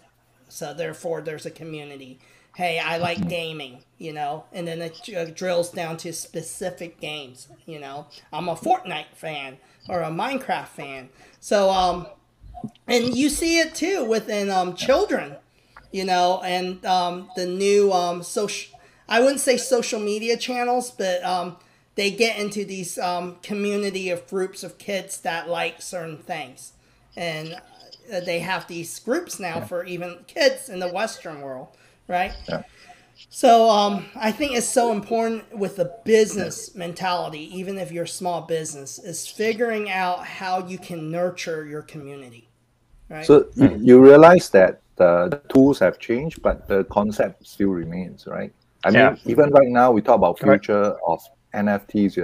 so 0.48 0.72
therefore 0.72 1.22
there's 1.22 1.44
a 1.44 1.50
community. 1.50 2.20
Hey, 2.54 2.78
I 2.78 2.98
like 2.98 3.18
mm-hmm. 3.18 3.28
gaming, 3.28 3.84
you 3.98 4.12
know, 4.12 4.44
and 4.52 4.68
then 4.68 4.80
it 4.80 5.00
uh, 5.12 5.24
drills 5.24 5.72
down 5.72 5.96
to 5.96 6.12
specific 6.12 7.00
games. 7.00 7.48
You 7.66 7.80
know, 7.80 8.06
I'm 8.32 8.48
a 8.48 8.54
Fortnite 8.54 9.16
fan 9.16 9.56
or 9.88 10.02
a 10.02 10.08
Minecraft 10.08 10.68
fan. 10.68 11.08
So, 11.40 11.68
um, 11.68 12.06
and 12.86 13.16
you 13.16 13.28
see 13.28 13.58
it 13.58 13.74
too 13.74 14.04
within 14.04 14.50
um, 14.50 14.76
children, 14.76 15.34
you 15.90 16.04
know, 16.04 16.40
and 16.44 16.86
um, 16.86 17.28
the 17.34 17.46
new 17.46 17.92
um, 17.92 18.22
social. 18.22 18.78
I 19.08 19.18
wouldn't 19.18 19.40
say 19.40 19.56
social 19.56 19.98
media 19.98 20.36
channels, 20.36 20.92
but 20.92 21.24
um, 21.24 21.56
they 21.98 22.12
get 22.12 22.38
into 22.38 22.64
these 22.64 22.96
um, 22.96 23.38
community 23.42 24.08
of 24.10 24.24
groups 24.28 24.62
of 24.62 24.78
kids 24.78 25.20
that 25.22 25.48
like 25.48 25.82
certain 25.82 26.16
things, 26.16 26.74
and 27.16 27.54
uh, 28.12 28.20
they 28.20 28.38
have 28.38 28.68
these 28.68 29.00
groups 29.00 29.40
now 29.40 29.56
yeah. 29.56 29.64
for 29.64 29.84
even 29.84 30.18
kids 30.28 30.68
in 30.68 30.78
the 30.78 30.86
Western 30.86 31.40
world, 31.40 31.76
right? 32.06 32.32
Yeah. 32.48 32.62
So 33.30 33.68
um, 33.68 34.04
I 34.14 34.30
think 34.30 34.52
it's 34.52 34.68
so 34.68 34.92
important 34.92 35.52
with 35.58 35.74
the 35.74 35.92
business 36.04 36.72
mentality, 36.76 37.50
even 37.58 37.76
if 37.78 37.90
you're 37.90 38.04
a 38.04 38.08
small 38.08 38.42
business, 38.42 39.00
is 39.00 39.26
figuring 39.26 39.90
out 39.90 40.24
how 40.24 40.64
you 40.68 40.78
can 40.78 41.10
nurture 41.10 41.66
your 41.66 41.82
community. 41.82 42.48
Right. 43.08 43.26
So 43.26 43.48
you 43.56 44.00
realize 44.00 44.50
that 44.50 44.82
the 44.94 45.40
tools 45.48 45.80
have 45.80 45.98
changed, 45.98 46.42
but 46.42 46.68
the 46.68 46.84
concept 46.84 47.44
still 47.44 47.70
remains, 47.70 48.28
right? 48.28 48.52
I 48.84 48.90
mean, 48.90 49.00
yeah. 49.00 49.16
even 49.26 49.50
right 49.50 49.66
now 49.66 49.90
we 49.90 50.00
talk 50.00 50.14
about 50.14 50.38
future 50.38 50.82
right. 50.82 50.96
of 51.08 51.20
NFTs, 51.54 52.18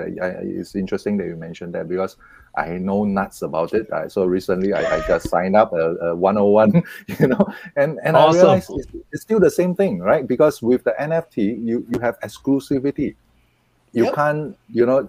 it's 0.59 0.75
interesting 0.75 1.17
that 1.19 1.27
you 1.27 1.37
mentioned 1.37 1.75
that 1.75 1.89
because 1.89 2.17
I 2.57 2.79
know 2.79 3.05
nuts 3.05 3.43
about 3.43 3.73
it. 3.75 3.89
so 4.09 4.25
recently 4.25 4.73
I, 4.73 4.97
I 4.97 5.07
just 5.07 5.29
signed 5.29 5.57
up 5.57 5.73
a, 5.73 5.97
a 5.97 6.15
101, 6.15 6.83
you 7.21 7.27
know, 7.29 7.47
and, 7.77 7.99
and 8.05 8.17
awesome. 8.17 8.39
I 8.39 8.43
realized 8.43 8.71
it's, 8.75 8.87
it's, 9.13 9.23
still 9.23 9.41
the 9.41 9.51
same 9.51 9.75
thing, 9.75 9.99
right? 9.99 10.27
Because 10.27 10.63
with 10.63 10.85
the 10.85 10.95
NFT, 11.01 11.65
you, 11.65 11.87
you 11.91 11.99
have 12.01 12.19
exclusivity. 12.21 13.17
You 13.93 14.05
yep. 14.05 14.15
can't, 14.15 14.57
you 14.73 14.87
know, 14.87 15.09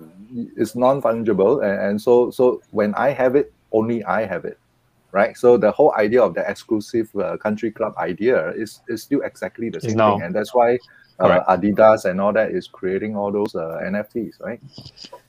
it's 0.55 0.75
non-fungible. 0.75 1.63
And, 1.63 1.89
and 1.89 2.01
so, 2.01 2.31
so 2.31 2.61
when 2.71 2.93
I 2.95 3.09
have 3.09 3.35
it, 3.35 3.53
only 3.71 4.03
I 4.03 4.25
have 4.25 4.45
it 4.45 4.57
right? 5.15 5.37
So 5.37 5.55
the 5.55 5.71
whole 5.71 5.93
idea 5.95 6.21
of 6.21 6.33
the 6.33 6.43
exclusive 6.49 7.07
uh, 7.15 7.37
country 7.37 7.71
club 7.71 7.95
idea 7.97 8.49
is, 8.51 8.81
is 8.89 9.01
still 9.01 9.21
exactly 9.21 9.69
the 9.69 9.79
same 9.79 9.95
no. 9.95 10.11
thing, 10.11 10.23
and 10.23 10.35
that's 10.35 10.53
why 10.53 10.77
uh, 11.19 11.55
Adidas 11.55 12.05
and 12.05 12.19
all 12.19 12.33
that 12.33 12.51
is 12.51 12.67
creating 12.67 13.15
all 13.15 13.31
those 13.31 13.55
uh, 13.55 13.79
NFTs, 13.83 14.41
right? 14.41 14.59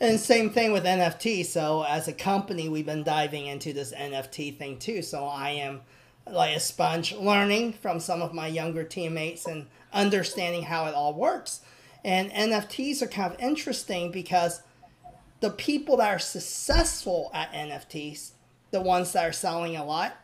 And 0.01 0.19
same 0.19 0.51
thing 0.51 0.73
with 0.73 0.85
NFT. 0.85 1.45
So 1.45 1.85
as 1.85 2.09
a 2.09 2.13
company, 2.13 2.69
we've 2.69 2.87
been 2.87 3.05
diving 3.05 3.47
into 3.47 3.73
this 3.73 3.93
NFT 3.93 4.59
thing 4.59 4.79
too. 4.79 5.03
So 5.03 5.25
I 5.25 5.51
am 5.51 5.83
like 6.29 6.57
a 6.57 6.61
sponge, 6.61 7.15
learning 7.15 7.75
from 7.75 8.01
some 8.01 8.21
of 8.21 8.35
my 8.35 8.49
younger 8.49 8.83
teammates 8.83 9.47
and 9.47 9.67
understanding 9.93 10.63
how 10.63 10.87
it 10.87 10.95
all 10.95 11.15
works. 11.15 11.61
And 12.05 12.31
NFTs 12.33 13.03
are 13.03 13.07
kind 13.07 13.33
of 13.33 13.39
interesting 13.41 14.11
because 14.11 14.63
the 15.41 15.51
people 15.51 15.99
that 15.99 16.09
are 16.09 16.19
successful 16.19 17.31
at 17.33 17.53
NFTs, 17.53 18.33
the 18.73 18.81
ones 18.81 19.13
that 19.13 19.25
are 19.25 19.33
selling 19.33 19.77
a 19.77 19.85
lot, 19.85 20.17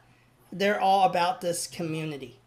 they're 0.52 0.80
all 0.80 1.08
about 1.08 1.40
this 1.40 1.66
community 1.66 2.41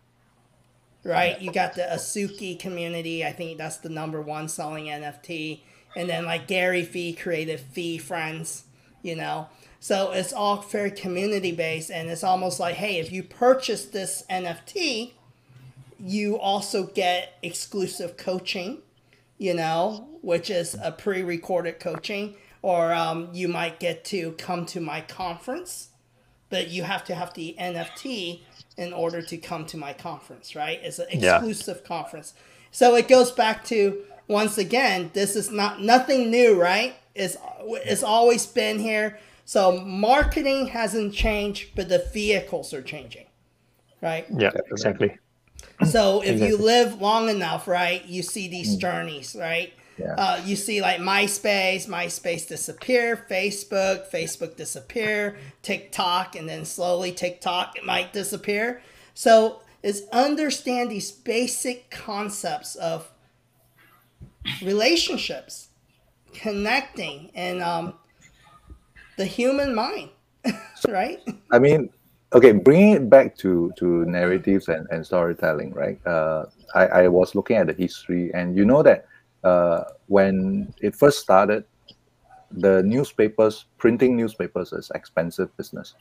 right? 1.05 1.39
You 1.39 1.51
got 1.51 1.75
the 1.75 1.83
Azuki 1.83 2.57
community. 2.57 3.23
I 3.23 3.31
think 3.31 3.57
that's 3.57 3.77
the 3.77 3.89
number 3.89 4.21
one 4.21 4.49
selling 4.49 4.85
NFT. 4.85 5.61
And 5.95 6.09
then 6.09 6.25
like 6.25 6.47
Gary 6.47 6.81
Vee 6.81 7.13
created 7.13 7.61
VeeFriends, 7.73 8.63
you 9.01 9.15
know. 9.15 9.47
So 9.79 10.11
it's 10.11 10.33
all 10.33 10.57
very 10.63 10.89
community 10.89 11.51
based, 11.51 11.91
and 11.91 12.09
it's 12.09 12.23
almost 12.23 12.59
like, 12.59 12.75
hey, 12.75 12.97
if 12.97 13.11
you 13.11 13.21
purchase 13.21 13.85
this 13.85 14.23
NFT, 14.31 15.11
you 15.99 16.39
also 16.39 16.87
get 16.87 17.37
exclusive 17.43 18.17
coaching, 18.17 18.79
you 19.37 19.53
know, 19.53 20.07
which 20.21 20.49
is 20.49 20.75
a 20.81 20.91
pre-recorded 20.91 21.79
coaching, 21.79 22.33
or 22.63 22.93
um, 22.93 23.29
you 23.31 23.47
might 23.47 23.79
get 23.79 24.03
to 24.05 24.31
come 24.33 24.65
to 24.65 24.81
my 24.81 25.01
conference, 25.01 25.89
but 26.49 26.69
you 26.69 26.81
have 26.81 27.03
to 27.05 27.13
have 27.13 27.35
the 27.35 27.55
NFT 27.59 28.41
in 28.77 28.93
order 28.93 29.21
to 29.21 29.37
come 29.37 29.65
to 29.67 29.77
my 29.77 29.93
conference, 29.93 30.55
right? 30.55 30.79
It's 30.83 30.99
an 30.99 31.07
exclusive 31.09 31.79
yeah. 31.81 31.87
conference. 31.87 32.33
So 32.71 32.95
it 32.95 33.07
goes 33.07 33.31
back 33.31 33.63
to 33.65 34.03
once 34.27 34.57
again, 34.57 35.11
this 35.13 35.35
is 35.35 35.51
not 35.51 35.81
nothing 35.81 36.29
new, 36.29 36.59
right? 36.59 36.95
It's 37.13 37.37
it's 37.61 38.03
always 38.03 38.45
been 38.45 38.79
here. 38.79 39.19
So 39.45 39.79
marketing 39.79 40.67
hasn't 40.67 41.13
changed, 41.13 41.75
but 41.75 41.87
the 41.87 42.07
vehicles 42.13 42.73
are 42.73 42.81
changing, 42.81 43.27
right? 44.01 44.25
Yeah, 44.35 44.51
exactly. 44.71 45.17
So 45.85 46.21
if 46.21 46.31
exactly. 46.31 46.47
you 46.47 46.57
live 46.57 47.01
long 47.01 47.29
enough, 47.29 47.67
right, 47.67 48.03
you 48.05 48.23
see 48.23 48.47
these 48.47 48.75
mm. 48.75 48.79
journeys, 48.79 49.35
right? 49.39 49.73
Yeah. 49.97 50.15
Uh, 50.15 50.41
you 50.43 50.55
see 50.55 50.81
like 50.81 50.99
MySpace, 50.99 51.87
MySpace 51.87 52.47
disappear, 52.47 53.25
Facebook, 53.29 54.11
Facebook 54.11 54.57
disappear, 54.57 55.37
TikTok, 55.61 56.35
and 56.35 56.49
then 56.49 56.65
slowly 56.65 57.11
TikTok 57.11 57.77
might 57.83 58.11
disappear. 58.11 58.81
So 59.13 59.61
is 59.83 60.07
understand 60.11 60.91
these 60.91 61.11
basic 61.11 61.89
concepts 61.91 62.75
of 62.75 63.09
relationships, 64.61 65.69
connecting, 66.33 67.31
and 67.35 67.61
um, 67.61 67.93
the 69.17 69.25
human 69.25 69.73
mind, 69.73 70.09
right? 70.89 71.21
I 71.51 71.59
mean, 71.59 71.89
okay, 72.33 72.51
bringing 72.51 72.93
it 72.93 73.09
back 73.09 73.37
to 73.37 73.71
to 73.77 74.05
narratives 74.05 74.67
and, 74.67 74.87
and 74.91 75.05
storytelling, 75.05 75.71
right? 75.73 75.99
Uh, 76.05 76.45
I, 76.73 76.87
I 76.87 77.07
was 77.07 77.35
looking 77.35 77.57
at 77.57 77.67
the 77.67 77.73
history, 77.73 78.33
and 78.33 78.57
you 78.57 78.65
know 78.65 78.83
that 78.83 79.05
uh, 79.45 79.83
when 80.07 80.73
it 80.81 80.95
first 80.95 81.19
started, 81.19 81.63
the 82.51 82.83
newspapers, 82.83 83.65
printing 83.77 84.17
newspapers 84.17 84.73
is 84.73 84.91
expensive 84.95 85.55
business. 85.55 85.93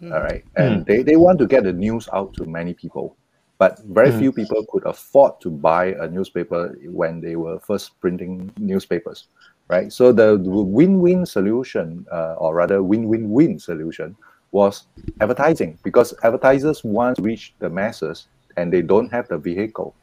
Mm. 0.00 0.14
All 0.14 0.22
right. 0.22 0.44
And 0.56 0.82
mm. 0.82 0.86
they, 0.86 1.02
they 1.02 1.16
want 1.16 1.38
to 1.40 1.46
get 1.46 1.64
the 1.64 1.72
news 1.72 2.08
out 2.12 2.34
to 2.34 2.44
many 2.44 2.72
people. 2.72 3.16
But 3.58 3.80
very 3.80 4.10
mm. 4.10 4.18
few 4.20 4.32
people 4.32 4.64
could 4.70 4.86
afford 4.86 5.40
to 5.40 5.50
buy 5.50 5.86
a 5.86 6.08
newspaper 6.08 6.78
when 6.84 7.20
they 7.20 7.34
were 7.34 7.58
first 7.58 8.00
printing 8.00 8.52
newspapers. 8.58 9.26
Right. 9.68 9.92
So 9.92 10.12
the 10.12 10.38
win 10.38 11.00
win 11.00 11.26
solution, 11.26 12.06
uh, 12.10 12.34
or 12.38 12.54
rather, 12.54 12.82
win 12.82 13.06
win 13.08 13.28
win 13.28 13.58
solution, 13.58 14.16
was 14.50 14.86
advertising 15.20 15.78
because 15.82 16.14
advertisers 16.22 16.82
want 16.84 17.16
to 17.16 17.22
reach 17.22 17.54
the 17.58 17.68
masses 17.68 18.28
and 18.56 18.72
they 18.72 18.80
don't 18.80 19.10
have 19.10 19.28
the 19.28 19.36
vehicle 19.36 19.94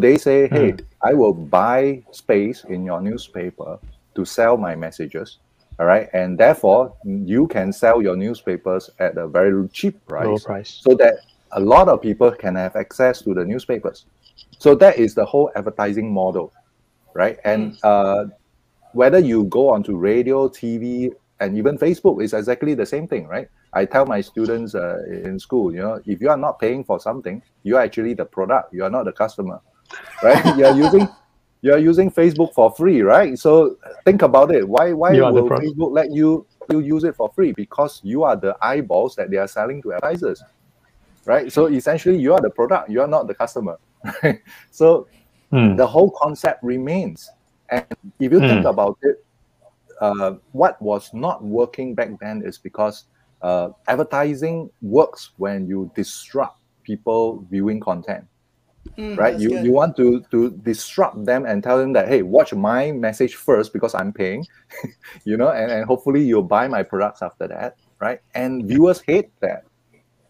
they 0.00 0.16
say, 0.16 0.48
hey, 0.48 0.72
mm. 0.72 0.84
I 1.02 1.14
will 1.14 1.32
buy 1.32 2.02
space 2.10 2.64
in 2.64 2.84
your 2.84 3.00
newspaper 3.00 3.78
to 4.14 4.24
sell 4.24 4.56
my 4.56 4.74
messages. 4.74 5.38
All 5.78 5.86
right. 5.86 6.08
And 6.12 6.36
therefore, 6.36 6.94
you 7.04 7.46
can 7.46 7.72
sell 7.72 8.02
your 8.02 8.16
newspapers 8.16 8.90
at 8.98 9.16
a 9.16 9.26
very 9.26 9.66
cheap 9.68 10.06
price, 10.06 10.44
price. 10.44 10.80
so 10.82 10.94
that 10.96 11.14
a 11.52 11.60
lot 11.60 11.88
of 11.88 12.02
people 12.02 12.30
can 12.30 12.54
have 12.54 12.76
access 12.76 13.22
to 13.22 13.32
the 13.32 13.44
newspapers. 13.44 14.04
So 14.58 14.74
that 14.74 14.98
is 14.98 15.14
the 15.14 15.24
whole 15.24 15.50
advertising 15.56 16.12
model, 16.12 16.52
right? 17.14 17.38
And 17.44 17.72
hmm. 17.72 17.78
uh, 17.82 18.24
whether 18.92 19.18
you 19.18 19.44
go 19.44 19.70
onto 19.70 19.96
radio, 19.96 20.48
TV, 20.48 21.12
and 21.40 21.56
even 21.56 21.78
Facebook 21.78 22.22
is 22.22 22.34
exactly 22.34 22.74
the 22.74 22.84
same 22.84 23.08
thing, 23.08 23.26
right? 23.26 23.48
I 23.72 23.86
tell 23.86 24.04
my 24.04 24.20
students 24.20 24.74
uh, 24.74 24.98
in 25.06 25.38
school, 25.38 25.72
you 25.72 25.80
know, 25.80 26.02
if 26.04 26.20
you 26.20 26.28
are 26.28 26.36
not 26.36 26.58
paying 26.58 26.84
for 26.84 27.00
something, 27.00 27.42
you 27.62 27.76
are 27.76 27.82
actually 27.82 28.14
the 28.14 28.26
product. 28.26 28.74
You 28.74 28.84
are 28.84 28.90
not 28.90 29.04
the 29.04 29.12
customer 29.12 29.60
right? 30.22 30.44
You're 30.56 30.74
using 30.76 31.08
you're 31.62 31.78
using 31.78 32.10
Facebook 32.10 32.54
for 32.54 32.70
free, 32.74 33.02
right? 33.02 33.38
So 33.38 33.76
think 34.04 34.22
about 34.22 34.54
it. 34.54 34.66
Why 34.68 34.92
why 34.92 35.12
will 35.12 35.48
Facebook 35.48 35.92
let 35.92 36.10
you 36.12 36.46
you 36.70 36.80
use 36.80 37.04
it 37.04 37.16
for 37.16 37.30
free? 37.34 37.52
Because 37.52 38.00
you 38.02 38.24
are 38.24 38.36
the 38.36 38.56
eyeballs 38.62 39.14
that 39.16 39.30
they 39.30 39.36
are 39.36 39.48
selling 39.48 39.82
to 39.82 39.92
advertisers, 39.94 40.42
right? 41.26 41.52
So 41.52 41.66
essentially, 41.66 42.18
you 42.18 42.32
are 42.34 42.40
the 42.40 42.50
product, 42.50 42.90
you 42.90 43.00
are 43.00 43.08
not 43.08 43.26
the 43.26 43.34
customer, 43.34 43.78
right? 44.22 44.38
So 44.70 45.06
Mm. 45.52 45.76
the 45.76 45.84
whole 45.84 46.12
concept 46.22 46.62
remains. 46.62 47.28
And 47.72 47.84
if 48.20 48.30
you 48.30 48.38
think 48.38 48.62
Mm. 48.62 48.70
about 48.70 48.96
it, 49.02 49.16
uh, 50.00 50.34
what 50.52 50.80
was 50.80 51.10
not 51.12 51.42
working 51.42 51.92
back 51.96 52.10
then 52.20 52.42
is 52.44 52.58
because 52.58 53.04
uh, 53.42 53.70
advertising 53.88 54.70
works 54.80 55.30
when 55.38 55.66
you 55.66 55.90
disrupt 55.96 56.56
people 56.84 57.44
viewing 57.50 57.80
content 57.80 58.29
Mm, 58.98 59.16
right? 59.16 59.38
you 59.38 59.50
good. 59.50 59.64
you 59.64 59.72
want 59.72 59.96
to 59.96 60.24
to 60.30 60.50
disrupt 60.62 61.24
them 61.24 61.46
and 61.46 61.62
tell 61.62 61.78
them 61.78 61.92
that 61.92 62.08
hey 62.08 62.22
watch 62.22 62.52
my 62.52 62.92
message 62.92 63.34
first 63.36 63.72
because 63.72 63.94
i'm 63.94 64.12
paying 64.12 64.44
you 65.24 65.36
know 65.36 65.48
and, 65.48 65.70
and 65.70 65.84
hopefully 65.86 66.22
you'll 66.22 66.42
buy 66.42 66.66
my 66.68 66.82
products 66.82 67.22
after 67.22 67.46
that 67.46 67.76
right? 68.00 68.20
And 68.34 68.66
viewers 68.66 69.02
hate 69.06 69.30
that. 69.40 69.64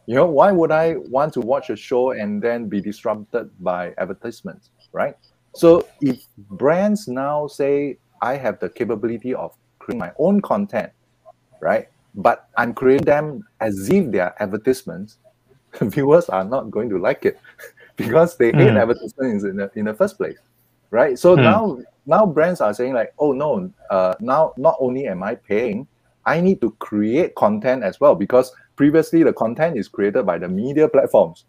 You 0.06 0.16
know 0.16 0.26
why 0.26 0.50
would 0.50 0.72
i 0.72 0.96
want 1.08 1.32
to 1.34 1.40
watch 1.40 1.70
a 1.70 1.76
show 1.76 2.10
and 2.10 2.42
then 2.42 2.68
be 2.68 2.80
disrupted 2.80 3.50
by 3.60 3.94
advertisements 3.96 4.70
right? 4.92 5.14
So 5.54 5.86
if 6.00 6.26
brands 6.36 7.06
now 7.06 7.46
say 7.46 7.98
i 8.22 8.34
have 8.36 8.58
the 8.58 8.68
capability 8.68 9.34
of 9.34 9.56
creating 9.78 10.00
my 10.00 10.12
own 10.18 10.40
content 10.40 10.90
right 11.60 11.88
but 12.14 12.48
i'm 12.56 12.74
creating 12.74 13.04
them 13.04 13.42
as 13.60 13.88
if 13.88 14.10
they 14.10 14.18
are 14.18 14.34
advertisements 14.40 15.18
viewers 15.80 16.28
are 16.28 16.44
not 16.44 16.70
going 16.70 16.88
to 16.88 16.98
like 16.98 17.24
it 17.24 17.38
because 18.02 18.36
they 18.36 18.52
hate 18.52 18.74
Mm. 18.74 18.80
advertisements 18.82 19.44
in 19.44 19.56
the, 19.56 19.70
in 19.74 19.84
the 19.86 19.94
first 19.94 20.16
place 20.16 20.38
right 20.90 21.18
so 21.18 21.36
Mm. 21.36 21.42
now 21.42 21.78
now 22.06 22.26
brands 22.26 22.60
are 22.60 22.74
saying 22.74 22.94
like 22.94 23.12
oh 23.18 23.32
no 23.32 23.70
uh, 23.90 24.14
now 24.20 24.52
not 24.56 24.76
only 24.80 25.06
am 25.06 25.22
i 25.22 25.34
paying 25.34 25.86
i 26.26 26.40
need 26.40 26.60
to 26.60 26.70
create 26.78 27.34
content 27.34 27.82
as 27.82 28.00
well 28.00 28.14
because 28.14 28.52
previously 28.76 29.22
the 29.22 29.32
content 29.32 29.76
is 29.76 29.88
created 29.88 30.24
by 30.26 30.38
the 30.38 30.48
media 30.48 30.88
platforms 30.88 31.44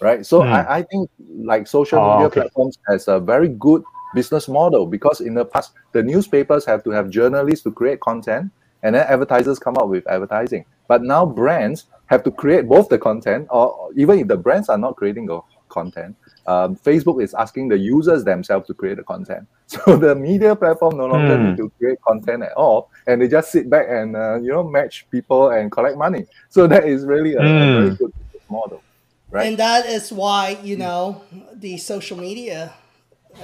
right 0.00 0.24
so 0.26 0.42
Mm. 0.42 0.52
I, 0.52 0.78
I 0.78 0.82
think 0.82 1.10
like 1.44 1.66
social 1.66 2.00
Oh, 2.00 2.10
media 2.12 2.26
okay. 2.26 2.40
platforms 2.40 2.78
has 2.88 3.08
a 3.08 3.18
very 3.18 3.48
good 3.48 3.82
business 4.14 4.48
model 4.48 4.86
because 4.86 5.20
in 5.20 5.34
the 5.34 5.44
past 5.44 5.72
the 5.92 6.02
newspapers 6.02 6.64
have 6.64 6.84
to 6.84 6.90
have 6.90 7.10
journalists 7.10 7.64
to 7.64 7.72
create 7.72 8.00
content 8.00 8.50
and 8.82 8.94
then 8.94 9.06
advertisers 9.08 9.58
come 9.58 9.76
up 9.78 9.88
with 9.88 10.06
advertising 10.08 10.64
but 10.88 11.02
now 11.02 11.26
brands 11.26 11.86
have 12.06 12.22
to 12.22 12.30
create 12.30 12.68
both 12.68 12.88
the 12.88 12.98
content 12.98 13.46
or 13.50 13.90
even 13.96 14.18
if 14.20 14.28
the 14.28 14.36
brands 14.36 14.68
are 14.68 14.78
not 14.78 14.96
creating 14.96 15.26
the 15.26 15.40
content 15.68 16.16
um, 16.46 16.76
facebook 16.76 17.22
is 17.22 17.34
asking 17.34 17.68
the 17.68 17.78
users 17.78 18.24
themselves 18.24 18.66
to 18.66 18.74
create 18.74 18.96
the 18.96 19.02
content 19.04 19.46
so 19.66 19.96
the 19.96 20.14
media 20.14 20.54
platform 20.54 20.96
no 20.96 21.06
longer 21.06 21.36
Hmm. 21.36 21.38
need 21.38 21.56
to 21.56 21.70
create 21.78 21.98
content 22.06 22.42
at 22.42 22.52
all 22.52 22.90
and 23.06 23.20
they 23.20 23.28
just 23.28 23.50
sit 23.50 23.68
back 23.70 23.86
and 23.88 24.16
uh, 24.16 24.36
you 24.36 24.50
know 24.50 24.62
match 24.62 25.06
people 25.10 25.50
and 25.50 25.70
collect 25.72 25.96
money 25.96 26.26
so 26.50 26.66
that 26.66 26.84
is 26.86 27.04
really 27.04 27.34
a, 27.34 27.44
a 27.60 27.68
very 27.68 27.90
Hmm. 27.90 27.96
good 27.98 28.10
model 28.48 28.84
right 29.30 29.46
And 29.46 29.58
that 29.58 29.86
is 29.86 30.12
why, 30.12 30.58
you 30.62 30.76
know, 30.76 31.22
the 31.52 31.76
social 31.76 32.16
media, 32.16 32.72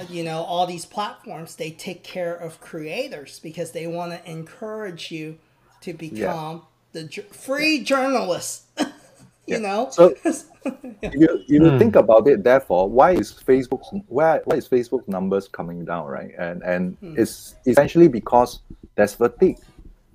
you 0.09 0.23
know, 0.23 0.41
all 0.43 0.65
these 0.65 0.85
platforms, 0.85 1.55
they 1.55 1.71
take 1.71 2.03
care 2.03 2.35
of 2.35 2.59
creators 2.59 3.39
because 3.39 3.71
they 3.71 3.87
want 3.87 4.11
to 4.11 4.29
encourage 4.31 5.11
you 5.11 5.37
to 5.81 5.93
become 5.93 6.63
the 6.93 7.03
ju- 7.05 7.23
free 7.31 7.83
journalist. 7.83 8.63
you 9.47 9.55
Yeah. 9.55 9.59
know? 9.59 9.89
So- 9.91 10.13
if 11.01 11.13
you, 11.13 11.43
you 11.47 11.69
Hmm. 11.71 11.77
think 11.77 11.95
about 11.97 12.27
it 12.27 12.43
therefore 12.43 12.89
why 12.89 13.11
is 13.11 13.33
facebook 13.45 13.81
why, 14.07 14.39
why 14.45 14.55
is 14.55 14.69
facebook 14.69 15.05
numbers 15.07 15.49
coming 15.49 15.83
down 15.83 16.05
right 16.07 16.31
and 16.39 16.63
and 16.63 16.95
Hmm. 17.01 17.13
it's 17.17 17.55
essentially 17.67 18.07
because 18.07 18.61
there's 18.95 19.13
fatigue 19.13 19.57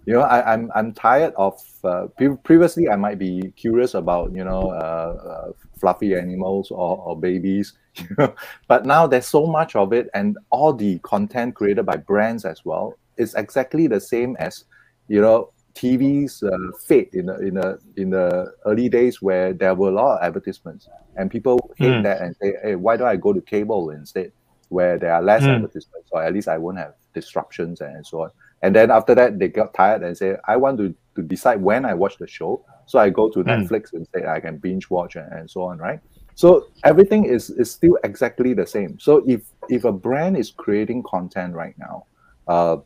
you 0.07 0.14
know 0.14 0.23
I, 0.23 0.53
i'm 0.53 0.71
i'm 0.75 0.95
tired 0.95 1.35
of 1.37 1.61
uh, 1.85 2.07
pre- 2.17 2.37
previously 2.43 2.88
i 2.88 2.97
might 2.97 3.19
be 3.19 3.53
curious 3.57 3.93
about 3.95 4.33
you 4.35 4.45
know 4.45 4.71
uh, 4.71 5.12
uh, 5.31 5.53
fluffy 5.79 6.14
animals 6.14 6.71
or, 6.71 6.97
or 6.97 7.21
babies 7.21 7.75
you 7.97 8.09
know 8.17 8.35
but 8.67 8.87
now 8.87 9.07
there's 9.07 9.27
so 9.29 9.47
much 9.47 9.77
of 9.77 9.93
it 9.93 10.09
and 10.14 10.38
all 10.51 10.73
the 10.73 10.99
content 11.01 11.55
created 11.55 11.85
by 11.85 11.97
brands 11.97 12.47
as 12.47 12.64
well 12.64 12.95
is 13.19 13.35
exactly 13.35 13.87
the 13.87 14.01
same 14.01 14.37
as 14.38 14.64
you 15.09 15.21
know 15.21 15.51
TV's 15.79 16.43
uh, 16.43 16.95
in 17.12 17.27
the 17.27 17.37
in 17.49 17.55
the 17.55 17.79
in 17.97 18.11
the 18.11 18.53
early 18.67 18.88
days 18.88 19.23
where 19.23 19.53
there 19.53 19.75
were 19.75 19.91
a 19.91 19.93
lot 19.93 20.19
of 20.19 20.25
advertisements 20.27 20.88
and 21.17 21.31
people 21.31 21.59
hate 21.79 21.99
Mm. 22.01 22.03
that 22.03 22.21
and 22.23 22.37
say, 22.41 22.53
hey, 22.62 22.75
why 22.75 22.97
don't 22.97 23.09
I 23.09 23.17
go 23.17 23.33
to 23.33 23.41
cable 23.41 23.91
instead, 23.91 24.33
where 24.71 24.99
there 24.99 25.14
are 25.14 25.23
less 25.23 25.45
Mm. 25.45 25.55
advertisements, 25.57 26.09
or 26.12 26.23
at 26.23 26.33
least 26.33 26.49
I 26.49 26.59
won't 26.59 26.79
have 26.79 26.95
disruptions 27.14 27.81
and 27.81 28.05
so 28.07 28.23
on. 28.25 28.31
And 28.62 28.75
then 28.75 28.91
after 28.91 29.14
that, 29.14 29.38
they 29.38 29.49
got 29.49 29.73
tired 29.75 30.03
and 30.03 30.17
say, 30.17 30.37
I 30.49 30.57
want 30.57 30.79
to, 30.79 30.95
to 31.17 31.23
decide 31.23 31.62
when 31.62 31.85
I 31.85 31.95
watch 31.95 32.17
the 32.19 32.27
show, 32.27 32.64
so 32.87 32.99
I 32.99 33.11
go 33.11 33.31
to 33.31 33.38
Mm. 33.45 33.47
Netflix 33.51 33.93
instead. 33.93 34.27
I 34.27 34.41
can 34.41 34.59
binge 34.59 34.91
watch 34.91 35.14
and, 35.17 35.31
and 35.33 35.49
so 35.51 35.62
on, 35.62 35.79
right? 35.79 36.01
So 36.35 36.64
everything 36.85 37.25
is 37.25 37.51
is 37.51 37.71
still 37.71 37.97
exactly 38.05 38.55
the 38.55 38.67
same. 38.67 38.99
So 38.99 39.23
if 39.27 39.43
if 39.69 39.85
a 39.85 39.93
brand 39.93 40.37
is 40.37 40.51
creating 40.64 41.03
content 41.05 41.55
right 41.55 41.75
now, 41.79 42.07
uh, 42.49 42.77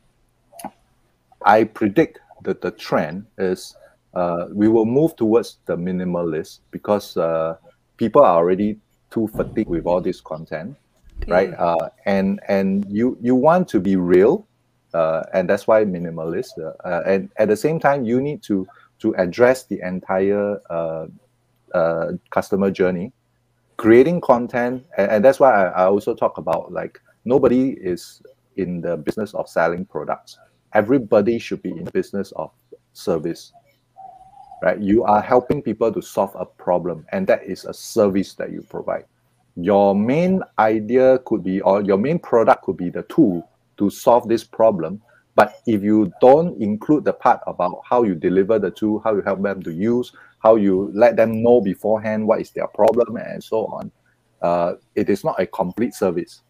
I 1.45 1.65
predict 1.65 2.19
that 2.43 2.61
the 2.61 2.71
trend 2.71 3.27
is 3.39 3.77
uh, 4.15 4.47
we 4.53 4.69
will 4.69 4.85
move 4.85 5.17
towards 5.17 5.59
the 5.67 5.77
minimalist 5.77 6.61
because 6.71 7.17
uh, 7.17 7.57
people 7.97 8.23
are 8.23 8.37
already 8.37 8.79
too 9.11 9.29
fatigued 9.29 9.69
with 9.69 9.87
all 9.87 10.01
this 10.01 10.21
content, 10.21 10.77
right? 11.29 11.53
Uh, 11.55 11.89
and 12.07 12.41
and 12.49 12.85
you 12.91 13.17
you 13.21 13.35
want 13.35 13.69
to 13.69 13.81
be 13.81 13.97
real, 13.97 14.47
uh, 14.95 15.23
and 15.33 15.49
that's 15.49 15.67
why 15.67 15.85
minimalist. 15.85 16.59
Uh, 16.59 16.73
uh, 16.87 17.03
and 17.07 17.31
at 17.37 17.49
the 17.49 17.57
same 17.57 17.79
time, 17.79 18.05
you 18.05 18.21
need 18.21 18.43
to 18.43 18.67
to 19.01 19.15
address 19.17 19.65
the 19.65 19.81
entire 19.81 20.61
uh, 20.71 21.07
uh, 21.75 22.13
customer 22.31 22.71
journey, 22.71 23.13
creating 23.77 24.21
content, 24.21 24.85
and, 24.97 25.11
and 25.11 25.25
that's 25.25 25.41
why 25.41 25.53
I, 25.53 25.85
I 25.85 25.85
also 25.87 26.15
talk 26.15 26.39
about 26.39 26.73
like 26.73 27.01
nobody 27.25 27.71
is 27.81 28.23
in 28.57 28.81
the 28.81 28.97
business 28.97 29.35
of 29.35 29.49
selling 29.49 29.85
products. 29.87 30.39
Everybody 30.75 31.39
should 31.39 31.63
be 31.63 31.71
in 31.71 31.85
the 31.85 31.91
business 31.91 32.33
of 32.33 32.51
service. 32.93 33.53
Right? 34.63 34.79
You 34.79 35.05
are 35.05 35.21
helping 35.21 35.61
people 35.61 35.93
to 35.93 36.01
solve 36.01 36.35
a 36.39 36.47
problem, 36.47 37.05
and 37.13 37.27
that 37.27 37.45
is 37.45 37.65
a 37.65 37.75
service 37.75 38.35
that 38.35 38.53
you 38.53 38.63
provide. 38.63 39.05
Your 39.57 39.95
main 39.95 40.43
idea 40.59 41.19
could 41.27 41.43
be, 41.43 41.61
or 41.61 41.83
your 41.83 41.99
main 41.99 42.19
product 42.19 42.65
could 42.65 42.77
be 42.77 42.89
the 42.89 43.03
tool 43.05 43.49
to 43.79 43.91
solve 43.91 44.29
this 44.29 44.45
problem. 44.45 45.03
But 45.35 45.57
if 45.67 45.83
you 45.83 46.13
don't 46.21 46.61
include 46.63 47.05
the 47.05 47.13
part 47.13 47.41
about 47.47 47.83
how 47.89 48.05
you 48.05 48.15
deliver 48.15 48.59
the 48.59 48.71
tool, 48.71 49.01
how 49.01 49.15
you 49.15 49.23
help 49.23 49.43
them 49.43 49.63
to 49.63 49.73
use, 49.73 50.13
how 50.39 50.57
you 50.57 50.91
let 50.95 51.17
them 51.17 51.43
know 51.43 51.61
beforehand 51.61 52.27
what 52.27 52.41
is 52.41 52.51
their 52.51 52.69
problem, 52.69 53.17
and 53.17 53.43
so 53.43 53.67
on, 53.67 53.91
uh, 54.43 54.75
it 54.95 55.11
is 55.11 55.25
not 55.25 55.41
a 55.41 55.47
complete 55.47 55.95
service 55.95 56.43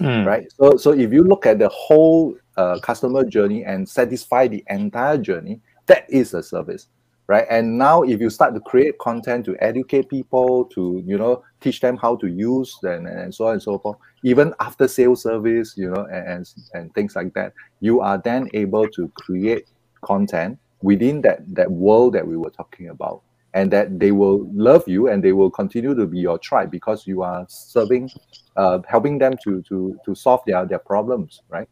Mm. 0.00 0.26
right? 0.26 0.52
So, 0.52 0.76
so 0.76 0.92
if 0.92 1.12
you 1.12 1.22
look 1.22 1.46
at 1.46 1.58
the 1.58 1.68
whole 1.68 2.34
uh, 2.56 2.78
customer 2.80 3.24
journey 3.24 3.64
and 3.64 3.88
satisfy 3.88 4.48
the 4.48 4.64
entire 4.68 5.18
journey, 5.18 5.60
that 5.86 6.06
is 6.08 6.34
a 6.34 6.42
service, 6.42 6.88
right? 7.26 7.46
And 7.50 7.78
now, 7.78 8.02
if 8.02 8.20
you 8.20 8.30
start 8.30 8.54
to 8.54 8.60
create 8.60 8.98
content 8.98 9.44
to 9.46 9.56
educate 9.60 10.08
people, 10.08 10.64
to 10.66 11.02
you 11.06 11.18
know 11.18 11.42
teach 11.60 11.80
them 11.80 11.96
how 11.96 12.16
to 12.16 12.26
use 12.26 12.76
and, 12.82 13.06
and 13.06 13.34
so 13.34 13.46
on 13.46 13.54
and 13.54 13.62
so 13.62 13.78
forth, 13.78 13.98
even 14.22 14.54
after 14.60 14.88
sales 14.88 15.22
service, 15.22 15.74
you 15.76 15.90
know, 15.90 16.04
and, 16.04 16.28
and 16.28 16.54
and 16.74 16.94
things 16.94 17.16
like 17.16 17.34
that, 17.34 17.52
you 17.80 18.00
are 18.00 18.18
then 18.18 18.48
able 18.54 18.88
to 18.88 19.08
create 19.14 19.68
content 20.02 20.58
within 20.82 21.22
that 21.22 21.40
that 21.54 21.70
world 21.70 22.12
that 22.14 22.26
we 22.26 22.36
were 22.36 22.50
talking 22.50 22.88
about 22.88 23.22
and 23.54 23.70
that 23.70 23.98
they 23.98 24.10
will 24.10 24.46
love 24.52 24.86
you 24.86 25.08
and 25.08 25.22
they 25.22 25.32
will 25.32 25.50
continue 25.50 25.94
to 25.94 26.06
be 26.06 26.18
your 26.18 26.38
tribe 26.38 26.70
because 26.70 27.06
you 27.06 27.22
are 27.22 27.46
serving 27.48 28.10
uh, 28.56 28.78
helping 28.86 29.16
them 29.18 29.34
to 29.42 29.62
to 29.62 29.98
to 30.04 30.14
solve 30.14 30.40
their 30.46 30.66
their 30.66 30.78
problems 30.78 31.40
right 31.48 31.68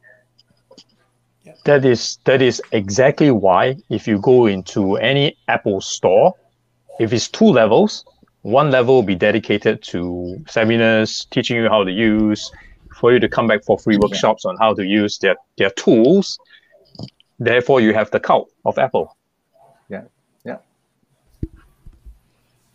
That 1.65 1.85
is 1.85 2.19
that 2.25 2.41
is 2.41 2.63
exactly 2.73 3.31
why 3.31 3.77
if 3.91 4.07
you 4.07 4.19
go 4.19 4.47
into 4.47 4.97
any 4.97 5.37
Apple 5.49 5.81
store, 5.81 6.35
if 7.01 7.13
it's 7.13 7.29
two 7.29 7.47
levels, 7.47 8.05
one 8.43 8.71
level 8.71 8.97
will 8.97 9.03
be 9.03 9.15
dedicated 9.15 9.83
to 9.85 10.43
seminars 10.49 11.27
teaching 11.31 11.57
you 11.57 11.69
how 11.69 11.85
to 11.85 11.91
use, 11.91 12.51
for 13.03 13.13
you 13.13 13.19
to 13.21 13.29
come 13.29 13.47
back 13.47 13.65
for 13.65 13.79
free 13.79 13.97
workshops 13.97 14.45
on 14.45 14.57
how 14.59 14.75
to 14.75 14.85
use 14.85 15.19
their, 15.19 15.37
their 15.59 15.71
tools. 15.71 16.39
Therefore, 17.39 17.81
you 17.81 17.95
have 17.95 18.11
the 18.11 18.21
cult 18.21 18.51
of 18.65 18.79
Apple. 18.79 19.17
yeah 19.89 20.03
yeah 20.45 20.59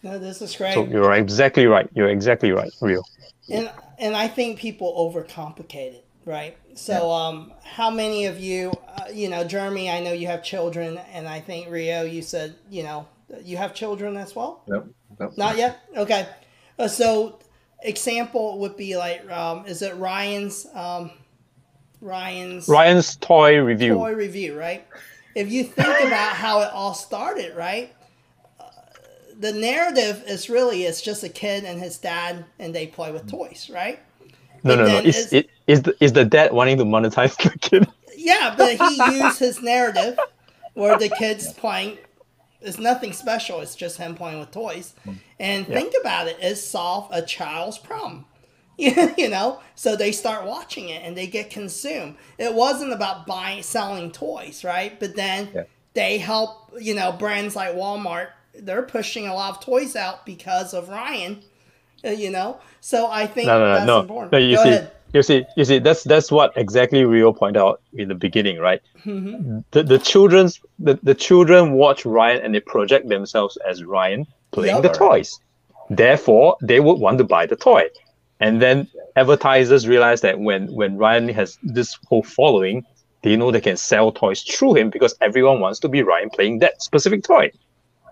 No, 0.03 0.19
this 0.19 0.41
is 0.41 0.55
great. 0.55 0.73
So 0.73 0.85
you're 0.85 1.13
exactly 1.13 1.65
right. 1.67 1.89
You're 1.93 2.09
exactly 2.09 2.51
right, 2.51 2.71
real. 2.81 3.03
and 3.49 3.71
and 3.99 4.15
I 4.15 4.27
think 4.27 4.59
people 4.59 4.89
overcomplicate 5.05 5.93
it, 5.99 6.05
right? 6.27 6.57
So, 6.75 7.09
um, 7.11 7.53
how 7.63 7.89
many 7.89 8.25
of 8.25 8.39
you, 8.39 8.71
uh, 8.97 9.05
you 9.11 9.29
know, 9.29 9.43
Jeremy? 9.43 9.89
I 9.89 10.01
know 10.01 10.11
you 10.11 10.27
have 10.27 10.43
children, 10.43 10.99
and 11.11 11.27
I 11.27 11.39
think 11.39 11.69
Rio, 11.71 12.03
you 12.03 12.21
said, 12.21 12.55
you 12.69 12.83
know, 12.83 13.07
you 13.41 13.57
have 13.57 13.73
children 13.73 14.17
as 14.17 14.35
well. 14.35 14.61
Yep, 14.67 14.85
yep. 15.19 15.37
Not 15.37 15.57
yet. 15.57 15.79
Okay. 15.95 16.27
Uh, 16.77 16.87
so, 16.87 17.39
example 17.81 18.59
would 18.59 18.77
be 18.77 18.97
like, 18.97 19.27
um, 19.31 19.65
is 19.65 19.81
it 19.81 19.95
Ryan's, 19.95 20.67
um, 20.75 21.11
Ryan's 22.01 22.67
Ryan's 22.67 23.15
toy 23.15 23.59
review. 23.59 23.95
toy 23.95 24.13
review, 24.13 24.57
right? 24.57 24.85
If 25.33 25.51
you 25.51 25.63
think 25.63 25.87
about 25.87 26.35
how 26.35 26.61
it 26.61 26.71
all 26.71 26.93
started, 26.93 27.55
right? 27.55 27.91
Uh, 28.59 28.65
the 29.39 29.51
narrative 29.53 30.23
is 30.27 30.47
really 30.49 30.83
it's 30.83 31.01
just 31.01 31.23
a 31.23 31.29
kid 31.29 31.63
and 31.63 31.79
his 31.79 31.97
dad 31.97 32.45
and 32.59 32.75
they 32.75 32.85
play 32.85 33.11
with 33.11 33.27
toys, 33.27 33.71
right? 33.73 33.99
No, 34.63 34.75
But 34.75 34.75
no, 34.75 34.85
no. 34.87 34.97
Is 34.99 35.17
it's- 35.17 35.33
it 35.33 35.49
is 35.67 35.83
the 35.83 35.95
is 36.03 36.13
the 36.13 36.25
dad 36.25 36.53
wanting 36.53 36.77
to 36.77 36.85
monetize 36.85 37.35
the 37.37 37.57
kid? 37.59 37.87
Yeah, 38.15 38.55
but 38.57 38.75
he 38.75 39.03
used 39.19 39.39
his 39.39 39.61
narrative 39.61 40.19
where 40.73 40.95
the 40.95 41.09
kid's 41.09 41.53
playing. 41.53 41.97
It's 42.61 42.79
nothing 42.79 43.13
special. 43.13 43.61
It's 43.61 43.75
just 43.75 43.97
him 43.97 44.15
playing 44.15 44.39
with 44.39 44.51
toys. 44.51 44.93
And 45.39 45.67
think 45.67 45.93
about 46.01 46.27
it, 46.27 46.37
it 46.41 46.55
solved 46.55 47.13
a 47.13 47.21
child's 47.21 47.77
problem. 47.77 48.25
you 48.77 49.29
know, 49.29 49.59
so 49.75 49.95
they 49.95 50.11
start 50.11 50.45
watching 50.45 50.89
it 50.89 51.01
and 51.03 51.17
they 51.17 51.27
get 51.27 51.49
consumed. 51.49 52.15
It 52.37 52.53
wasn't 52.53 52.93
about 52.93 53.25
buying, 53.27 53.63
selling 53.63 54.11
toys, 54.11 54.63
right? 54.63 54.99
But 54.99 55.15
then 55.15 55.49
Yeah. 55.53 55.63
they 55.93 56.17
help. 56.19 56.71
You 56.79 56.93
know, 56.95 57.11
brands 57.11 57.55
like 57.55 57.73
Walmart. 57.75 58.29
They're 58.59 58.83
pushing 58.83 59.27
a 59.27 59.33
lot 59.35 59.51
of 59.57 59.59
toys 59.63 59.95
out 59.95 60.25
because 60.25 60.73
of 60.73 60.89
Ryan. 60.89 61.43
uh, 62.05 62.09
You 62.09 62.31
know, 62.31 62.59
so 62.81 63.07
I 63.09 63.27
think 63.27 63.47
No, 63.47 63.59
no, 63.59 63.73
that's 63.73 63.87
no, 63.87 63.95
no. 63.95 64.01
important. 64.01 64.31
no 64.31 64.37
you 64.39 64.55
Go 64.57 64.63
see, 64.63 64.69
ahead. 64.69 64.91
You 65.13 65.23
see, 65.23 65.45
you 65.55 65.65
see. 65.65 65.79
That's 65.79 66.03
that's 66.03 66.31
what 66.31 66.53
exactly 66.55 67.03
Rio 67.05 67.33
pointed 67.33 67.59
out 67.59 67.81
in 67.93 68.07
the 68.09 68.15
beginning, 68.15 68.59
right? 68.59 68.81
Mm-hmm. 69.05 69.59
The 69.71 69.83
the 69.83 69.99
children's 69.99 70.59
the, 70.79 70.99
the 71.03 71.15
children 71.15 71.73
watch 71.73 72.05
Ryan 72.05 72.41
and 72.43 72.53
they 72.53 72.59
project 72.59 73.07
themselves 73.09 73.57
as 73.67 73.83
Ryan 73.83 74.25
playing 74.51 74.75
Yep. 74.75 74.83
the 74.83 74.89
toys. 74.89 75.39
Therefore, 75.89 76.57
they 76.61 76.79
would 76.79 76.99
want 76.99 77.17
to 77.19 77.23
buy 77.23 77.45
the 77.45 77.55
toy. 77.55 77.83
And 78.39 78.61
then 78.61 78.87
advertisers 79.15 79.87
realize 79.87 80.21
that 80.21 80.39
when 80.39 80.67
when 80.73 80.97
Ryan 80.97 81.29
has 81.29 81.57
this 81.63 81.97
whole 82.07 82.23
following, 82.23 82.85
they 83.23 83.35
know 83.35 83.49
they 83.51 83.61
can 83.61 83.77
sell 83.77 84.11
toys 84.11 84.43
through 84.43 84.75
him 84.75 84.89
because 84.89 85.15
everyone 85.21 85.59
wants 85.61 85.79
to 85.79 85.87
be 85.89 86.03
Ryan 86.03 86.29
playing 86.29 86.59
that 86.59 86.81
specific 86.83 87.23
toy. 87.23 87.51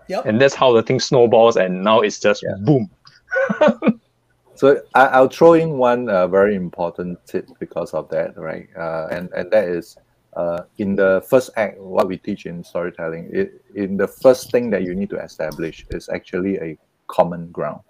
Yep. 0.08 0.24
And 0.26 0.40
that's 0.40 0.54
how 0.54 0.72
the 0.72 0.82
thing 0.82 0.98
snowballs. 1.00 1.56
And 1.56 1.84
now 1.84 2.00
it's 2.00 2.18
just 2.18 2.42
Yeah. 2.42 2.54
boom. 2.60 2.90
So 4.56 4.80
I, 4.94 5.06
I'll 5.06 5.28
throw 5.28 5.52
in 5.54 5.78
one 5.78 6.08
uh, 6.08 6.26
very 6.26 6.54
important 6.56 7.18
tip 7.26 7.46
because 7.60 7.92
of 7.94 8.08
that, 8.10 8.36
right? 8.36 8.68
Uh, 8.76 9.08
and 9.10 9.28
and 9.36 9.50
that 9.50 9.68
is 9.68 9.96
uh, 10.36 10.62
in 10.78 10.96
the 10.96 11.24
first 11.28 11.50
act, 11.56 11.78
what 11.78 12.08
we 12.08 12.16
teach 12.18 12.46
in 12.46 12.62
storytelling. 12.64 13.30
It, 13.32 13.62
in 13.74 13.96
the 13.96 14.08
first 14.08 14.50
thing 14.50 14.70
that 14.70 14.82
you 14.82 14.94
need 14.94 15.10
to 15.10 15.18
establish 15.22 15.86
is 15.90 16.08
actually 16.08 16.56
a 16.58 16.78
common 17.08 17.50
ground. 17.52 17.80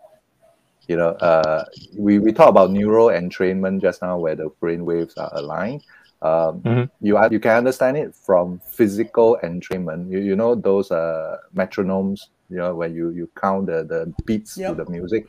You 0.89 0.97
know, 0.97 1.11
uh, 1.11 1.65
we 1.99 2.19
we 2.19 2.33
talk 2.33 2.49
about 2.49 2.71
neural 2.71 3.09
entrainment 3.09 3.81
just 3.81 4.03
now, 4.03 4.19
where 4.19 4.37
the 4.37 4.51
brain 4.61 4.85
waves 4.85 5.17
are 5.17 5.31
aligned. 5.35 5.83
Um, 6.23 6.63
Mhm. 6.63 6.91
You 7.01 7.19
are, 7.19 7.29
you 7.31 7.41
can 7.41 7.57
understand 7.59 7.97
it 7.99 8.15
from 8.15 8.59
physical 8.71 9.39
entrainment. 9.45 10.11
You, 10.11 10.21
you 10.21 10.35
know 10.35 10.55
those 10.55 10.91
uh, 10.91 11.37
metronomes. 11.55 12.21
You 12.49 12.59
know 12.59 12.75
when 12.75 12.95
you 12.95 13.11
you 13.11 13.29
count 13.37 13.67
the 13.67 13.85
the 13.85 14.13
beats 14.25 14.57
Yep. 14.57 14.77
to 14.77 14.85
the 14.85 14.91
music. 14.91 15.27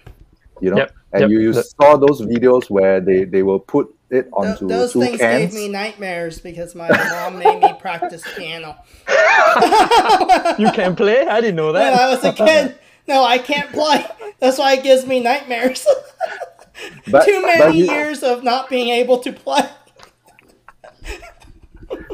You 0.61 0.71
know, 0.71 0.77
Yep. 0.77 0.91
and 1.13 1.21
Yep. 1.21 1.29
you, 1.29 1.39
you 1.39 1.53
The- 1.53 1.63
saw 1.63 1.97
those 1.97 2.21
videos 2.21 2.69
where 2.69 2.99
they, 3.01 3.23
they 3.25 3.43
will 3.43 3.59
put 3.59 3.93
it 4.09 4.27
onto 4.33 4.47
Th- 4.49 4.61
onto 4.61 4.67
those 4.67 4.93
two 4.93 5.01
things 5.01 5.19
cans. 5.19 5.53
gave 5.53 5.53
me 5.53 5.67
nightmares 5.67 6.39
because 6.39 6.73
my 6.75 6.87
mom 6.89 7.39
made 7.39 7.59
me 7.61 7.73
practice 7.79 8.23
piano 8.37 8.75
You 10.57 10.71
can 10.71 10.95
play? 10.95 11.25
I 11.27 11.41
didn't 11.41 11.55
know 11.57 11.71
that. 11.73 11.83
when 11.89 11.93
that. 11.93 12.01
I 12.01 12.09
was 12.09 12.23
a 12.23 12.33
kid. 12.33 12.75
No, 13.07 13.23
I 13.23 13.37
can't 13.37 13.71
play. 13.71 14.05
That's 14.39 14.57
why 14.57 14.73
it 14.73 14.83
gives 14.83 15.05
me 15.05 15.19
nightmares. 15.21 15.85
but, 17.11 17.25
Too 17.25 17.41
but 17.41 17.57
many 17.59 17.79
you, 17.79 17.91
years 17.91 18.23
of 18.23 18.43
not 18.43 18.69
being 18.69 18.89
able 18.89 19.19
to 19.19 19.31
play. 19.33 19.67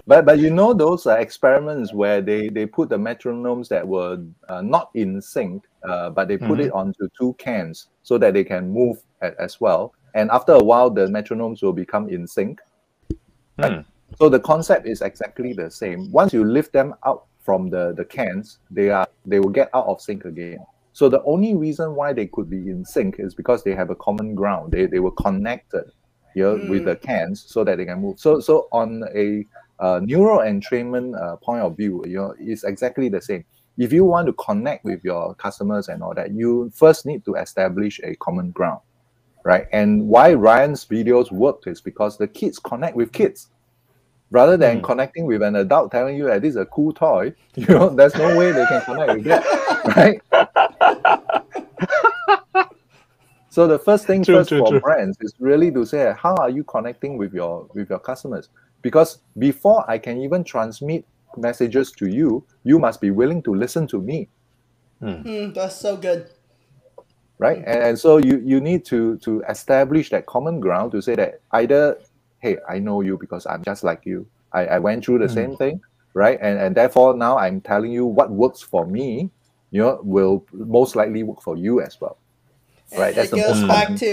But 0.06 0.26
but 0.26 0.40
you 0.40 0.50
know 0.50 0.74
those 0.74 1.06
uh, 1.08 1.16
experiments 1.16 1.94
where 1.94 2.22
they 2.22 2.50
they 2.50 2.66
put 2.66 2.90
the 2.90 2.98
metronomes 2.98 3.70
that 3.70 3.88
were 3.88 4.18
uh, 4.50 4.62
not 4.62 4.90
in 4.96 5.22
sync, 5.22 5.64
uh, 5.88 6.10
but 6.10 6.28
they 6.28 6.38
put 6.38 6.60
Mhm. 6.60 6.66
it 6.66 6.72
onto 6.74 7.08
two 7.18 7.34
cans 7.36 7.88
so 8.04 8.18
that 8.18 8.34
they 8.34 8.44
can 8.44 8.70
move 8.70 8.98
a- 9.22 9.40
as 9.42 9.62
well. 9.62 9.94
And 10.14 10.30
after 10.32 10.54
a 10.54 10.64
while, 10.64 10.90
the 10.90 11.08
metronomes 11.08 11.62
will 11.64 11.74
become 11.74 12.10
in 12.10 12.28
sync. 12.28 12.60
Hmm. 13.62 13.82
So 14.20 14.30
the 14.30 14.40
concept 14.40 14.88
is 14.88 15.02
exactly 15.02 15.54
the 15.54 15.70
same. 15.72 16.12
Once 16.12 16.34
you 16.34 16.44
lift 16.44 16.74
them 16.74 16.94
out 17.06 17.26
from 17.40 17.70
the, 17.70 17.94
the 17.96 18.06
cans, 18.06 18.60
they 18.70 18.90
are 18.90 19.08
they 19.26 19.40
will 19.40 19.50
get 19.50 19.70
out 19.74 19.86
of 19.88 20.02
sync 20.02 20.26
again. 20.26 20.58
So 20.92 21.10
the 21.10 21.24
only 21.24 21.56
reason 21.56 21.96
why 21.96 22.14
they 22.14 22.28
could 22.28 22.50
be 22.50 22.70
in 22.70 22.86
sync 22.86 23.16
is 23.20 23.34
because 23.34 23.64
they 23.64 23.74
have 23.74 23.90
a 23.90 23.96
common 23.96 24.36
ground. 24.36 24.72
They, 24.72 24.86
they 24.86 25.00
were 25.00 25.12
connected 25.12 25.86
here 26.36 26.58
with 26.70 26.86
the 26.86 26.96
cans 26.98 27.46
so 27.48 27.64
that 27.64 27.78
they 27.78 27.86
can 27.86 28.00
move. 28.02 28.20
So 28.20 28.40
so 28.40 28.68
on 28.72 29.04
a 29.16 29.46
uh, 29.80 30.00
neural 30.04 30.40
entrainment 30.40 31.20
uh, 31.22 31.36
point 31.38 31.62
of 31.62 31.76
view, 31.78 32.04
you 32.08 32.18
know, 32.18 32.36
it's 32.40 32.64
exactly 32.64 33.10
the 33.10 33.22
same. 33.22 33.44
If 33.78 33.92
you 33.92 34.06
want 34.06 34.28
to 34.28 34.34
connect 34.34 34.86
with 34.86 35.04
your 35.04 35.34
customers 35.36 35.90
and 35.90 36.04
all 36.04 36.14
that, 36.16 36.32
you 36.32 36.72
first 36.76 37.06
need 37.06 37.26
to 37.26 37.36
establish 37.36 38.00
a 38.04 38.16
common 38.18 38.52
ground, 38.52 38.82
right? 39.44 39.66
And 39.74 40.08
why 40.08 40.34
Ryan's 40.34 40.86
videos 40.86 41.32
worked 41.32 41.68
is 41.68 41.82
because 41.82 42.18
the 42.18 42.28
kids 42.28 42.60
connect 42.60 42.96
with 42.96 43.12
kids 43.12 43.50
rather 44.30 44.58
than 44.58 44.80
Mm. 44.80 44.84
connecting 44.84 45.26
with 45.26 45.42
an 45.42 45.56
adult 45.56 45.92
telling 45.92 46.18
you 46.18 46.26
that 46.26 46.42
this 46.42 46.52
is 46.52 46.56
a 46.58 46.66
cool 46.66 46.94
toy. 46.94 47.34
You 47.56 47.68
know, 47.68 47.90
there's 47.90 48.16
no 48.16 48.38
way 48.38 48.52
they 48.52 48.66
can 48.66 48.82
connect 48.82 49.14
with 49.14 49.24
that, 49.26 49.44
right? 49.96 50.22
so 53.50 53.68
the 53.68 53.78
first 53.80 54.08
thing 54.08 54.24
True, 54.24 54.36
first 54.36 54.50
true, 54.50 54.60
for 54.60 54.70
true. 54.70 54.82
brands 54.82 55.18
is 55.22 55.34
really 55.40 55.72
to 55.72 55.86
say 55.86 56.14
how 56.18 56.36
are 56.38 56.50
you 56.50 56.64
connecting 56.64 57.18
with 57.18 57.34
your 57.34 57.68
with 57.74 57.90
your 57.90 58.00
customers 58.00 58.50
because 58.84 59.18
before 59.40 59.84
i 59.90 59.98
can 59.98 60.22
even 60.22 60.44
transmit 60.44 61.06
messages 61.38 61.92
to 61.92 62.06
you 62.08 62.46
you 62.64 62.78
must 62.78 63.02
be 63.02 63.10
willing 63.10 63.42
to 63.42 63.56
listen 63.56 63.88
to 63.88 64.00
me. 64.00 64.30
Mm, 65.02 65.54
that's 65.56 65.76
so 65.82 65.98
good. 65.98 66.30
right? 67.40 67.58
And, 67.66 67.84
and 67.84 68.00
so 68.00 68.18
you 68.18 68.40
you 68.46 68.62
need 68.62 68.86
to 68.86 69.18
to 69.26 69.42
establish 69.50 70.10
that 70.12 70.26
common 70.28 70.60
ground 70.60 70.92
to 70.94 71.02
say 71.02 71.16
that 71.16 71.42
either 71.52 71.98
hey 72.40 72.58
i 72.70 72.78
know 72.80 73.02
you 73.02 73.18
because 73.18 73.46
i'm 73.48 73.64
just 73.64 73.84
like 73.84 74.06
you. 74.06 74.28
I, 74.54 74.78
I 74.78 74.80
went 74.80 75.04
through 75.04 75.20
the 75.20 75.26
Mm. 75.32 75.34
same 75.34 75.58
thing 75.58 75.82
right? 76.14 76.38
And 76.42 76.60
and 76.60 76.78
therefore 76.78 77.18
now 77.18 77.38
i'm 77.40 77.60
telling 77.62 77.92
you 77.92 78.06
what 78.06 78.30
works 78.30 78.62
for 78.62 78.86
me 78.86 79.32
you 79.72 79.82
know 79.82 80.00
will 80.04 80.46
most 80.54 80.96
likely 80.96 81.24
work 81.24 81.42
for 81.42 81.58
you 81.58 81.82
as 81.82 81.98
well. 82.00 82.18
Right? 82.96 83.16
that's 83.16 83.32
it 83.32 83.32
the 83.32 83.38
goes 83.42 83.60
most 83.60 83.68
back 83.68 83.88
common- 83.88 83.98
to 84.06 84.12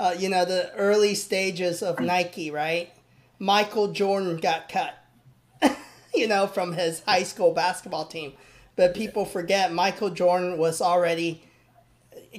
uh, 0.00 0.14
you 0.18 0.28
know 0.30 0.44
the 0.46 0.72
early 0.74 1.14
stages 1.14 1.82
of 1.82 2.00
Nike, 2.00 2.50
right? 2.50 2.88
Michael 3.38 3.92
Jordan 3.92 4.36
got 4.36 4.68
cut, 4.68 4.94
you 6.14 6.28
know, 6.28 6.46
from 6.46 6.72
his 6.72 7.02
high 7.04 7.22
school 7.24 7.52
basketball 7.52 8.06
team, 8.06 8.32
but 8.76 8.94
people 8.94 9.24
forget 9.24 9.72
Michael 9.72 10.10
Jordan 10.10 10.58
was 10.58 10.80
already 10.80 11.42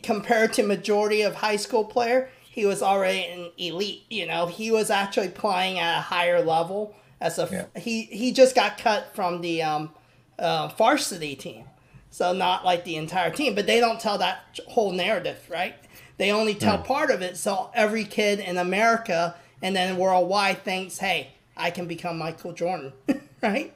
compared 0.04 0.54
to 0.54 0.64
majority 0.64 1.22
of 1.22 1.36
high 1.36 1.56
school 1.56 1.86
player, 1.86 2.30
he 2.42 2.66
was 2.66 2.82
already 2.82 3.26
an 3.26 3.52
elite. 3.58 4.04
You 4.10 4.26
know, 4.26 4.46
he 4.48 4.72
was 4.72 4.90
actually 4.90 5.30
playing 5.30 5.80
at 5.80 6.00
a 6.00 6.02
higher 6.02 6.44
level 6.44 6.96
as 7.20 7.38
a 7.40 7.48
Yeah. 7.52 7.80
he 7.80 8.04
he 8.04 8.32
just 8.32 8.56
got 8.56 8.78
cut 8.78 9.14
from 9.14 9.42
the 9.42 9.62
um, 9.62 9.92
uh, 10.40 10.70
varsity 10.78 11.36
team. 11.36 11.66
So 12.10 12.32
not 12.32 12.64
like 12.64 12.86
the 12.86 12.96
entire 12.96 13.30
team, 13.30 13.56
but 13.56 13.68
they 13.68 13.82
don't 13.82 14.00
tell 14.00 14.18
that 14.20 14.60
whole 14.68 14.94
narrative, 14.94 15.38
right? 15.50 15.76
They 16.18 16.32
only 16.32 16.56
tell 16.56 16.78
part 16.78 17.12
of 17.12 17.22
it, 17.22 17.36
so 17.36 17.70
every 17.74 18.06
kid 18.06 18.40
in 18.40 18.58
America 18.58 19.36
and 19.66 19.76
then 19.76 19.98
worldwide 19.98 20.60
thinks, 20.64 20.98
"Hey, 21.00 21.20
I 21.58 21.72
can 21.72 21.86
become 21.88 22.18
Michael 22.18 22.54
Jordan," 22.54 22.94
right? 23.44 23.74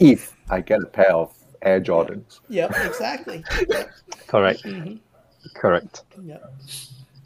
if 0.00 0.34
i 0.50 0.60
get 0.60 0.80
a 0.82 0.86
pair 0.86 1.12
of 1.14 1.32
air 1.62 1.80
jordans 1.80 2.40
Yep, 2.48 2.72
exactly. 2.84 3.44
Yep, 3.68 3.90
Correct. 4.26 4.62
Mm-hmm. 4.64 4.96
Correct. 5.54 6.02
yep, 6.24 6.42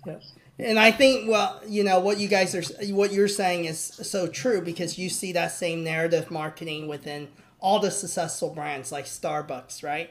yep. 0.07 0.23
And 0.59 0.79
I 0.79 0.91
think, 0.91 1.31
well, 1.31 1.61
you 1.67 1.83
know, 1.85 1.99
what 2.01 2.19
you 2.19 2.29
guys 2.29 2.55
are, 2.55 2.63
what 2.93 3.13
you're 3.13 3.29
saying 3.43 3.65
is 3.67 3.79
so 3.81 4.27
true 4.27 4.61
because 4.61 4.99
you 4.99 5.09
see 5.09 5.33
that 5.33 5.53
same 5.53 5.83
narrative 5.85 6.31
marketing 6.31 6.89
within 6.89 7.29
all 7.61 7.79
the 7.81 7.91
successful 7.91 8.51
brands 8.51 8.91
like 8.93 9.05
Starbucks, 9.07 9.83
right? 9.83 10.11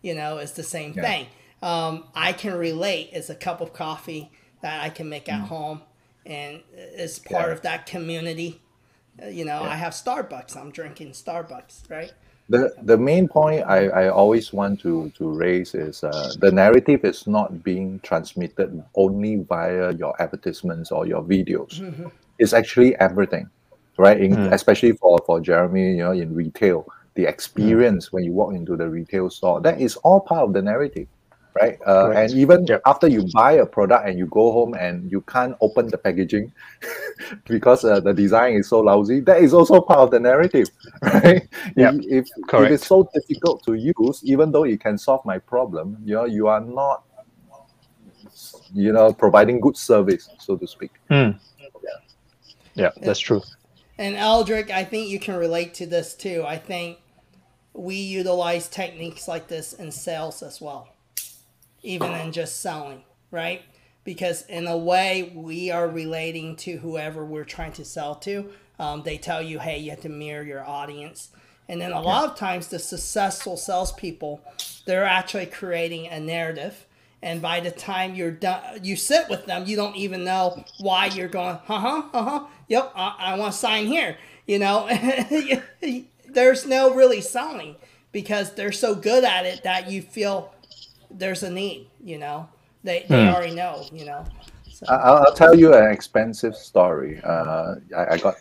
You 0.00 0.14
know, 0.14 0.38
it's 0.38 0.52
the 0.52 0.62
same 0.62 0.92
Yeah. 0.96 1.02
thing. 1.02 1.26
Um, 1.62 2.04
I 2.14 2.32
can 2.32 2.54
relate. 2.54 3.10
It's 3.12 3.28
a 3.28 3.34
cup 3.34 3.60
of 3.60 3.72
coffee 3.72 4.30
that 4.62 4.80
I 4.82 4.88
can 4.90 5.08
make 5.08 5.28
at 5.28 5.40
home, 5.48 5.82
and 6.26 6.60
it's 6.72 7.18
part 7.18 7.44
Mm. 7.44 7.48
Yeah. 7.48 7.52
of 7.54 7.60
that 7.62 7.86
community. 7.86 8.60
Uh, 9.22 9.26
You 9.28 9.44
know, 9.44 9.60
Yeah. 9.62 9.74
I 9.74 9.76
have 9.76 9.92
Starbucks. 9.92 10.56
I'm 10.56 10.70
drinking 10.70 11.12
Starbucks, 11.12 11.90
right? 11.90 12.12
the 12.50 12.72
the 12.82 12.96
main 12.96 13.28
point 13.28 13.62
I, 13.66 13.80
I 14.04 14.08
always 14.08 14.52
want 14.54 14.80
to 14.80 15.10
to 15.18 15.24
raise 15.46 15.74
is 15.74 16.02
uh, 16.02 16.32
the 16.40 16.50
narrative 16.50 17.04
is 17.04 17.26
not 17.26 17.62
being 17.62 18.00
transmitted 18.00 18.70
only 18.94 19.36
via 19.50 19.92
your 19.92 20.14
advertisements 20.22 20.90
or 20.90 21.06
your 21.06 21.22
videos. 21.22 21.72
It's 22.38 22.54
actually 22.54 22.96
everything, 23.00 23.50
right? 23.98 24.18
In, 24.20 24.32
Mm. 24.36 24.52
Especially 24.52 24.92
for 24.92 25.18
for 25.26 25.40
Jeremy, 25.40 25.86
you 25.98 26.04
know, 26.04 26.12
in 26.12 26.34
retail, 26.34 26.86
the 27.16 27.26
experience 27.26 28.12
when 28.12 28.24
you 28.24 28.32
walk 28.32 28.54
into 28.54 28.76
the 28.76 28.88
retail 28.88 29.28
store 29.28 29.60
that 29.60 29.76
is 29.80 29.96
all 30.04 30.20
part 30.20 30.42
of 30.48 30.52
the 30.56 30.62
narrative, 30.62 31.08
right? 31.60 31.78
Uh, 31.86 32.06
Correct. 32.06 32.30
and 32.32 32.40
even 32.40 32.66
Yep. 32.66 32.82
after 32.86 33.08
you 33.08 33.26
buy 33.32 33.52
a 33.52 33.66
product 33.66 34.08
and 34.08 34.18
you 34.18 34.26
go 34.26 34.52
home 34.52 34.74
and 34.74 35.10
you 35.10 35.20
can't 35.22 35.56
open 35.60 35.88
the 35.88 35.98
packaging 35.98 36.52
because 37.46 37.84
uh, 37.84 38.00
the 38.00 38.12
design 38.12 38.54
is 38.54 38.68
so 38.68 38.80
lousy, 38.80 39.20
that 39.20 39.42
is 39.42 39.52
also 39.54 39.80
part 39.80 40.00
of 40.00 40.10
the 40.10 40.20
narrative, 40.20 40.68
right? 41.02 41.48
Yep. 41.76 41.94
If, 42.04 42.26
if, 42.26 42.54
if 42.54 42.70
it's 42.70 42.86
so 42.86 43.08
difficult 43.14 43.64
to 43.64 43.74
use, 43.74 44.22
even 44.24 44.52
though 44.52 44.64
it 44.64 44.80
can 44.80 44.98
solve 44.98 45.24
my 45.24 45.38
problem, 45.38 45.96
you 46.04 46.14
know, 46.14 46.24
you 46.24 46.46
are 46.48 46.60
not, 46.60 47.04
you 48.72 48.92
know, 48.92 49.12
providing 49.12 49.60
good 49.60 49.76
service, 49.76 50.28
so 50.38 50.56
to 50.56 50.66
speak. 50.66 50.92
Hmm. 51.10 51.30
Yeah, 52.74 52.90
that's 53.02 53.18
true. 53.18 53.42
And 53.98 54.14
Eldrick, 54.14 54.70
I 54.70 54.84
think 54.84 55.08
you 55.08 55.18
can 55.18 55.34
relate 55.34 55.74
to 55.74 55.86
this 55.86 56.14
too. 56.14 56.44
I 56.46 56.56
think 56.56 56.98
we 57.72 57.96
utilize 57.96 58.68
techniques 58.68 59.26
like 59.26 59.48
this 59.48 59.72
in 59.72 59.90
sales 59.90 60.42
as 60.42 60.60
well, 60.60 60.88
even 61.82 62.12
than 62.12 62.32
just 62.32 62.60
selling, 62.60 63.02
right? 63.30 63.62
Because 64.04 64.46
in 64.46 64.66
a 64.66 64.76
way, 64.76 65.32
we 65.34 65.70
are 65.70 65.88
relating 65.88 66.56
to 66.56 66.78
whoever 66.78 67.24
we're 67.24 67.44
trying 67.44 67.72
to 67.72 67.84
sell 67.84 68.14
to. 68.16 68.50
Um, 68.78 69.02
they 69.02 69.18
tell 69.18 69.42
you, 69.42 69.58
hey, 69.58 69.78
you 69.78 69.90
have 69.90 70.00
to 70.02 70.08
mirror 70.08 70.42
your 70.42 70.66
audience. 70.66 71.30
And 71.68 71.80
then 71.80 71.92
a 71.92 72.00
lot 72.00 72.30
of 72.30 72.36
times, 72.36 72.68
the 72.68 72.78
successful 72.78 73.56
salespeople, 73.56 74.40
they're 74.86 75.04
actually 75.04 75.46
creating 75.46 76.06
a 76.06 76.18
narrative. 76.18 76.86
And 77.20 77.42
by 77.42 77.60
the 77.60 77.70
time 77.70 78.14
you're 78.14 78.30
done, 78.30 78.82
you 78.82 78.96
sit 78.96 79.28
with 79.28 79.44
them, 79.46 79.66
you 79.66 79.76
don't 79.76 79.96
even 79.96 80.24
know 80.24 80.64
why 80.78 81.06
you're 81.06 81.28
going, 81.28 81.58
uh 81.68 81.80
huh, 81.80 82.02
uh 82.12 82.22
huh, 82.22 82.46
yep, 82.68 82.92
I, 82.94 83.16
I 83.18 83.38
want 83.38 83.52
to 83.52 83.58
sign 83.58 83.86
here. 83.86 84.16
You 84.46 84.60
know, 84.60 84.88
there's 86.28 86.64
no 86.64 86.94
really 86.94 87.20
selling 87.20 87.76
because 88.12 88.54
they're 88.54 88.72
so 88.72 88.94
good 88.94 89.24
at 89.24 89.44
it 89.44 89.64
that 89.64 89.90
you 89.90 90.00
feel 90.00 90.54
there's 91.10 91.42
a 91.42 91.50
need, 91.50 91.88
you 92.02 92.18
know, 92.18 92.48
they, 92.84 93.06
they 93.08 93.26
Hmm. 93.26 93.28
already 93.28 93.54
know, 93.54 93.86
you 93.92 94.04
know. 94.04 94.24
So, 94.70 94.86
I- 94.88 94.96
I'll, 94.96 95.16
I'll 95.26 95.34
tell 95.34 95.54
you 95.54 95.74
an 95.74 95.90
expensive 95.90 96.54
story. 96.54 97.20
Uh, 97.24 97.76
I, 97.96 98.14
I 98.14 98.16
got, 98.18 98.34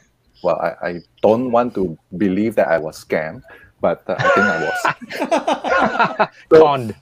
well, 0.44 0.60
I, 0.60 0.88
I 0.88 1.00
don't 1.22 1.52
want 1.52 1.74
to 1.76 1.98
believe 2.18 2.56
that 2.56 2.68
I 2.68 2.78
was 2.78 3.04
scammed, 3.04 3.42
but 3.82 4.04
uh, 4.08 4.16
I 4.18 4.30
think 4.30 4.46
I 4.48 4.64
was. 4.64 6.28
So, 6.52 6.62
Conned. 6.64 6.96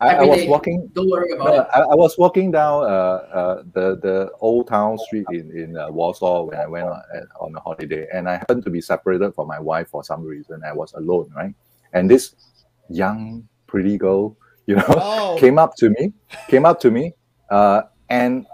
I, 0.00 0.16
I 0.16 0.22
was 0.24 0.46
walking. 0.46 0.90
Don't 0.94 1.10
worry 1.10 1.32
about 1.32 1.48
Uh, 1.48 1.60
it. 1.62 1.66
I, 1.74 1.80
I 1.80 1.94
was 1.94 2.16
walking 2.16 2.50
down 2.50 2.84
uh, 2.84 2.86
uh, 2.86 3.62
the 3.74 3.98
the 4.00 4.30
old 4.40 4.68
town 4.68 4.96
street 4.98 5.26
in 5.28 5.50
in 5.54 5.76
uh, 5.76 5.90
Warsaw 5.90 6.44
when 6.44 6.58
I 6.58 6.66
went 6.66 6.86
on, 6.88 7.02
uh, 7.14 7.44
on 7.44 7.54
a 7.54 7.60
holiday, 7.60 8.06
and 8.12 8.26
I 8.28 8.36
happened 8.36 8.64
to 8.64 8.70
be 8.70 8.80
separated 8.80 9.34
from 9.34 9.48
my 9.48 9.60
wife 9.60 9.88
for 9.90 10.02
some 10.02 10.24
reason. 10.24 10.62
I 10.64 10.72
was 10.72 10.94
alone, 10.94 11.30
right? 11.36 11.54
And 11.92 12.08
this 12.10 12.34
young, 12.88 13.46
pretty 13.66 13.98
girl, 13.98 14.36
you 14.66 14.76
know, 14.76 14.84
oh, 14.88 15.36
came 15.40 15.58
up 15.58 15.74
to 15.76 15.90
me, 15.90 16.12
came 16.48 16.64
up 16.64 16.80
to 16.80 16.90
me, 16.90 17.14
uh, 17.50 17.82
and 18.08 18.46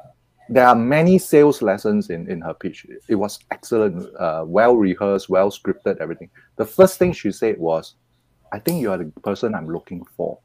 there 0.49 0.67
are 0.67 0.75
many 0.77 1.19
sales 1.19 1.61
lessons 1.63 2.11
in, 2.11 2.31
in 2.31 2.41
her 2.41 2.55
pitch. 2.55 2.87
It 3.09 3.17
was 3.17 3.39
excellent, 3.51 4.15
uh, 4.17 4.45
well 4.47 4.77
rehearsed, 4.77 5.29
well 5.29 5.51
scripted, 5.51 5.99
everything. 5.99 6.31
The 6.57 6.65
first 6.65 6.99
thing 6.99 7.13
she 7.13 7.33
said 7.33 7.59
was, 7.59 7.95
"I 8.53 8.59
think 8.59 8.81
you 8.81 8.91
are 8.91 8.99
the 8.99 9.13
person 9.23 9.55
I'm 9.55 9.69
looking 9.69 10.05
for." 10.17 10.39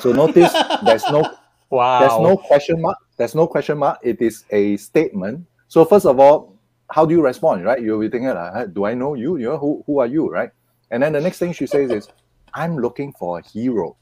So 0.00 0.12
notice 0.22 0.52
there's 0.82 1.08
no 1.10 1.36
Wow. 1.70 2.00
there's 2.00 2.20
no 2.20 2.36
question 2.36 2.80
mark. 2.82 2.98
There's 3.16 3.34
no 3.34 3.46
question 3.46 3.78
mark. 3.78 3.98
It 4.02 4.20
is 4.20 4.44
a 4.50 4.76
statement. 4.76 5.46
So 5.68 5.84
first 5.84 6.04
of 6.04 6.18
all, 6.18 6.58
how 6.90 7.06
do 7.06 7.14
you 7.14 7.22
respond, 7.22 7.64
right? 7.64 7.80
You'll 7.80 8.00
be 8.00 8.08
thinking, 8.08 8.28
like, 8.28 8.74
do 8.74 8.84
I 8.84 8.94
know 8.94 9.14
you? 9.14 9.36
You 9.36 9.50
know, 9.50 9.58
who, 9.58 9.84
who 9.86 10.00
are 10.00 10.06
you, 10.06 10.28
right? 10.28 10.50
And 10.90 11.02
then 11.02 11.12
the 11.12 11.20
next 11.20 11.38
thing 11.38 11.52
she 11.52 11.66
says 11.66 11.92
is, 11.92 12.08
I'm 12.52 12.76
looking 12.76 13.12
for 13.12 13.38
a 13.38 13.42
hero. 13.42 13.96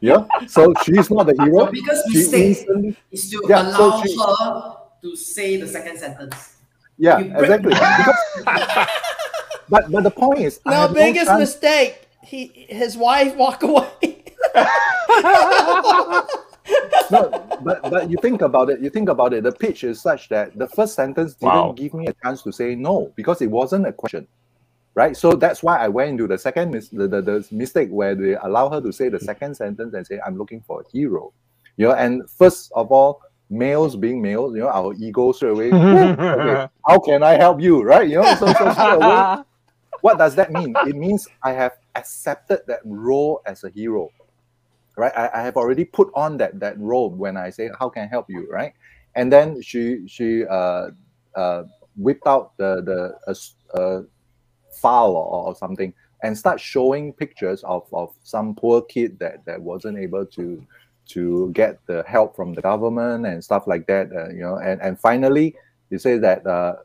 Yeah. 0.00 0.24
So 0.46 0.72
she's 0.84 1.10
not 1.10 1.26
the 1.26 1.34
Your 1.38 1.46
hero. 1.46 1.72
biggest 1.72 2.02
She 2.10 2.18
mistake 2.18 2.46
instantly, 2.58 2.96
is 3.10 3.30
to 3.30 3.42
Yeah, 3.48 3.70
so 3.76 3.86
allow 3.88 4.02
she- 4.02 4.16
her 4.16 4.76
to 5.02 5.16
say 5.16 5.56
the 5.56 5.66
second 5.68 5.98
sentence. 5.98 6.56
yeah, 6.98 7.18
You 7.18 7.30
break- 7.32 7.60
exactly. 7.60 7.72
Because, 7.98 8.88
but 9.68 9.90
but 9.90 10.02
the 10.04 10.10
point 10.10 10.40
is, 10.40 10.60
I 10.66 10.86
no, 10.86 10.94
biggest 10.94 11.26
chance- 11.26 11.40
mistake. 11.40 12.02
He, 12.26 12.66
his 12.68 12.96
wife 12.96 13.36
walk 13.36 13.62
away. 13.62 14.24
no, 17.10 17.30
but 17.62 17.82
but 17.82 18.10
you 18.10 18.16
think 18.20 18.42
about 18.42 18.70
it. 18.70 18.80
You 18.80 18.90
think 18.90 19.08
about 19.08 19.32
it. 19.32 19.44
The 19.44 19.52
pitch 19.52 19.84
is 19.84 20.00
such 20.00 20.28
that 20.30 20.56
the 20.58 20.66
first 20.68 20.94
sentence 20.94 21.34
didn't 21.34 21.54
Wow. 21.54 21.72
give 21.76 21.94
me 21.94 22.06
a 22.08 22.14
chance 22.24 22.42
to 22.42 22.52
say 22.52 22.74
no 22.74 23.12
because 23.14 23.40
it 23.42 23.50
wasn't 23.50 23.86
a 23.86 23.92
question, 23.92 24.26
right? 24.96 25.16
So 25.16 25.34
that's 25.34 25.62
why 25.64 25.78
I 25.78 25.88
went 25.88 26.12
into 26.12 26.28
the 26.28 26.38
second 26.38 26.72
mis- 26.72 26.90
the, 26.90 27.08
the, 27.08 27.22
the 27.22 27.48
mistake 27.52 27.90
where 27.90 28.16
they 28.16 28.36
allow 28.36 28.70
her 28.70 28.82
to 28.82 28.92
say 28.92 29.10
the 29.10 29.20
second 29.20 29.56
sentence 29.56 29.94
and 29.94 30.06
say 30.06 30.20
I'm 30.26 30.38
looking 30.38 30.62
for 30.62 30.82
a 30.82 30.84
hero, 30.92 31.34
you 31.78 31.88
know. 31.88 31.94
And 31.94 32.30
first 32.30 32.72
of 32.76 32.92
all, 32.92 33.22
males 33.50 33.96
being 33.96 34.22
males, 34.22 34.54
you 34.56 34.62
know, 34.62 34.70
our 34.70 34.94
ego 35.00 35.32
straight 35.32 35.52
away. 35.52 35.78
okay, 36.34 36.58
how 36.88 37.00
can 37.00 37.24
I 37.24 37.34
help 37.36 37.62
you, 37.62 37.82
right? 37.84 38.08
You 38.08 38.16
know, 38.16 38.34
so, 38.36 38.54
so 38.54 38.70
straight 38.70 38.94
away, 38.94 39.28
what 40.00 40.18
does 40.18 40.36
that 40.36 40.52
mean? 40.52 40.78
It 40.82 40.96
means 40.96 41.28
I 41.44 41.52
have 41.54 41.74
accepted 41.96 42.60
that 42.68 42.80
role 42.84 43.42
as 43.46 43.64
a 43.64 43.70
hero, 43.70 44.12
right? 44.96 45.12
I, 45.16 45.30
I 45.40 45.42
have 45.42 45.56
already 45.56 45.84
put 45.84 46.10
on 46.14 46.38
that 46.38 46.60
that 46.60 46.78
role 46.80 47.10
when 47.10 47.36
I 47.36 47.50
say, 47.50 47.70
"How 47.78 47.90
can 47.90 48.04
I 48.04 48.08
help 48.08 48.26
you?" 48.30 48.48
Right? 48.50 48.74
And 49.16 49.32
then 49.32 49.62
she 49.62 50.06
she 50.08 50.44
uh, 50.46 50.88
uh, 51.36 51.64
whipped 51.96 52.26
out 52.26 52.56
the 52.58 52.82
the 52.82 53.32
s- 53.32 53.54
a 53.74 54.02
file 54.76 55.16
or, 55.16 55.48
or 55.48 55.54
something 55.54 55.92
and 56.22 56.36
start 56.36 56.60
showing 56.60 57.12
pictures 57.12 57.62
of, 57.64 57.86
of 57.92 58.14
some 58.22 58.54
poor 58.54 58.82
kid 58.82 59.18
that 59.18 59.44
that 59.44 59.60
wasn't 59.60 59.98
able 59.98 60.24
to 60.24 60.64
to 61.08 61.50
get 61.52 61.78
the 61.86 62.02
help 62.06 62.34
from 62.34 62.52
the 62.52 62.62
government 62.62 63.26
and 63.26 63.44
stuff 63.44 63.66
like 63.66 63.86
that. 63.86 64.10
Uh, 64.12 64.28
you 64.28 64.40
know, 64.40 64.56
and 64.56 64.80
and 64.80 64.98
finally, 64.98 65.54
it 65.90 66.00
say 66.00 66.18
that 66.18 66.46
uh, 66.46 66.76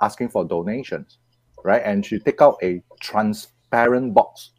asking 0.00 0.28
for 0.28 0.44
donations 0.44 1.18
right? 1.64 1.82
And 1.84 2.04
she 2.04 2.18
take 2.18 2.40
out 2.40 2.58
a 2.62 2.82
transparent 3.00 4.14
box 4.14 4.50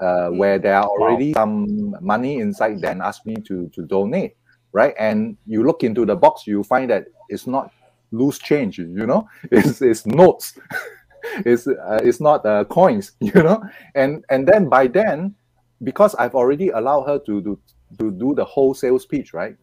uh, 0.00 0.28
where 0.28 0.58
there 0.58 0.76
are 0.76 0.86
already 0.86 1.32
some 1.32 1.96
money 2.00 2.38
inside 2.38 2.80
then 2.80 3.00
ask 3.00 3.26
me 3.26 3.36
to 3.46 3.68
to 3.74 3.82
donate, 3.82 4.36
right? 4.72 4.94
And 4.98 5.36
you 5.46 5.64
look 5.64 5.82
into 5.82 6.04
the 6.04 6.16
box, 6.16 6.46
you 6.46 6.62
find 6.62 6.90
that 6.90 7.06
it's 7.28 7.46
not 7.46 7.72
loose 8.10 8.38
change, 8.38 8.78
you 8.78 9.06
know, 9.06 9.28
it's, 9.50 9.82
it's 9.82 10.06
notes, 10.06 10.58
it's 11.44 11.66
uh, 11.66 12.00
it's 12.02 12.20
not 12.20 12.44
uh, 12.44 12.64
coins, 12.64 13.12
you 13.20 13.42
know, 13.42 13.62
and 13.94 14.24
and 14.30 14.46
then 14.46 14.68
by 14.68 14.86
then, 14.86 15.34
because 15.82 16.14
I've 16.16 16.34
already 16.34 16.70
allowed 16.70 17.04
her 17.04 17.18
to 17.20 17.40
do 17.40 17.58
to 17.98 18.10
do 18.10 18.34
the 18.34 18.44
wholesale 18.44 18.98
speech, 18.98 19.32
right? 19.32 19.56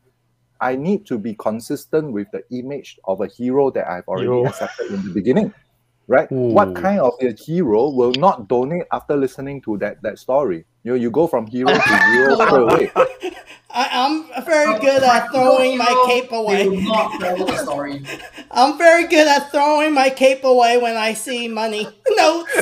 I 0.61 0.75
need 0.75 1.05
to 1.07 1.19
be 1.19 1.35
consistent 1.35 2.11
with 2.13 2.27
the 2.31 2.43
image 2.49 2.97
of 3.05 3.21
a 3.21 3.27
hero 3.27 3.69
that 3.71 3.87
I've 3.89 4.07
already 4.07 4.47
accepted 4.47 4.91
in 4.91 5.03
the 5.03 5.11
beginning 5.13 5.53
right? 6.07 6.31
What 6.31 6.75
kind 6.75 6.99
of 6.99 7.13
a 7.21 7.33
hero 7.33 7.89
will 7.89 8.13
not 8.13 8.47
donate 8.47 8.83
after 8.91 9.15
listening 9.15 9.61
to 9.61 9.77
that 9.79 10.01
that 10.03 10.19
story? 10.19 10.65
You 10.85 10.91
know, 10.91 10.95
you 10.97 11.09
go 11.09 11.25
from 11.25 11.47
hero 11.47 11.73
to 11.73 11.99
zero 12.13 12.35
straight 12.45 12.61
away. 12.61 12.91
I, 13.71 13.89
I'm 13.91 14.45
very 14.45 14.79
good 14.79 15.01
at 15.01 15.31
throwing 15.31 15.79
my 15.79 16.03
cape 16.05 16.31
away. 16.31 16.69
will 16.69 16.79
not 16.81 17.19
follow 17.19 17.45
the 17.47 17.57
story. 17.57 18.05
I'm 18.51 18.77
very 18.77 19.07
good 19.07 19.27
at 19.27 19.51
throwing 19.51 19.95
my 19.95 20.11
cape 20.11 20.43
away 20.43 20.77
when 20.77 20.95
I 20.95 21.13
see 21.13 21.47
money 21.47 21.87
notes. 22.11 22.61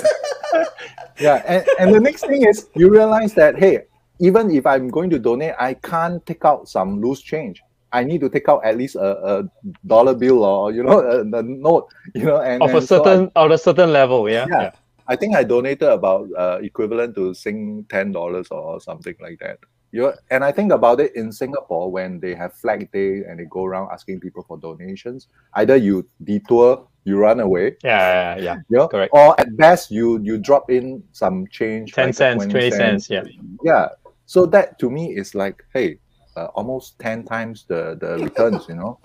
Yeah, 1.20 1.44
and, 1.46 1.68
and 1.80 1.94
the 1.94 2.00
next 2.00 2.26
thing 2.26 2.48
is 2.48 2.70
you 2.76 2.90
realize 2.90 3.34
that 3.34 3.60
hey, 3.60 3.84
even 4.20 4.50
if 4.52 4.66
I'm 4.66 4.88
going 4.88 5.10
to 5.10 5.20
donate, 5.20 5.56
I 5.60 5.74
can't 5.74 6.26
take 6.26 6.46
out 6.46 6.70
some 6.70 7.02
loose 7.02 7.20
change. 7.20 7.62
I 7.92 8.06
need 8.06 8.22
to 8.22 8.30
take 8.30 8.48
out 8.48 8.64
at 8.64 8.78
least 8.78 8.96
a, 8.96 9.12
a 9.42 9.44
dollar 9.86 10.16
bill 10.16 10.46
or 10.46 10.72
you 10.72 10.82
know 10.82 11.00
a, 11.02 11.20
a 11.22 11.44
note, 11.44 11.90
you 12.16 12.24
know, 12.24 12.40
and 12.40 12.64
of 12.64 12.72
a 12.72 12.78
and 12.78 12.88
so 12.88 13.04
I- 13.04 13.06
certain 13.06 13.32
of 13.36 13.52
a 13.52 13.58
certain 13.58 13.92
level, 13.92 14.30
yeah. 14.30 14.48
Yeah. 14.50 14.72
I 15.08 15.16
think 15.16 15.36
I 15.36 15.44
donated 15.44 15.90
about 15.90 16.28
uh, 16.38 16.60
equivalent 16.62 17.16
to 17.16 17.34
Sing 17.34 17.86
ten 17.90 18.12
dollars 18.12 18.48
or 18.52 18.80
something 18.80 19.16
like 19.20 19.40
that. 19.40 19.60
You 19.92 20.12
and 20.32 20.44
I 20.44 20.52
think 20.52 20.72
about 20.72 21.00
it 21.00 21.16
in 21.16 21.32
Singapore 21.32 21.92
when 21.92 22.20
they 22.20 22.34
have 22.34 22.54
Flag 22.56 22.92
Day 22.92 23.24
and 23.28 23.40
they 23.40 23.46
go 23.46 23.64
around 23.64 23.90
asking 23.92 24.22
people 24.22 24.44
for 24.48 24.58
donations. 24.58 25.28
Either 25.54 25.76
you 25.76 26.08
detour, 26.24 26.88
you 27.04 27.18
run 27.18 27.40
away, 27.40 27.76
Yeah, 27.84 28.36
yeah, 28.36 28.42
yeah. 28.42 28.56
you 28.70 28.78
know, 28.78 28.88
Correct. 28.88 29.12
or 29.14 29.40
at 29.40 29.56
best 29.56 29.92
you 29.92 30.20
you 30.24 30.40
drop 30.40 30.72
in 30.72 31.04
some 31.12 31.46
change, 31.48 31.94
Ten 31.94 32.08
like 32.08 32.16
cents, 32.16 32.46
twenty 32.46 32.72
cents, 32.72 33.10
yeah. 33.10 33.24
yeah. 33.64 33.90
So 34.26 34.48
that 34.48 34.80
to 34.80 34.90
me 34.90 35.14
is 35.16 35.36
like, 35.36 35.64
hey, 35.74 36.00
uh, 36.36 36.48
almost 36.56 36.98
ten 36.98 37.24
times 37.24 37.66
the 37.68 37.94
the 38.00 38.18
returns, 38.18 38.66
you 38.68 38.76
know, 38.76 38.98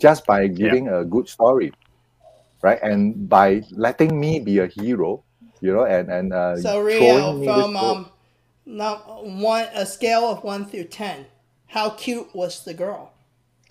just 0.00 0.24
by 0.24 0.46
giving 0.46 0.88
a 0.88 1.04
good 1.04 1.28
story, 1.28 1.72
right? 2.62 2.80
And 2.80 3.28
by 3.28 3.60
letting 3.72 4.18
me 4.18 4.40
be 4.40 4.60
a 4.60 4.66
hero, 4.68 5.22
you 5.60 5.72
know, 5.72 5.84
and 5.84 6.08
and 6.10 6.32
uh, 6.32 6.56
So 6.56 6.80
Rio, 6.80 6.98
showing 6.98 7.40
me 7.40 7.46
this 7.46 7.56
from 7.56 7.76
um, 7.76 8.10
not 8.66 9.26
one 9.26 9.66
a 9.74 9.86
scale 9.86 10.24
of 10.24 10.42
one 10.44 10.66
through 10.66 10.84
ten, 10.84 11.26
how 11.66 11.90
cute 11.90 12.34
was 12.34 12.64
the 12.64 12.74
girl? 12.74 13.12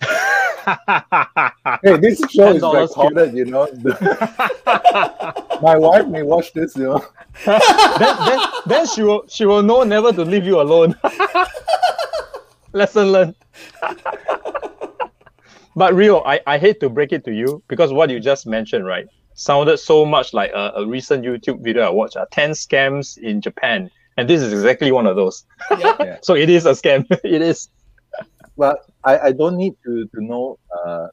hey, 0.00 1.96
this 1.98 2.20
show 2.30 2.54
is 2.54 2.62
$10 2.62 2.88
recorded, 2.88 3.34
you 3.34 3.44
know. 3.44 3.68
my 5.62 5.76
wife 5.76 6.06
may 6.06 6.22
watch 6.22 6.52
this, 6.52 6.76
you 6.76 6.84
know. 6.84 7.04
then, 7.44 7.60
then, 7.98 8.40
then 8.66 8.86
she 8.86 9.02
will 9.02 9.24
she 9.28 9.44
will 9.44 9.62
know 9.62 9.82
never 9.82 10.12
to 10.12 10.24
leave 10.24 10.46
you 10.46 10.60
alone. 10.60 10.94
Lesson 12.72 13.12
learned. 13.12 13.34
but 15.76 15.94
Rio, 15.94 16.22
I, 16.24 16.40
I 16.46 16.58
hate 16.58 16.80
to 16.80 16.88
break 16.88 17.12
it 17.12 17.24
to 17.24 17.32
you 17.32 17.62
because 17.68 17.92
what 17.92 18.10
you 18.10 18.20
just 18.20 18.46
mentioned, 18.46 18.86
right, 18.86 19.06
sounded 19.40 19.78
so 19.78 20.04
much 20.04 20.34
like 20.34 20.52
a, 20.52 20.72
a 20.76 20.86
recent 20.86 21.24
YouTube 21.24 21.64
video 21.64 21.82
I 21.82 21.88
watched, 21.88 22.16
uh, 22.16 22.26
10 22.30 22.50
scams 22.50 23.16
in 23.16 23.40
Japan. 23.40 23.90
And 24.18 24.28
this 24.28 24.42
is 24.42 24.52
exactly 24.52 24.92
one 24.92 25.06
of 25.06 25.16
those. 25.16 25.44
Yeah. 25.78 26.18
so 26.22 26.34
it 26.34 26.50
is 26.50 26.66
a 26.66 26.72
scam. 26.72 27.06
it 27.24 27.40
is. 27.40 27.70
Well, 28.56 28.76
I, 29.04 29.18
I 29.18 29.32
don't 29.32 29.56
need 29.56 29.74
to, 29.86 30.06
to 30.14 30.22
know 30.22 30.58
uh, 30.84 31.06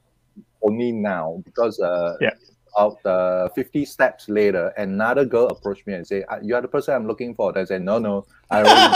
only 0.62 0.92
now 0.92 1.40
because 1.46 1.80
uh, 1.80 2.16
Yeah. 2.20 2.32
of 2.76 2.96
the 3.02 3.50
50 3.54 3.86
steps 3.86 4.28
later, 4.28 4.74
another 4.76 5.24
girl 5.24 5.46
approached 5.46 5.86
me 5.86 5.94
and 5.94 6.06
say, 6.06 6.22
"Ah, 6.28 6.38
you 6.42 6.54
are 6.54 6.60
the 6.60 6.68
person 6.68 6.94
I'm 6.94 7.06
looking 7.06 7.34
for. 7.34 7.56
I 7.56 7.64
said, 7.64 7.80
no, 7.82 7.98
no, 7.98 8.26
I 8.50 8.62
already 8.62 8.94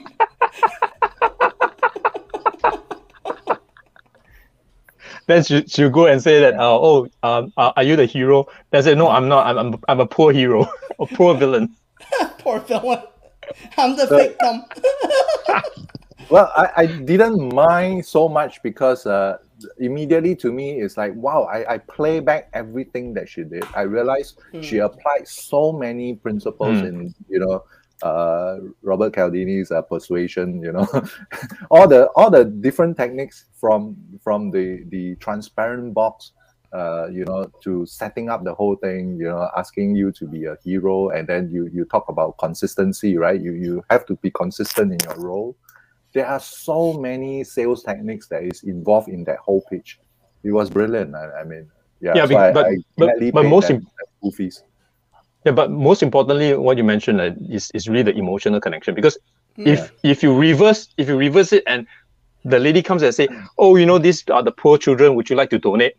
Then 5.26 5.42
she, 5.42 5.64
she'll 5.66 5.90
go 5.90 6.06
and 6.06 6.22
say 6.22 6.40
that, 6.40 6.54
uh, 6.54 6.78
oh, 6.78 7.08
um, 7.22 7.52
uh, 7.56 7.72
are 7.76 7.82
you 7.82 7.96
the 7.96 8.04
hero? 8.06 8.46
Then 8.70 8.78
I 8.80 8.82
say, 8.84 8.94
no, 8.94 9.08
I'm 9.08 9.28
not. 9.28 9.46
I'm, 9.46 9.58
I'm, 9.58 9.80
I'm 9.88 10.00
a 10.00 10.06
poor 10.06 10.32
hero, 10.32 10.66
a 11.00 11.06
poor 11.06 11.34
villain. 11.34 11.74
Poor 12.38 12.60
villain. 12.60 13.02
I'm 13.78 13.96
the 13.96 14.06
So- 14.06 14.18
victim. 14.18 14.64
Well, 16.30 16.50
I, 16.56 16.70
I 16.76 16.86
didn't 16.86 17.52
mind 17.54 18.06
so 18.06 18.28
much 18.30 18.62
because 18.62 19.04
uh, 19.04 19.36
immediately 19.78 20.34
to 20.36 20.50
me 20.52 20.80
it's 20.80 20.96
like, 20.96 21.14
wow, 21.14 21.42
I, 21.42 21.74
I 21.74 21.78
play 21.78 22.20
back 22.20 22.48
everything 22.54 23.12
that 23.14 23.28
she 23.28 23.44
did. 23.44 23.62
I 23.74 23.82
realized 23.82 24.40
she 24.62 24.78
applied 24.78 25.28
so 25.28 25.70
many 25.70 26.14
principles 26.14 26.80
Hmm. 26.80 26.86
in, 26.86 27.14
you 27.28 27.40
know, 27.40 27.64
uh, 28.04 28.58
Robert 28.82 29.12
Cialdini's 29.14 29.70
uh, 29.70 29.82
persuasion, 29.82 30.62
you 30.62 30.72
know, 30.72 30.86
all 31.70 31.88
the 31.88 32.06
all 32.14 32.30
the 32.30 32.44
different 32.44 32.96
techniques 32.96 33.46
from 33.60 33.96
from 34.22 34.50
the 34.50 34.84
the 34.90 35.16
transparent 35.16 35.94
box, 35.94 36.32
uh, 36.72 37.08
you 37.10 37.24
know, 37.24 37.50
to 37.64 37.86
setting 37.86 38.28
up 38.28 38.44
the 38.44 38.54
whole 38.54 38.76
thing, 38.76 39.16
you 39.18 39.28
know, 39.28 39.48
asking 39.56 39.96
you 39.96 40.12
to 40.12 40.26
be 40.28 40.44
a 40.44 40.56
hero, 40.62 41.08
and 41.10 41.26
then 41.26 41.50
you 41.50 41.68
you 41.72 41.84
talk 41.86 42.08
about 42.08 42.36
consistency, 42.38 43.16
right? 43.16 43.40
You 43.40 43.52
you 43.52 43.82
have 43.90 44.04
to 44.06 44.14
be 44.16 44.30
consistent 44.30 44.92
in 44.92 44.98
your 45.08 45.18
role 45.18 45.56
there 46.14 46.26
are 46.26 46.38
so 46.40 46.92
many 46.92 47.42
sales 47.42 47.82
techniques 47.82 48.28
that 48.28 48.44
is 48.44 48.62
involved 48.62 49.08
in 49.08 49.24
that 49.24 49.38
whole 49.38 49.62
pitch. 49.68 49.98
It 50.44 50.52
was 50.52 50.70
brilliant. 50.70 51.12
I, 51.14 51.40
I 51.40 51.44
mean, 51.44 51.68
yeah. 52.00 52.12
Yeah, 52.14 52.22
so 52.22 52.28
be- 52.28 52.36
I, 52.36 52.52
but- 52.52 52.66
I 52.66 52.76
but- 52.96 53.32
but 53.32 53.44
most 53.46 53.66
that- 53.68 53.80
that. 53.80 54.06
Yeah, 55.44 55.52
but 55.52 55.70
most 55.70 56.02
importantly, 56.02 56.54
what 56.56 56.78
you 56.78 56.84
mentioned 56.84 57.20
uh, 57.20 57.30
is, 57.50 57.70
is 57.74 57.88
really 57.88 58.02
the 58.02 58.16
emotional 58.16 58.60
connection. 58.60 58.94
Because 58.94 59.18
if 59.56 59.92
if 60.02 60.22
you 60.22 60.36
reverse 60.36 60.88
if 60.96 61.08
you 61.08 61.16
reverse 61.16 61.52
it 61.52 61.62
and 61.66 61.86
the 62.44 62.58
lady 62.58 62.82
comes 62.82 63.02
and 63.02 63.14
say, 63.14 63.28
"Oh, 63.58 63.76
you 63.76 63.86
know, 63.86 63.98
these 63.98 64.24
are 64.30 64.42
the 64.42 64.52
poor 64.52 64.78
children. 64.78 65.14
Would 65.14 65.30
you 65.30 65.36
like 65.36 65.50
to 65.50 65.58
donate?" 65.58 65.94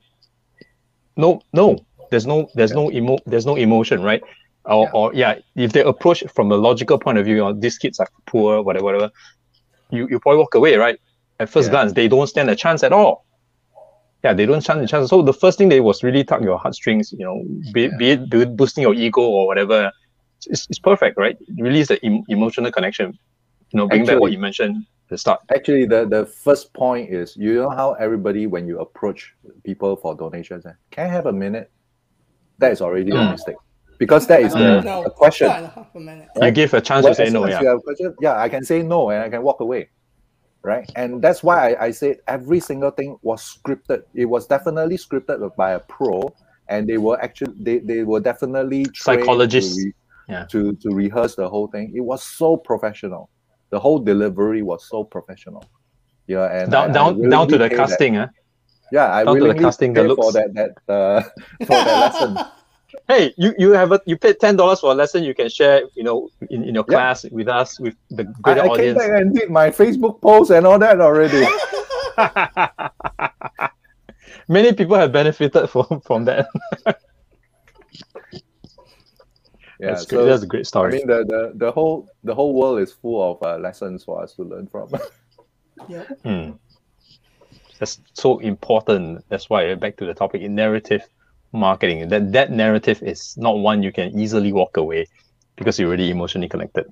No, 1.16 1.42
no. 1.54 1.86
There's 2.12 2.26
no 2.26 2.50
there's 2.56 2.74
no 2.74 2.92
emo 2.92 3.18
there's 3.26 3.46
no 3.46 3.56
emotion, 3.56 4.02
right? 4.02 4.22
Or 4.66 4.84
Yeah. 4.84 4.90
or 4.94 5.14
yeah, 5.14 5.36
if 5.56 5.74
they 5.74 5.82
approach 5.84 6.24
from 6.34 6.52
a 6.52 6.56
logical 6.56 7.00
point 7.00 7.18
of 7.18 7.26
view, 7.26 7.42
oh, 7.46 7.54
these 7.54 7.78
kids 7.78 8.00
are 8.00 8.08
poor, 8.28 8.62
whatever, 8.62 8.86
whatever, 8.86 9.12
you 9.92 10.08
you 10.10 10.20
probably 10.20 10.40
walk 10.40 10.56
away, 10.56 10.76
right? 10.76 10.98
At 11.40 11.50
first 11.50 11.68
Yeah. 11.68 11.72
glance, 11.72 11.94
they 11.94 12.08
don't 12.08 12.28
stand 12.28 12.50
a 12.50 12.56
chance 12.56 12.84
at 12.84 12.94
all. 12.94 13.25
Yeah, 14.26 14.34
they 14.34 14.48
don't 14.48 14.62
stand 14.62 14.82
a 14.82 14.88
chance. 14.88 15.12
So 15.12 15.22
the 15.22 15.34
first 15.34 15.60
thing 15.60 15.70
they 15.70 15.82
was 15.82 16.02
really 16.04 16.24
tug 16.24 16.44
your 16.44 16.58
heartstrings, 16.58 17.12
you 17.12 17.24
know, 17.24 17.38
be, 17.72 17.84
Yeah. 17.84 17.98
be 18.00 18.10
it 18.14 18.30
be 18.32 18.42
it 18.42 18.56
boosting 18.58 18.82
your 18.82 18.96
ego 18.96 19.22
or 19.22 19.46
whatever. 19.46 19.92
It's, 20.48 20.66
it's 20.68 20.80
perfect, 20.80 21.16
right? 21.16 21.38
Release 21.60 21.90
the 21.90 22.04
em- 22.04 22.24
emotional 22.28 22.72
connection. 22.72 23.08
You 23.72 23.78
know, 23.78 23.88
bring 23.88 24.04
back 24.04 24.20
what 24.20 24.32
you 24.32 24.40
mentioned 24.40 24.78
at 24.78 25.10
the 25.12 25.18
start. 25.20 25.42
Actually, 25.56 25.86
the, 25.86 26.02
the 26.16 26.26
first 26.26 26.74
point 26.74 27.14
is 27.14 27.38
you 27.38 27.54
know 27.62 27.70
how 27.70 27.94
everybody, 28.06 28.48
when 28.48 28.68
you 28.68 28.80
approach 28.80 29.32
people 29.64 29.96
for 29.96 30.16
donations, 30.16 30.66
eh, 30.66 30.72
can 30.90 31.06
I 31.06 31.12
have 31.18 31.28
a 31.28 31.34
minute? 31.46 31.70
That 32.58 32.72
is 32.72 32.82
already 32.82 33.12
a 33.12 33.16
Mm. 33.16 33.32
mistake. 33.32 33.58
Because 34.00 34.26
that 34.28 34.42
is 34.42 34.54
the, 34.54 34.60
Mm. 34.60 34.86
no, 34.86 35.04
the 35.04 35.10
question. 35.12 35.48
Not 35.48 35.72
half 35.74 35.94
a 35.96 36.00
minute. 36.00 36.30
You 36.42 36.50
give 36.50 36.74
a 36.74 36.82
chance 36.82 37.04
Well, 37.04 37.14
to 37.14 37.26
say 37.26 37.32
no, 37.32 37.46
yeah. 37.48 37.62
you 37.62 37.68
have 37.68 37.78
a 37.78 37.82
question, 37.82 38.16
yeah, 38.20 38.36
I 38.46 38.50
can 38.50 38.64
say 38.66 38.82
no 38.82 39.10
and 39.12 39.22
I 39.24 39.30
can 39.30 39.44
walk 39.44 39.60
away. 39.60 39.90
Right. 40.66 40.90
And 40.96 41.22
that's 41.22 41.42
why 41.44 41.58
I, 41.74 41.86
I 41.88 41.92
said 41.92 42.16
every 42.28 42.60
single 42.60 42.90
thing 42.90 43.18
was 43.22 43.40
scripted. 43.54 44.02
It 44.16 44.26
was 44.26 44.48
definitely 44.48 44.98
scripted 44.98 45.40
by 45.56 45.72
a 45.78 45.80
pro, 45.80 46.34
and 46.74 46.90
they 46.90 46.98
were 46.98 47.18
actually 47.22 47.54
they, 47.68 47.78
they 47.90 48.02
were 48.04 48.20
definitely 48.20 48.82
Psychologists. 48.96 49.76
to, 49.78 49.84
re- 49.86 49.94
Yeah. 50.34 50.46
to 50.54 50.60
to 50.84 50.88
rehearse 51.04 51.36
the 51.42 51.48
whole 51.54 51.68
thing. 51.76 51.94
It 52.00 52.02
was 52.12 52.22
so 52.40 52.58
professional. 52.58 53.30
The 53.74 53.80
whole 53.80 54.00
delivery 54.12 54.64
was 54.72 54.82
so 54.90 55.04
professional. 55.16 55.64
Yeah, 56.34 56.50
and 56.58 56.72
Down 56.72 56.88
I- 56.88 56.90
I 56.90 56.94
down 56.98 57.30
down 57.30 57.46
to 57.54 57.58
the 57.62 57.70
pay 57.70 57.76
that- 57.78 57.88
casting, 57.90 58.14
huh? 58.22 58.28
yeah, 58.92 59.08
I 59.18 59.24
down 59.24 59.38
to 59.44 59.48
the 59.54 59.60
casting, 59.66 59.94
the 59.94 60.02
pay 60.02 60.08
for 60.16 60.16
looks. 60.16 60.34
that 60.40 60.50
that 60.60 60.74
uh, 60.98 61.22
for 61.68 61.74
that 61.78 62.02
lesson. 62.06 62.32
Hey, 63.08 63.34
you 63.38 63.54
you 63.58 63.72
have 63.72 63.92
a 63.92 64.02
you 64.06 64.18
paid 64.18 64.40
ten 64.40 64.56
dollars 64.56 64.80
for 64.80 64.92
a 64.92 64.96
lesson. 64.96 65.24
You 65.24 65.36
can 65.36 65.50
share, 65.50 65.84
you 65.94 66.04
know, 66.04 66.30
in, 66.50 66.64
in 66.64 66.74
your 66.74 66.86
Yeah. 66.88 66.96
class 66.96 67.26
with 67.26 67.48
us 67.48 67.80
with 67.80 67.96
the 68.10 68.24
I, 68.24 68.42
greater 68.42 68.72
I 68.72 68.76
came 68.78 68.96
back 68.96 69.10
and 69.22 69.36
did 69.36 69.50
my 69.50 69.70
Facebook 69.70 70.22
post 70.22 70.50
and 70.52 70.66
all 70.66 70.80
that 70.80 71.00
already. 71.00 71.46
Many 74.48 74.74
people 74.74 74.96
have 74.96 75.12
benefited 75.12 75.70
from 75.70 76.02
from 76.02 76.26
that. 76.26 76.48
Yeah, 79.78 79.88
that's 79.88 80.08
so. 80.08 80.26
That's 80.26 80.44
a 80.44 80.48
great 80.48 80.66
story. 80.66 80.94
I 80.94 80.98
mean 80.98 81.08
the, 81.08 81.26
the 81.26 81.52
the 81.56 81.72
whole 81.72 82.08
the 82.24 82.34
whole 82.34 82.54
world 82.54 82.80
is 82.80 82.94
full 82.94 83.32
of 83.32 83.44
uh, 83.44 83.58
lessons 83.58 84.06
for 84.06 84.24
us 84.24 84.34
to 84.36 84.44
learn 84.44 84.68
from. 84.68 84.90
yeah. 85.90 86.04
Hmm. 86.24 86.52
That's 87.80 88.00
so 88.14 88.40
important. 88.40 89.26
That's 89.28 89.50
why 89.50 89.76
back 89.76 89.98
to 89.98 90.06
the 90.06 90.14
topic 90.14 90.42
in 90.42 90.56
narrative 90.56 91.04
marketing. 91.56 92.10
That 92.10 92.32
that 92.34 92.52
narrative 92.52 93.02
is 93.02 93.36
not 93.38 93.60
one 93.60 93.84
you 93.84 93.92
can 93.92 94.18
easily 94.18 94.52
walk 94.52 94.78
away 94.78 95.08
because 95.56 95.80
you're 95.80 95.88
already 95.88 96.10
emotionally 96.10 96.50
connected. 96.50 96.86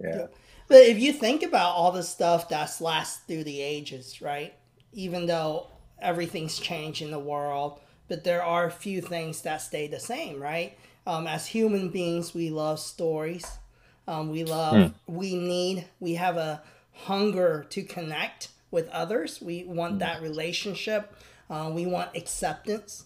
yeah. 0.00 0.26
But 0.68 0.82
if 0.82 0.98
you 0.98 1.12
think 1.12 1.42
about 1.42 1.76
all 1.76 1.92
the 1.92 2.02
stuff 2.02 2.48
that's 2.48 2.80
lasted 2.80 3.26
through 3.28 3.44
the 3.44 3.60
ages, 3.60 4.20
right? 4.20 4.54
Even 4.92 5.26
though 5.26 5.68
everything's 6.00 6.58
changed 6.58 7.02
in 7.02 7.10
the 7.10 7.18
world, 7.18 7.80
but 8.08 8.24
there 8.24 8.42
are 8.42 8.66
a 8.66 8.70
few 8.70 9.00
things 9.00 9.42
that 9.42 9.62
stay 9.62 9.86
the 9.86 10.00
same, 10.00 10.42
right? 10.42 10.76
Um, 11.06 11.26
as 11.26 11.46
human 11.46 11.90
beings, 11.90 12.34
we 12.34 12.50
love 12.50 12.80
stories. 12.80 13.58
Um, 14.08 14.30
we 14.30 14.44
love, 14.44 14.92
we 15.06 15.34
need, 15.36 15.86
we 16.00 16.14
have 16.14 16.36
a 16.36 16.62
hunger 16.92 17.66
to 17.70 17.82
connect 17.82 18.48
with 18.70 18.88
others. 18.88 19.40
We 19.40 19.64
want 19.64 19.98
that 20.00 20.22
relationship. 20.22 21.14
Uh, 21.48 21.70
we 21.72 21.86
want 21.86 22.16
acceptance. 22.16 23.05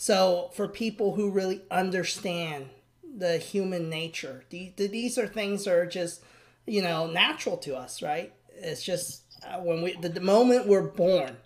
So 0.00 0.48
for 0.54 0.66
people 0.66 1.14
who 1.14 1.30
really 1.30 1.60
understand 1.70 2.70
the 3.18 3.36
human 3.36 3.90
nature, 3.90 4.44
the, 4.48 4.72
the, 4.78 4.86
these 4.86 5.18
are 5.18 5.26
things 5.26 5.66
that 5.66 5.74
are 5.74 5.84
just, 5.84 6.22
you 6.64 6.80
know, 6.80 7.06
natural 7.06 7.58
to 7.58 7.76
us, 7.76 8.00
right? 8.00 8.32
It's 8.48 8.82
just 8.82 9.24
uh, 9.46 9.58
when 9.58 9.82
we, 9.82 9.96
the, 9.96 10.08
the 10.08 10.22
moment 10.22 10.66
we're 10.66 10.88
born, 10.88 11.36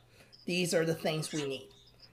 these 0.47 0.73
are 0.73 0.85
the 0.85 0.95
things 0.95 1.33
we 1.33 1.45
need. 1.45 1.69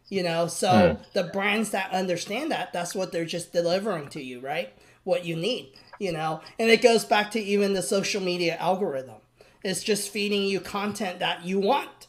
You 0.10 0.24
know, 0.24 0.48
so 0.48 0.98
the 1.14 1.26
brands 1.26 1.70
that 1.70 1.92
understand 1.92 2.50
that, 2.50 2.74
that's 2.74 2.96
what 2.96 3.12
they're 3.12 3.24
just 3.24 3.54
delivering 3.54 4.08
to 4.10 4.24
you, 4.24 4.40
right? 4.40 4.74
What 5.04 5.24
you 5.26 5.36
need, 5.36 5.74
you 6.00 6.12
know, 6.12 6.42
and 6.58 6.72
it 6.72 6.82
goes 6.82 7.06
back 7.06 7.30
to 7.32 7.40
even 7.40 7.74
the 7.74 7.84
social 7.84 8.20
media 8.20 8.58
algorithm. 8.58 9.22
It's 9.64 9.84
just 9.84 10.10
feeding 10.10 10.42
you 10.42 10.60
content 10.60 11.20
that 11.20 11.46
you 11.46 11.60
want 11.60 12.08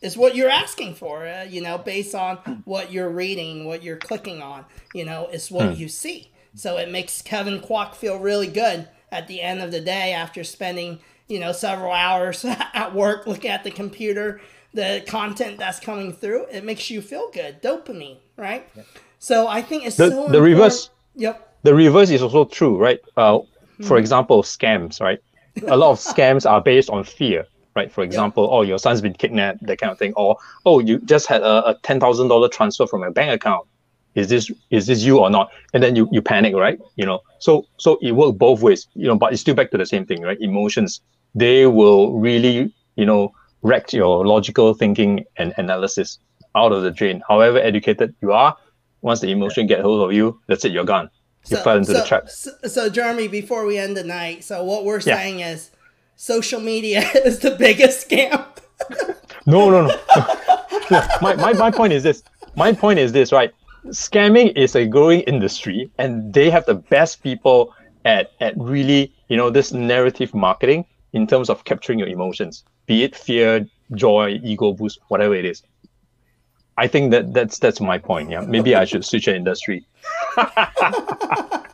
is 0.00 0.16
what 0.16 0.36
you're 0.36 0.50
asking 0.50 0.94
for, 0.94 1.26
uh, 1.26 1.44
you 1.44 1.60
know, 1.60 1.78
based 1.78 2.14
on 2.14 2.36
what 2.64 2.92
you're 2.92 3.10
reading, 3.10 3.64
what 3.64 3.82
you're 3.82 3.96
clicking 3.96 4.42
on, 4.42 4.64
you 4.94 5.04
know, 5.04 5.28
is 5.28 5.50
what 5.50 5.76
you 5.76 5.88
see. 5.88 6.30
So 6.54 6.76
it 6.78 6.90
makes 6.90 7.22
Kevin 7.22 7.60
Kwok 7.60 7.94
feel 7.94 8.18
really 8.18 8.46
good 8.46 8.88
at 9.10 9.28
the 9.28 9.40
end 9.40 9.60
of 9.60 9.70
the 9.70 9.80
day 9.80 10.12
after 10.12 10.44
spending, 10.44 11.00
you 11.28 11.38
know, 11.38 11.52
several 11.52 11.92
hours 11.92 12.44
at 12.74 12.94
work 12.94 13.26
looking 13.26 13.50
at 13.50 13.64
the 13.64 13.70
computer, 13.70 14.40
the 14.74 15.02
content 15.06 15.58
that's 15.58 15.80
coming 15.80 16.12
through, 16.12 16.46
it 16.50 16.64
makes 16.64 16.90
you 16.90 17.00
feel 17.00 17.30
good. 17.30 17.62
Dopamine, 17.62 18.18
right? 18.36 18.68
So 19.18 19.48
I 19.48 19.62
think 19.62 19.86
it's 19.86 19.96
The, 19.96 20.10
so 20.10 20.28
the 20.28 20.40
reverse 20.42 20.90
Yep. 21.16 21.60
the 21.62 21.74
reverse 21.74 22.10
is 22.10 22.22
also 22.22 22.44
true, 22.44 22.76
right? 22.76 23.00
Uh, 23.16 23.40
for 23.82 23.96
example, 23.98 24.42
scams, 24.42 25.00
right? 25.00 25.18
A 25.66 25.76
lot 25.76 25.92
of 25.92 25.98
scams 26.14 26.48
are 26.48 26.60
based 26.60 26.90
on 26.90 27.04
fear, 27.04 27.46
right? 27.76 27.92
For 27.92 28.02
example, 28.02 28.48
oh, 28.50 28.62
your 28.62 28.78
son's 28.78 29.00
been 29.00 29.12
kidnapped, 29.12 29.64
that 29.66 29.78
kind 29.78 29.92
of 29.92 29.98
thing, 29.98 30.14
or 30.16 30.38
oh, 30.64 30.80
you 30.80 30.98
just 31.00 31.26
had 31.26 31.42
a, 31.42 31.68
a 31.68 31.76
ten 31.82 32.00
thousand 32.00 32.28
dollar 32.28 32.48
transfer 32.48 32.86
from 32.86 33.04
a 33.04 33.10
bank 33.10 33.30
account. 33.30 33.68
Is 34.14 34.28
this 34.28 34.50
is 34.70 34.86
this 34.86 35.02
you 35.02 35.18
or 35.18 35.28
not? 35.30 35.50
And 35.74 35.82
then 35.82 35.94
you, 35.94 36.08
you 36.10 36.22
panic, 36.22 36.54
right? 36.54 36.78
You 36.96 37.04
know, 37.04 37.20
so 37.38 37.66
so 37.78 37.98
it 38.00 38.12
works 38.12 38.36
both 38.38 38.62
ways, 38.62 38.88
you 38.94 39.06
know. 39.06 39.14
But 39.16 39.32
it's 39.32 39.42
still 39.42 39.54
back 39.54 39.70
to 39.72 39.78
the 39.78 39.86
same 39.86 40.06
thing, 40.06 40.22
right? 40.22 40.38
Emotions, 40.40 41.02
they 41.34 41.66
will 41.66 42.18
really, 42.18 42.72
you 42.96 43.04
know, 43.04 43.30
wreck 43.62 43.92
your 43.92 44.26
logical 44.26 44.72
thinking 44.72 45.24
and 45.36 45.52
analysis 45.58 46.18
out 46.56 46.72
of 46.72 46.82
the 46.82 46.90
drain. 46.90 47.22
However 47.28 47.58
educated 47.58 48.16
you 48.22 48.32
are, 48.32 48.56
once 49.02 49.20
the 49.20 49.30
emotion 49.30 49.66
get 49.66 49.80
hold 49.80 50.02
of 50.02 50.16
you, 50.16 50.40
that's 50.48 50.64
it, 50.64 50.72
you're 50.72 50.84
gone. 50.84 51.10
You 51.50 51.58
fell 51.58 51.76
into 51.76 51.92
so, 51.92 52.00
the 52.00 52.04
trap. 52.04 52.28
So, 52.28 52.50
so, 52.66 52.88
Jeremy, 52.88 53.28
before 53.28 53.66
we 53.66 53.78
end 53.78 53.96
the 53.96 54.02
night, 54.02 54.42
so 54.42 54.64
what 54.64 54.84
we're 54.84 54.96
Yeah. 54.96 55.16
saying 55.16 55.40
is 55.40 55.70
social 56.16 56.60
media 56.60 57.00
is 57.24 57.38
the 57.38 57.52
biggest 57.52 58.08
scam. 58.08 58.44
No, 59.46 59.70
no, 59.70 59.86
no. 59.86 60.00
no 60.90 61.06
my, 61.22 61.36
my, 61.36 61.52
my 61.52 61.70
point 61.70 61.92
is 61.92 62.02
this. 62.02 62.22
My 62.56 62.72
point 62.72 62.98
is 62.98 63.12
this, 63.12 63.32
right? 63.32 63.52
Scamming 63.88 64.56
is 64.56 64.74
a 64.74 64.86
growing 64.86 65.20
industry 65.20 65.90
and 65.98 66.32
they 66.34 66.50
have 66.50 66.66
the 66.66 66.74
best 66.74 67.22
people 67.22 67.72
at, 68.04 68.32
at 68.40 68.54
really, 68.56 69.12
you 69.28 69.36
know, 69.36 69.50
this 69.50 69.72
narrative 69.72 70.34
marketing 70.34 70.84
in 71.12 71.26
terms 71.26 71.48
of 71.48 71.64
capturing 71.64 71.98
your 71.98 72.08
emotions, 72.08 72.64
be 72.86 73.04
it 73.04 73.14
fear, 73.14 73.66
joy, 73.94 74.40
ego 74.42 74.72
boost, 74.72 74.98
whatever 75.08 75.34
it 75.34 75.44
is. 75.44 75.62
I 76.78 76.88
think 76.88 77.10
that 77.12 77.32
that's 77.32 77.58
that's 77.58 77.80
my 77.80 77.98
point. 77.98 78.30
Yeah. 78.30 78.40
Maybe 78.40 78.74
I 78.74 78.84
should 78.84 79.04
switch 79.04 79.28
an 79.28 79.36
industry. 79.36 79.86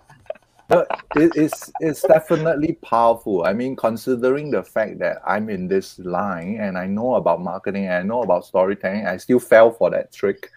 No, 0.73 0.87
it, 1.16 1.33
it's 1.37 1.70
it's 1.81 2.03
definitely 2.03 2.75
powerful. 2.83 3.45
I 3.45 3.53
mean, 3.53 3.77
considering 3.77 4.51
the 4.51 4.62
fact 4.62 4.99
that 5.01 5.20
I'm 5.27 5.51
in 5.51 5.68
this 5.68 5.99
line 5.99 6.59
and 6.61 6.79
I 6.79 6.87
know 6.87 7.16
about 7.16 7.43
marketing 7.43 7.85
and 7.87 7.95
I 7.95 8.03
know 8.03 8.23
about 8.23 8.45
storytelling, 8.47 9.07
I 9.07 9.16
still 9.18 9.39
fell 9.39 9.70
for 9.70 9.91
that 9.91 10.12
trick. 10.12 10.51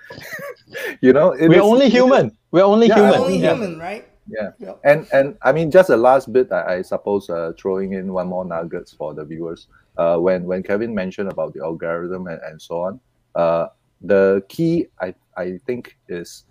you 1.02 1.12
know, 1.14 1.32
it 1.32 1.50
We're 1.50 1.56
is- 1.56 1.62
only 1.62 1.90
human. 1.90 2.32
We're 2.52 2.64
only 2.64 2.88
human. 2.88 3.04
Yeah, 3.04 3.12
human. 3.12 3.22
Only 3.26 3.38
Yeah. 3.40 3.54
human, 3.56 3.80
right? 3.80 4.08
Yeah. 4.28 4.52
Yep. 4.60 4.80
And 4.84 5.08
and 5.14 5.38
I 5.44 5.52
mean, 5.52 5.70
just 5.70 5.90
a 5.90 5.98
last 5.98 6.32
bit, 6.34 6.52
I, 6.52 6.78
I 6.78 6.82
suppose, 6.82 7.30
uh, 7.30 7.52
throwing 7.60 7.94
in 7.94 8.12
one 8.14 8.28
more 8.28 8.46
nuggets 8.46 8.92
for 8.94 9.14
the 9.14 9.24
viewers. 9.26 9.68
Uh, 9.98 10.18
when 10.18 10.46
when 10.46 10.64
Kevin 10.64 10.94
mentioned 10.96 11.30
about 11.32 11.54
the 11.54 11.62
algorithm 11.64 12.28
and, 12.28 12.42
and 12.42 12.62
so 12.62 12.82
on, 12.82 13.00
uh, 13.36 13.68
the 14.02 14.44
key 14.50 14.88
I 15.00 15.14
I 15.38 15.60
think 15.68 15.98
is, 16.10 16.46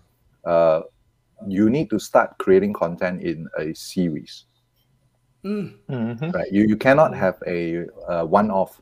uh, 0.44 0.82
you 1.46 1.70
need 1.70 1.90
to 1.90 1.98
start 1.98 2.36
creating 2.38 2.72
content 2.72 3.22
in 3.22 3.46
a 3.58 3.74
series, 3.74 4.46
Mm, 5.44 5.78
Mhm. 5.88 6.32
right? 6.32 6.50
You 6.50 6.64
you 6.64 6.76
cannot 6.76 7.14
have 7.14 7.36
a, 7.46 7.86
uh 8.08 8.24
one 8.24 8.50
off, 8.50 8.80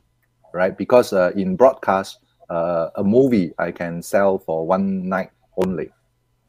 right? 0.53 0.77
Because 0.77 1.13
uh, 1.13 1.31
in 1.35 1.55
broadcast, 1.55 2.19
uh, 2.49 2.89
a 2.95 3.03
movie 3.03 3.53
I 3.59 3.71
can 3.71 4.01
sell 4.01 4.39
for 4.39 4.65
one 4.65 5.07
night 5.09 5.31
only. 5.57 5.91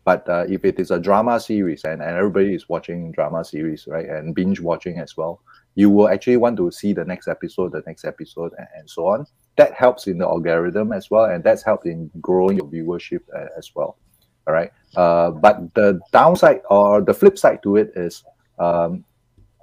But 0.05 0.29
uh, 0.29 0.45
if 0.49 0.65
it 0.65 0.79
is 0.79 0.91
a 0.91 0.99
drama 0.99 1.41
series 1.41 1.85
and, 1.85 2.03
and 2.03 2.17
everybody 2.17 2.55
is 2.55 2.69
watching 2.69 3.13
drama 3.13 3.45
series, 3.45 3.87
right, 3.89 4.09
and 4.09 4.35
binge 4.35 4.61
watching 4.61 4.99
as 4.99 5.17
well, 5.17 5.41
you 5.77 5.91
will 5.91 6.09
actually 6.09 6.37
want 6.37 6.57
to 6.59 6.71
see 6.71 6.93
the 6.93 7.05
next 7.05 7.27
episode, 7.29 7.73
the 7.73 7.83
next 7.87 8.05
episode, 8.05 8.53
and, 8.59 8.69
and 8.77 8.91
so 8.91 9.07
on. 9.07 9.27
That 9.57 9.73
helps 9.75 10.07
in 10.07 10.19
the 10.19 10.27
algorithm 10.27 10.93
as 10.93 11.11
well, 11.11 11.25
and 11.27 11.43
that's 11.43 11.63
helped 11.65 11.87
in 11.87 12.11
growing 12.21 12.57
your 12.59 12.67
viewership 12.69 13.21
uh, 13.35 13.47
as 13.57 13.71
well. 13.75 13.99
All 14.47 14.55
right. 14.55 14.71
Uh, 14.97 15.31
but 15.31 15.75
the 15.75 16.01
downside 16.13 16.61
or 16.71 17.01
the 17.01 17.15
flip 17.15 17.37
side 17.39 17.63
to 17.63 17.77
it 17.77 17.91
is 17.97 18.23
um, 18.59 19.05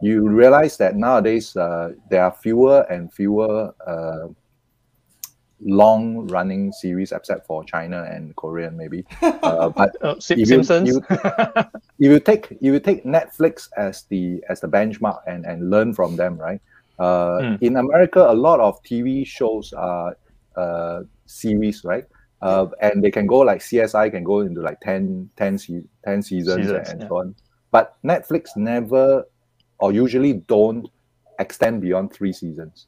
you 0.02 0.28
realize 0.28 0.78
that 0.78 0.96
nowadays 0.96 1.56
uh, 1.56 1.94
there 2.10 2.24
are 2.24 2.32
fewer 2.32 2.82
and 2.90 3.14
fewer 3.14 3.74
uh, 3.88 4.28
long 5.64 6.28
running 6.28 6.72
series, 6.72 7.12
except 7.12 7.46
for 7.46 7.64
China 7.64 8.04
and 8.10 8.36
Korean, 8.36 8.76
maybe. 8.76 9.06
Uh, 9.22 9.70
but 9.78 9.96
Sim- 10.20 10.40
If 10.40 10.50
you- 10.50 10.64
Simpsons. 10.64 10.90
you- 10.90 11.06
if 12.00 12.10
you 12.12 12.20
take 12.20 12.52
if 12.52 12.62
you 12.74 12.80
take 12.80 13.06
Netflix 13.06 13.70
as 13.78 14.04
the 14.10 14.44
as 14.50 14.60
the 14.62 14.68
benchmark 14.68 15.22
and 15.28 15.46
and 15.46 15.70
learn 15.70 15.94
from 15.94 16.16
them, 16.16 16.38
right? 16.38 16.62
Uh, 17.00 17.40
Mm. 17.42 17.58
In 17.62 17.78
America, 17.78 18.20
a 18.30 18.34
lot 18.34 18.60
of 18.60 18.82
TV 18.84 19.26
shows 19.26 19.74
are 19.74 20.16
uh, 20.56 21.02
series, 21.26 21.84
right? 21.84 22.06
Uh, 22.42 22.68
and 22.82 23.04
they 23.04 23.12
can 23.12 23.28
go 23.28 23.40
like 23.40 23.60
CSI 23.62 24.12
can 24.12 24.24
go 24.24 24.40
into 24.40 24.62
like 24.62 24.80
10, 24.82 25.30
10, 25.38 25.58
10 26.06 26.22
seasons, 26.22 26.24
Seasons, 26.24 26.90
and 26.90 27.02
yeah. 27.02 27.08
so 27.08 27.18
on. 27.20 27.36
But 27.72 27.98
Netflix 28.04 28.56
never 28.56 29.26
or 29.80 29.92
usually 29.92 30.34
don't 30.34 30.88
extend 31.40 31.82
beyond 31.82 32.14
three 32.14 32.34
seasons, 32.34 32.88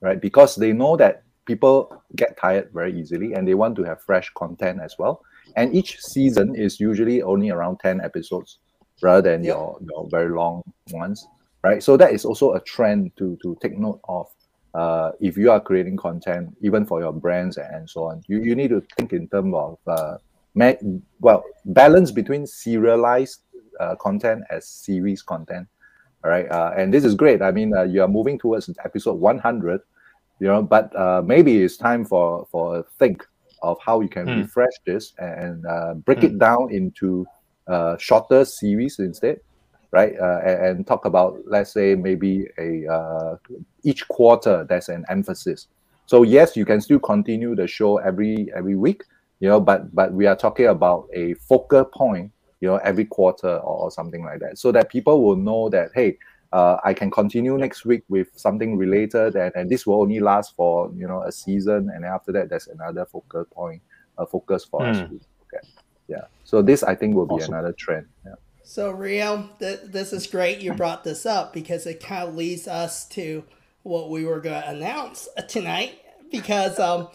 right? 0.00 0.20
Because 0.20 0.56
they 0.56 0.72
know 0.72 0.96
that 0.96 1.22
people 1.46 2.02
get 2.16 2.36
tired 2.36 2.70
very 2.72 2.98
easily 2.98 3.34
and 3.34 3.46
they 3.46 3.54
want 3.54 3.76
to 3.76 3.84
have 3.84 4.00
fresh 4.02 4.30
content 4.36 4.80
as 4.82 4.96
well. 4.98 5.22
And 5.56 5.74
each 5.74 6.00
season 6.00 6.54
is 6.54 6.80
usually 6.80 7.22
only 7.22 7.50
around 7.50 7.78
10 7.80 8.00
episodes 8.00 8.58
rather 9.02 9.22
than 9.22 9.44
Yep. 9.44 9.54
your, 9.54 9.78
your 9.90 10.08
very 10.10 10.30
long 10.30 10.62
ones, 10.92 11.26
right? 11.62 11.82
So 11.82 11.96
that 11.96 12.12
is 12.12 12.24
also 12.24 12.54
a 12.54 12.60
trend 12.60 13.12
to, 13.18 13.36
to 13.42 13.56
take 13.60 13.78
note 13.78 14.00
of. 14.08 14.28
Uh, 14.74 15.12
if 15.20 15.36
you 15.36 15.50
are 15.50 15.60
creating 15.60 15.96
content, 15.96 16.48
even 16.62 16.84
for 16.86 17.00
your 17.00 17.12
brands 17.12 17.58
and 17.58 17.88
so 17.88 18.04
on, 18.04 18.22
you, 18.26 18.42
you 18.42 18.54
need 18.54 18.68
to 18.70 18.82
think 18.96 19.12
in 19.12 19.28
terms 19.28 19.54
of 19.54 19.78
uh, 19.86 20.16
ma- 20.54 20.72
well 21.20 21.44
balance 21.66 22.10
between 22.10 22.46
serialized 22.46 23.42
uh, 23.80 23.94
content 23.96 24.42
as 24.50 24.66
series 24.68 25.22
content. 25.22 25.66
All 26.24 26.30
right, 26.30 26.48
uh, 26.50 26.72
and 26.76 26.92
this 26.94 27.04
is 27.04 27.14
great. 27.14 27.42
I 27.42 27.50
mean, 27.50 27.74
uh, 27.76 27.82
you 27.82 28.00
are 28.02 28.08
moving 28.08 28.38
towards 28.38 28.70
episode 28.84 29.14
100, 29.20 29.80
you 30.38 30.46
know, 30.46 30.62
but 30.62 30.94
uh, 30.96 31.22
maybe 31.24 31.62
it's 31.62 31.76
time 31.76 32.04
for 32.04 32.46
for 32.50 32.78
a 32.78 32.84
think 32.98 33.26
of 33.62 33.78
how 33.84 34.00
you 34.00 34.08
can 34.08 34.26
Hmm. 34.26 34.40
refresh 34.40 34.72
this 34.86 35.12
and 35.18 35.64
uh, 35.66 35.94
break 35.94 36.22
it 36.24 36.38
down 36.38 36.68
into 36.72 37.26
uh, 37.68 37.96
shorter 37.98 38.44
series 38.44 38.98
instead, 38.98 39.38
right? 39.92 40.14
Uh, 40.18 40.40
and, 40.44 40.66
and 40.78 40.86
talk 40.86 41.04
about 41.04 41.38
let's 41.46 41.72
say 41.72 41.94
maybe 41.94 42.46
a 42.58 42.86
uh, 42.92 43.36
each 43.84 44.08
quarter 44.08 44.64
there's 44.68 44.88
an 44.88 45.04
emphasis. 45.08 45.68
So 46.06 46.24
yes, 46.24 46.56
you 46.56 46.64
can 46.64 46.80
still 46.80 46.98
continue 46.98 47.54
the 47.54 47.66
show 47.66 47.98
every 47.98 48.48
every 48.56 48.74
week, 48.76 49.04
you 49.40 49.48
know, 49.48 49.60
but 49.60 49.94
but 49.94 50.12
we 50.12 50.26
are 50.26 50.36
talking 50.36 50.66
about 50.66 51.08
a 51.14 51.34
focal 51.34 51.84
point, 51.84 52.32
you 52.60 52.68
know, 52.68 52.76
every 52.78 53.04
quarter 53.04 53.56
or, 53.58 53.84
or 53.84 53.90
something 53.90 54.24
like 54.24 54.40
that, 54.40 54.58
so 54.58 54.72
that 54.72 54.88
people 54.90 55.22
will 55.22 55.36
know 55.36 55.68
that 55.68 55.90
hey, 55.94 56.18
uh, 56.52 56.76
I 56.84 56.92
can 56.92 57.10
continue 57.10 57.56
next 57.56 57.84
week 57.86 58.02
with 58.08 58.28
something 58.36 58.76
related, 58.76 59.36
and, 59.36 59.52
and 59.54 59.70
this 59.70 59.86
will 59.86 60.00
only 60.02 60.20
last 60.20 60.54
for 60.56 60.90
you 60.96 61.06
know 61.06 61.22
a 61.22 61.32
season, 61.32 61.90
and 61.94 62.04
after 62.04 62.32
that 62.32 62.48
there's 62.50 62.66
another 62.66 63.06
focal 63.06 63.44
point, 63.44 63.80
a 64.18 64.26
focus 64.26 64.64
for 64.64 64.86
us 64.86 64.96
Mm. 64.98 65.08
to 65.08 65.12
look 65.14 65.52
at. 65.54 65.64
Yeah, 66.08 66.24
so 66.44 66.60
this 66.62 66.82
I 66.82 66.94
think 66.94 67.14
will 67.14 67.26
be 67.26 67.34
Awesome. 67.34 67.54
another 67.54 67.72
trend. 67.72 68.06
Yeah. 68.26 68.34
So 68.64 68.90
Rio, 68.90 69.48
th- 69.58 69.80
this 69.84 70.12
is 70.12 70.26
great. 70.26 70.60
You 70.60 70.72
brought 70.72 71.04
this 71.04 71.26
up 71.26 71.52
because 71.52 71.86
it 71.86 72.00
kind 72.00 72.28
of 72.28 72.34
leads 72.34 72.68
us 72.68 73.06
to 73.10 73.44
what 73.82 74.10
we 74.10 74.24
were 74.24 74.40
going 74.40 74.62
to 74.62 74.68
announce 74.68 75.28
tonight. 75.48 75.98
Because 76.30 76.78
um, 76.78 77.08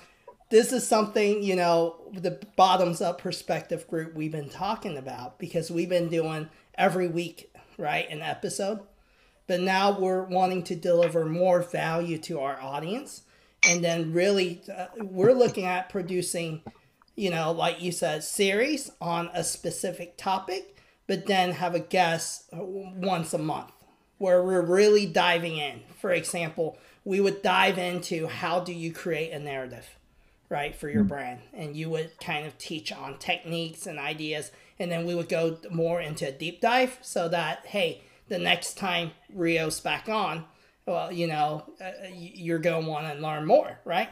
this 0.50 0.72
is 0.72 0.88
something 0.88 1.42
you 1.42 1.56
know 1.56 1.96
the 2.14 2.40
bottoms 2.56 3.02
up 3.02 3.20
perspective 3.20 3.88
group 3.88 4.14
we've 4.14 4.32
been 4.32 4.50
talking 4.50 4.98
about 4.98 5.40
because 5.40 5.72
we've 5.72 5.90
been 5.90 6.10
doing 6.10 6.50
every 6.76 7.08
week 7.08 7.52
right 7.78 8.10
an 8.10 8.22
episode, 8.22 8.80
but 9.48 9.60
now 9.60 10.00
we're 10.00 10.24
wanting 10.24 10.64
to 10.64 10.76
deliver 10.76 11.26
more 11.26 11.62
value 11.62 12.18
to 12.20 12.40
our 12.40 12.62
audience, 12.62 13.24
and 13.68 13.84
then 13.84 14.14
really 14.14 14.62
uh, 14.76 14.88
we're 14.98 15.34
looking 15.34 15.66
at 15.66 15.90
producing 15.90 16.62
you 17.18 17.32
know, 17.32 17.52
like 17.52 17.82
you 17.82 17.92
said, 17.92 18.24
series 18.24 18.92
on 19.02 19.30
a 19.34 19.44
specific 19.44 20.16
topic, 20.18 20.77
but 21.08 21.26
then 21.26 21.54
have 21.54 21.74
a 21.74 21.80
guest 21.80 22.46
uh, 22.54 22.64
once 22.64 23.34
a 23.34 23.38
month 23.38 23.72
where 24.18 24.44
we're 24.44 24.62
really 24.62 25.06
diving 25.06 25.58
in. 25.58 25.82
For 26.00 26.12
example, 26.12 26.78
we 27.06 27.20
would 27.20 27.42
dive 27.42 27.78
into 27.78 28.28
how 28.28 28.60
do 28.60 28.74
you 28.74 28.92
create 28.92 29.32
a 29.32 29.40
narrative, 29.40 29.88
right, 30.50 30.76
for 30.76 30.90
your 30.90 31.04
brand, 31.04 31.40
and 31.54 31.76
you 31.76 31.90
would 31.90 32.20
kind 32.20 32.46
of 32.46 32.58
teach 32.58 32.92
on 32.92 33.18
techniques 33.18 33.88
and 33.88 34.00
ideas, 34.00 34.52
and 34.80 34.92
then 34.92 35.06
we 35.06 35.16
would 35.16 35.30
go 35.30 35.58
more 35.72 36.02
into 36.02 36.28
a 36.28 36.32
deep 36.32 36.62
dive 36.62 36.98
so 37.02 37.30
that 37.30 37.66
hey, 37.68 38.02
the 38.28 38.40
next 38.40 38.78
time 38.78 39.12
Rio's 39.34 39.80
back 39.80 40.10
on, 40.10 40.46
well, 40.86 41.12
you 41.12 41.28
know, 41.28 41.64
uh, 41.82 41.92
you're 42.14 42.60
going 42.60 42.84
to 42.84 42.90
want 42.90 43.08
to 43.08 43.22
learn 43.22 43.46
more, 43.46 43.80
right? 43.86 44.10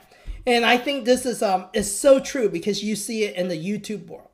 And 0.47 0.65
I 0.65 0.77
think 0.77 1.05
this 1.05 1.25
is 1.25 1.41
um 1.41 1.67
is 1.73 1.97
so 1.97 2.19
true 2.19 2.49
because 2.49 2.83
you 2.83 2.95
see 2.95 3.23
it 3.23 3.35
in 3.35 3.47
the 3.47 3.57
YouTube 3.57 4.07
world, 4.07 4.29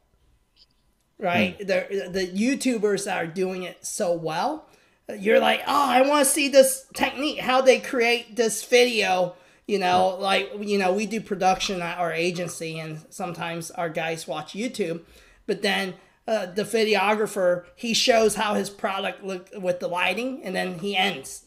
right? 1.22 1.58
The 1.60 2.10
the 2.12 2.28
YouTubers 2.28 3.06
that 3.06 3.18
are 3.18 3.28
doing 3.28 3.64
it 3.64 3.86
so 3.86 4.14
well, 4.14 4.68
you're 5.18 5.40
like, 5.40 5.62
oh, 5.68 5.90
I 5.90 6.02
want 6.02 6.26
to 6.26 6.32
see 6.32 6.50
this 6.50 6.86
technique, 6.94 7.40
how 7.40 7.62
they 7.62 7.80
create 7.80 8.36
this 8.36 8.64
video. 8.66 9.36
You 9.68 9.80
know, 9.80 10.18
like 10.20 10.52
you 10.60 10.78
know, 10.78 10.92
we 10.92 11.06
do 11.06 11.22
production 11.22 11.82
at 11.82 11.98
our 11.98 12.12
agency, 12.12 12.80
and 12.80 13.00
sometimes 13.10 13.72
our 13.72 13.90
guys 13.90 14.28
watch 14.28 14.54
YouTube, 14.54 15.02
but 15.46 15.62
then 15.62 15.94
uh, 16.28 16.48
the 16.48 16.64
videographer 16.64 17.66
he 17.76 17.94
shows 17.94 18.36
how 18.36 18.56
his 18.56 18.70
product 18.70 19.24
look 19.24 19.50
with 19.56 19.80
the 19.80 19.88
lighting, 19.88 20.42
and 20.44 20.56
then 20.56 20.80
he 20.80 20.98
ends 20.98 21.46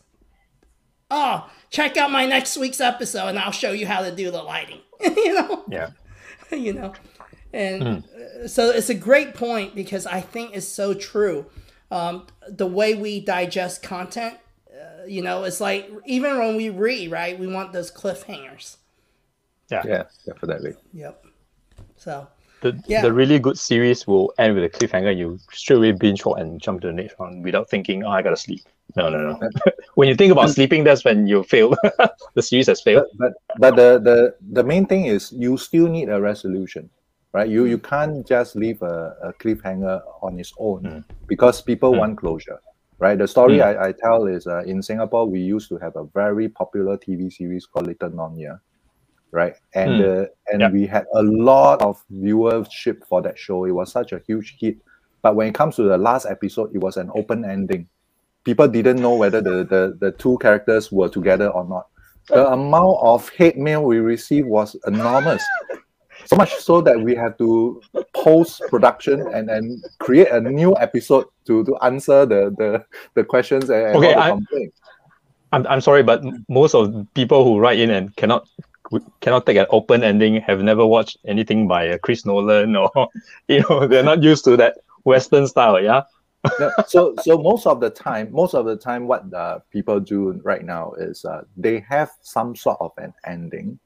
oh, 1.10 1.50
check 1.70 1.96
out 1.96 2.10
my 2.10 2.26
next 2.26 2.56
week's 2.56 2.80
episode 2.80 3.28
and 3.28 3.38
I'll 3.38 3.52
show 3.52 3.72
you 3.72 3.86
how 3.86 4.02
to 4.02 4.14
do 4.14 4.30
the 4.30 4.42
lighting. 4.42 4.80
you 5.00 5.34
know, 5.34 5.64
Yeah. 5.68 5.90
you 6.50 6.72
know. 6.72 6.92
And 7.54 8.04
uh, 8.42 8.48
so 8.48 8.70
it's 8.70 8.90
a 8.90 8.94
great 8.94 9.34
point 9.34 9.74
because 9.74 10.06
I 10.06 10.20
think 10.20 10.54
it's 10.54 10.66
so 10.66 10.92
true. 10.94 11.46
Um, 11.90 12.26
the 12.48 12.66
way 12.66 12.94
we 12.94 13.20
digest 13.20 13.82
content, 13.82 14.36
uh, 14.68 15.04
you 15.06 15.22
know, 15.22 15.44
it's 15.44 15.60
like 15.60 15.88
even 16.06 16.38
when 16.38 16.56
we 16.56 16.68
read, 16.70 17.10
right? 17.10 17.38
We 17.38 17.46
want 17.46 17.72
those 17.72 17.90
cliffhangers. 17.92 18.76
Yeah. 19.70 19.82
Yeah, 19.86 20.02
definitely. 20.26 20.74
Yep. 20.92 21.24
So 21.96 22.26
The, 22.60 22.82
Yeah. 22.86 23.02
the 23.02 23.12
really 23.12 23.38
good 23.38 23.58
series 23.58 24.06
will 24.06 24.32
end 24.38 24.54
with 24.56 24.64
a 24.64 24.68
cliffhanger. 24.68 25.16
You 25.16 25.38
straight 25.52 25.76
away 25.76 25.92
binge 25.92 26.24
watch 26.24 26.40
and 26.40 26.60
jump 26.60 26.80
to 26.80 26.88
the 26.88 26.92
next 26.92 27.18
one 27.18 27.42
without 27.42 27.70
thinking, 27.70 28.02
oh, 28.04 28.10
I 28.10 28.22
gotta 28.22 28.36
sleep. 28.36 28.62
No, 28.96 29.08
no, 29.08 29.18
no. 29.18 29.48
when 29.94 30.08
you 30.08 30.14
think 30.14 30.32
about 30.32 30.50
sleeping, 30.50 30.82
that's 30.84 31.04
when 31.04 31.26
you 31.26 31.42
fail. 31.44 31.74
the 32.34 32.42
series 32.42 32.66
has 32.66 32.80
failed. 32.82 33.06
but 33.18 33.32
but, 33.58 33.60
but 33.60 33.76
the, 33.76 33.90
the 34.00 34.34
the 34.52 34.64
main 34.64 34.86
thing 34.86 35.04
is 35.06 35.32
you 35.32 35.56
still 35.56 35.88
need 35.88 36.08
a 36.08 36.20
resolution 36.20 36.90
right 37.34 37.48
you 37.50 37.64
you 37.66 37.78
can't 37.78 38.26
just 38.26 38.54
leave 38.56 38.80
a, 38.82 38.96
a 39.28 39.32
cliffhanger 39.34 40.00
on 40.22 40.38
its 40.38 40.52
own 40.58 40.82
Mm. 40.82 41.04
because 41.26 41.60
people 41.70 41.92
Mm. 41.92 41.98
want 41.98 42.16
closure 42.18 42.60
right 42.98 43.18
the 43.18 43.26
story 43.26 43.58
Mm. 43.58 43.66
I, 43.68 43.88
I 43.88 43.92
tell 43.92 44.26
is 44.36 44.46
uh, 44.46 44.62
in 44.72 44.82
singapore 44.82 45.26
we 45.34 45.40
used 45.40 45.68
to 45.72 45.76
have 45.84 45.94
a 45.96 46.04
very 46.14 46.48
popular 46.48 46.96
tv 46.96 47.30
series 47.32 47.66
called 47.66 47.86
Little 47.88 48.10
Nyonya 48.10 48.60
right 49.32 49.56
and 49.74 50.00
Mm. 50.00 50.22
uh, 50.22 50.26
and 50.52 50.60
Yeah. 50.60 50.70
we 50.70 50.86
had 50.86 51.06
a 51.14 51.22
lot 51.50 51.82
of 51.82 52.02
viewership 52.24 53.04
for 53.08 53.20
that 53.22 53.36
show 53.36 53.64
it 53.64 53.72
was 53.80 53.90
such 53.98 54.12
a 54.12 54.20
huge 54.28 54.56
hit 54.60 54.76
but 55.22 55.34
when 55.36 55.48
it 55.48 55.54
comes 55.54 55.74
to 55.76 55.82
the 55.82 55.98
last 55.98 56.26
episode 56.26 56.68
it 56.76 56.78
was 56.86 56.96
an 56.96 57.10
open 57.14 57.44
ending 57.44 57.88
people 58.44 58.68
didn't 58.68 59.00
know 59.00 59.16
whether 59.16 59.40
the, 59.40 59.64
the, 59.64 59.82
the 60.00 60.10
two 60.12 60.36
characters 60.38 60.92
were 60.92 61.08
together 61.08 61.48
or 61.48 61.64
not 61.74 61.86
the 62.28 62.46
amount 62.52 62.96
of 63.02 63.28
hate 63.30 63.58
mail 63.58 63.82
we 63.84 63.98
received 63.98 64.48
was 64.48 64.76
enormous. 64.86 65.42
So 66.26 66.36
much 66.36 66.54
so 66.54 66.80
that 66.80 67.00
we 67.00 67.14
have 67.14 67.36
to 67.38 67.80
post 68.14 68.62
production 68.68 69.20
and 69.32 69.48
then 69.48 69.82
create 69.98 70.28
a 70.30 70.40
new 70.40 70.76
episode 70.76 71.26
to, 71.46 71.64
to 71.64 71.76
answer 71.82 72.24
the, 72.26 72.54
the, 72.56 72.84
the 73.14 73.24
questions 73.24 73.70
and, 73.70 73.86
and 73.86 73.96
Okay, 73.96 74.14
I, 74.14 74.38
I'm, 75.52 75.66
I'm 75.66 75.80
sorry, 75.80 76.02
but 76.02 76.22
most 76.48 76.74
of 76.74 77.06
people 77.14 77.44
who 77.44 77.58
write 77.58 77.78
in 77.78 77.90
and 77.90 78.14
cannot 78.16 78.48
cannot 79.20 79.46
take 79.46 79.56
an 79.56 79.66
open 79.70 80.02
ending 80.04 80.40
have 80.42 80.60
never 80.60 80.84
watched 80.86 81.16
anything 81.24 81.66
by 81.66 81.88
uh, 81.88 81.98
Chris 81.98 82.26
Nolan 82.26 82.76
or 82.76 82.90
you 83.48 83.60
know 83.60 83.86
they're 83.86 84.02
not 84.02 84.22
used 84.22 84.44
to 84.44 84.56
that 84.56 84.78
Western 85.04 85.46
style. 85.46 85.80
Yeah. 85.80 86.02
No, 86.60 86.70
so 86.86 87.14
so 87.22 87.38
most 87.38 87.66
of 87.66 87.80
the 87.80 87.88
time, 87.90 88.30
most 88.30 88.54
of 88.54 88.66
the 88.66 88.76
time, 88.76 89.06
what 89.06 89.32
uh, 89.32 89.60
people 89.70 90.00
do 90.00 90.32
right 90.44 90.64
now 90.64 90.92
is 90.98 91.24
uh, 91.24 91.42
they 91.56 91.80
have 91.88 92.10
some 92.20 92.54
sort 92.54 92.78
of 92.80 92.92
an 92.98 93.14
ending, 93.24 93.78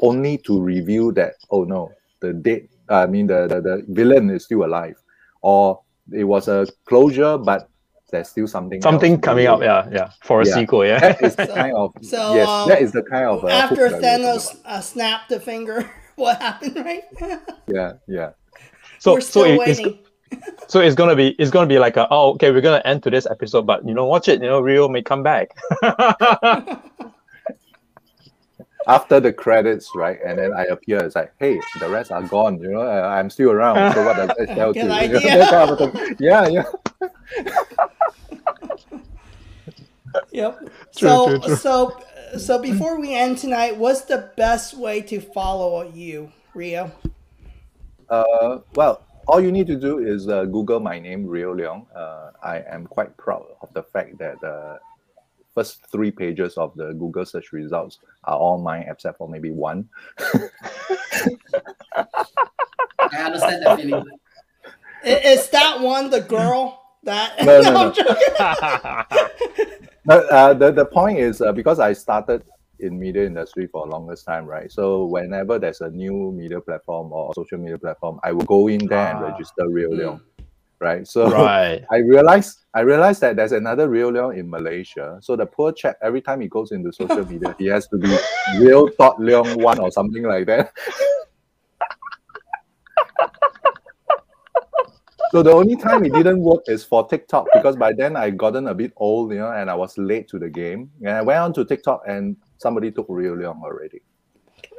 only 0.00 0.38
to 0.38 0.60
reveal 0.60 1.12
that 1.12 1.34
oh 1.50 1.64
no, 1.64 1.92
the 2.20 2.32
dead, 2.32 2.68
I 2.88 3.06
mean 3.06 3.26
the, 3.26 3.46
the 3.46 3.60
the 3.60 3.84
villain 3.88 4.30
is 4.30 4.44
still 4.44 4.64
alive, 4.64 4.96
or 5.42 5.80
it 6.12 6.24
was 6.24 6.48
a 6.48 6.66
closure, 6.86 7.38
but 7.38 7.68
there's 8.12 8.28
still 8.28 8.46
something 8.46 8.80
Something 8.82 9.12
else 9.14 9.20
coming 9.22 9.46
up. 9.48 9.60
Yeah, 9.62 9.88
yeah, 9.90 10.10
for 10.22 10.42
a 10.42 10.46
Yeah. 10.46 10.54
sequel. 10.54 10.86
Yeah. 10.86 11.00
That 11.00 11.22
is 11.22 11.34
kind 11.34 11.74
of 11.76 11.92
so, 12.02 12.34
yes, 12.34 12.48
um, 12.48 12.68
that 12.68 12.80
is 12.82 12.92
the 12.92 13.02
kind 13.02 13.26
of 13.26 13.42
uh, 13.44 13.48
after 13.48 13.88
that 13.90 14.00
we're 14.00 14.00
Thanos 14.00 14.56
uh, 14.64 14.80
snapped 14.80 15.28
the 15.28 15.40
finger, 15.40 15.90
what 16.16 16.40
happened, 16.40 16.76
right? 16.76 17.02
Yeah, 17.66 17.94
yeah. 18.06 18.30
so 18.98 19.14
We're 19.14 19.20
so 19.22 19.42
still 19.42 19.44
it, 19.44 19.68
it's 19.68 19.80
waiting. 19.80 19.98
so 20.68 20.80
it's 20.80 20.94
gonna 20.94 21.16
be 21.16 21.34
it's 21.38 21.50
gonna 21.50 21.66
be 21.66 21.78
like 21.80 21.96
a, 21.96 22.06
oh 22.10 22.30
okay 22.34 22.50
we're 22.52 22.60
gonna 22.60 22.82
end 22.84 23.02
to 23.04 23.10
this 23.10 23.26
episode 23.26 23.66
but 23.66 23.86
you 23.86 23.94
know 23.94 24.04
watch 24.06 24.28
it 24.28 24.40
you 24.42 24.46
know 24.48 24.60
Rio 24.60 24.88
may 24.88 25.02
come 25.02 25.22
back. 25.24 25.48
After 28.86 29.18
the 29.18 29.32
credits, 29.32 29.90
right, 29.96 30.18
and 30.24 30.38
then 30.38 30.52
I 30.52 30.64
appear, 30.64 30.98
it's 30.98 31.16
like, 31.16 31.32
hey, 31.40 31.60
the 31.80 31.88
rest 31.88 32.12
are 32.12 32.22
gone. 32.22 32.60
You 32.60 32.70
know, 32.70 32.82
uh, 32.82 33.08
I'm 33.08 33.30
still 33.30 33.50
around. 33.50 33.94
So 33.94 34.04
what 34.04 34.16
does 34.16 34.28
that 34.38 34.54
tell 34.54 34.72
Good 34.74 34.84
you? 34.84 34.90
idea. 34.92 35.20
That 35.20 35.50
kind 35.50 35.80
of 35.80 36.20
yeah, 36.20 36.46
yeah. 36.48 36.64
Yep. 40.32 40.58
True, 40.60 40.70
so 41.08 41.28
true, 41.28 41.38
true. 41.40 41.56
so 41.56 42.00
so 42.38 42.60
before 42.60 43.00
we 43.00 43.14
end 43.14 43.38
tonight, 43.38 43.76
what's 43.76 44.02
the 44.02 44.30
best 44.36 44.74
way 44.76 45.00
to 45.02 45.20
follow 45.20 45.90
you, 45.92 46.32
Rio? 46.54 46.90
Uh, 48.08 48.58
well, 48.74 49.02
all 49.26 49.40
you 49.40 49.50
need 49.52 49.66
to 49.66 49.76
do 49.76 49.98
is 49.98 50.28
uh, 50.28 50.44
Google 50.44 50.80
my 50.80 50.98
name, 50.98 51.26
Rio 51.26 51.54
Leong. 51.54 51.86
Uh, 51.94 52.30
I 52.42 52.62
am 52.68 52.86
quite 52.86 53.16
proud 53.16 53.46
of 53.60 53.72
the 53.74 53.82
fact 53.82 54.18
that 54.18 54.40
the 54.40 54.78
first 55.56 55.84
three 55.90 56.10
pages 56.12 56.56
of 56.58 56.76
the 56.76 56.92
Google 56.92 57.24
search 57.24 57.50
results 57.52 57.98
are 58.24 58.36
all 58.36 58.58
mine, 58.58 58.84
except 58.88 59.18
for 59.18 59.28
maybe 59.28 59.50
one. 59.50 59.88
I 63.00 63.22
understand 63.24 63.62
that 63.64 63.80
feeling. 63.80 64.04
Is 65.02 65.48
that 65.50 65.80
one 65.80 66.10
the 66.10 66.20
girl 66.20 66.80
that? 67.04 67.44
No, 67.44 67.62
no, 67.62 67.68
I'm 67.74 67.74
no. 67.74 67.92
joking. 67.92 68.16
But 70.04 70.26
uh, 70.30 70.54
the, 70.54 70.72
the 70.72 70.84
point 70.84 71.18
is 71.18 71.40
uh, 71.40 71.52
because 71.52 71.80
I 71.80 71.92
started 71.94 72.44
in 72.78 72.98
media 72.98 73.24
industry 73.24 73.66
for 73.66 73.86
the 73.86 73.92
longest 73.92 74.26
time, 74.26 74.44
right? 74.44 74.70
So 74.70 75.06
whenever 75.06 75.58
there's 75.58 75.80
a 75.80 75.90
new 75.90 76.30
media 76.32 76.60
platform 76.60 77.12
or 77.12 77.32
social 77.34 77.58
media 77.58 77.78
platform, 77.78 78.20
I 78.22 78.32
will 78.32 78.44
go 78.44 78.68
in 78.68 78.86
there 78.86 79.08
and 79.08 79.18
Ah. 79.24 79.28
register 79.28 79.68
Rio 79.70 79.90
Mm. 79.90 80.20
Leong, 80.80 80.86
right? 80.88 81.06
So 81.06 81.30
right. 81.30 81.84
I 81.90 81.98
realized 81.98 82.64
I 82.74 82.80
realized 82.80 83.20
that 83.22 83.36
there's 83.36 83.52
another 83.52 83.88
Rio 83.88 84.10
Leong 84.10 84.36
in 84.38 84.50
Malaysia. 84.50 85.18
So 85.22 85.36
the 85.36 85.46
poor 85.46 85.72
chap, 85.72 85.96
every 86.02 86.20
time 86.20 86.40
he 86.40 86.48
goes 86.48 86.72
into 86.72 86.92
social 86.92 87.24
media, 87.30 87.54
he 87.58 87.66
has 87.66 87.86
to 87.88 87.96
be 87.98 88.14
Rio 88.58 88.88
Dot 88.98 89.18
Leong 89.18 89.56
One 89.62 89.78
or 89.78 89.90
something 89.90 90.22
like 90.22 90.46
that. 90.46 90.72
so 95.30 95.42
the 95.42 95.52
only 95.52 95.76
time 95.76 96.04
it 96.04 96.12
didn't 96.12 96.40
work 96.40 96.62
is 96.66 96.84
for 96.84 97.08
TikTok 97.08 97.46
because 97.54 97.76
by 97.76 97.92
then 97.92 98.16
I 98.16 98.30
gotten 98.30 98.68
a 98.68 98.74
bit 98.74 98.92
old, 98.96 99.32
you 99.32 99.38
know, 99.38 99.52
and 99.52 99.70
I 99.70 99.74
was 99.74 99.96
late 99.98 100.28
to 100.28 100.38
the 100.38 100.48
game. 100.48 100.90
And 101.00 101.10
I 101.10 101.22
went 101.22 101.40
on 101.40 101.52
to 101.54 101.64
TikTok 101.64 102.02
and 102.06 102.36
somebody 102.58 102.90
took 102.90 103.06
Rio 103.08 103.34
Leong 103.34 103.62
already. 103.62 104.02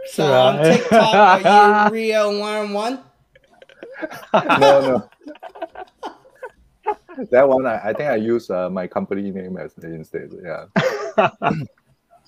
So 0.06 0.32
on 0.32 0.64
TikTok, 0.64 1.46
are 1.46 1.88
you 1.88 1.94
Rio 1.94 2.40
one 2.40 2.74
one? 2.74 3.04
No, 4.34 4.82
no. 4.82 5.10
that 7.32 7.48
one 7.48 7.66
I, 7.66 7.90
I 7.90 7.94
think 7.94 8.10
I 8.10 8.16
use 8.16 8.50
uh, 8.50 8.70
my 8.70 8.88
company 8.88 9.32
name 9.32 9.58
as 9.58 9.74
the 9.74 9.94
instead. 9.94 10.32
Yeah. 10.44 10.68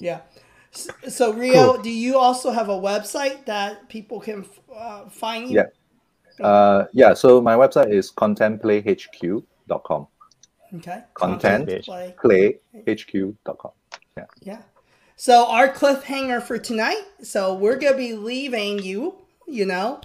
Yeah. 0.01 0.21
S- 0.73 0.87
So 1.09 1.33
Rio, 1.33 1.81
do 1.81 1.89
you 1.89 2.17
also 2.17 2.51
have 2.51 2.69
a 2.69 2.79
website 2.79 3.45
that 3.45 3.89
people 3.89 4.19
can 4.21 4.45
uh, 4.73 5.09
find 5.09 5.49
you? 5.49 5.57
Yeah. 5.57 6.45
Uh, 6.45 6.85
yeah, 6.93 7.13
so 7.13 7.41
my 7.41 7.55
website 7.55 7.91
is 7.91 8.09
contentplayhq.com. 8.11 10.07
Okay. 10.75 11.03
Content. 11.13 11.83
play. 11.83 12.15
Playhq.com. 12.23 13.71
Yeah. 14.41 14.61
So 15.17 15.47
our 15.47 15.67
cliffhanger 15.67 16.41
for 16.41 16.57
tonight. 16.57 17.03
So 17.21 17.55
we're 17.55 17.75
gonna 17.75 17.97
be 17.97 18.13
leaving 18.13 18.79
you, 18.79 19.15
you 19.47 19.65
know, 19.65 19.99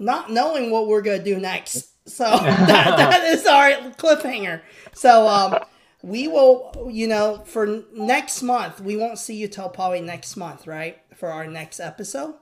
not 0.00 0.30
knowing 0.30 0.70
what 0.70 0.88
we're 0.88 1.02
gonna 1.02 1.22
do 1.22 1.38
next. 1.38 1.88
So 2.06 2.24
that, 2.28 2.96
that 2.96 3.24
is 3.24 3.46
our 3.46 3.70
cliffhanger. 3.92 4.62
So 4.94 5.28
um, 5.28 5.58
we 6.02 6.26
will, 6.26 6.88
you 6.90 7.06
know, 7.06 7.42
for 7.44 7.84
next 7.92 8.42
month, 8.42 8.80
we 8.80 8.96
won't 8.96 9.18
see 9.18 9.36
you 9.36 9.46
till 9.46 9.68
probably 9.68 10.00
next 10.00 10.34
month, 10.36 10.66
right? 10.66 10.98
For 11.14 11.28
our 11.28 11.46
next 11.46 11.78
episode, 11.78 12.34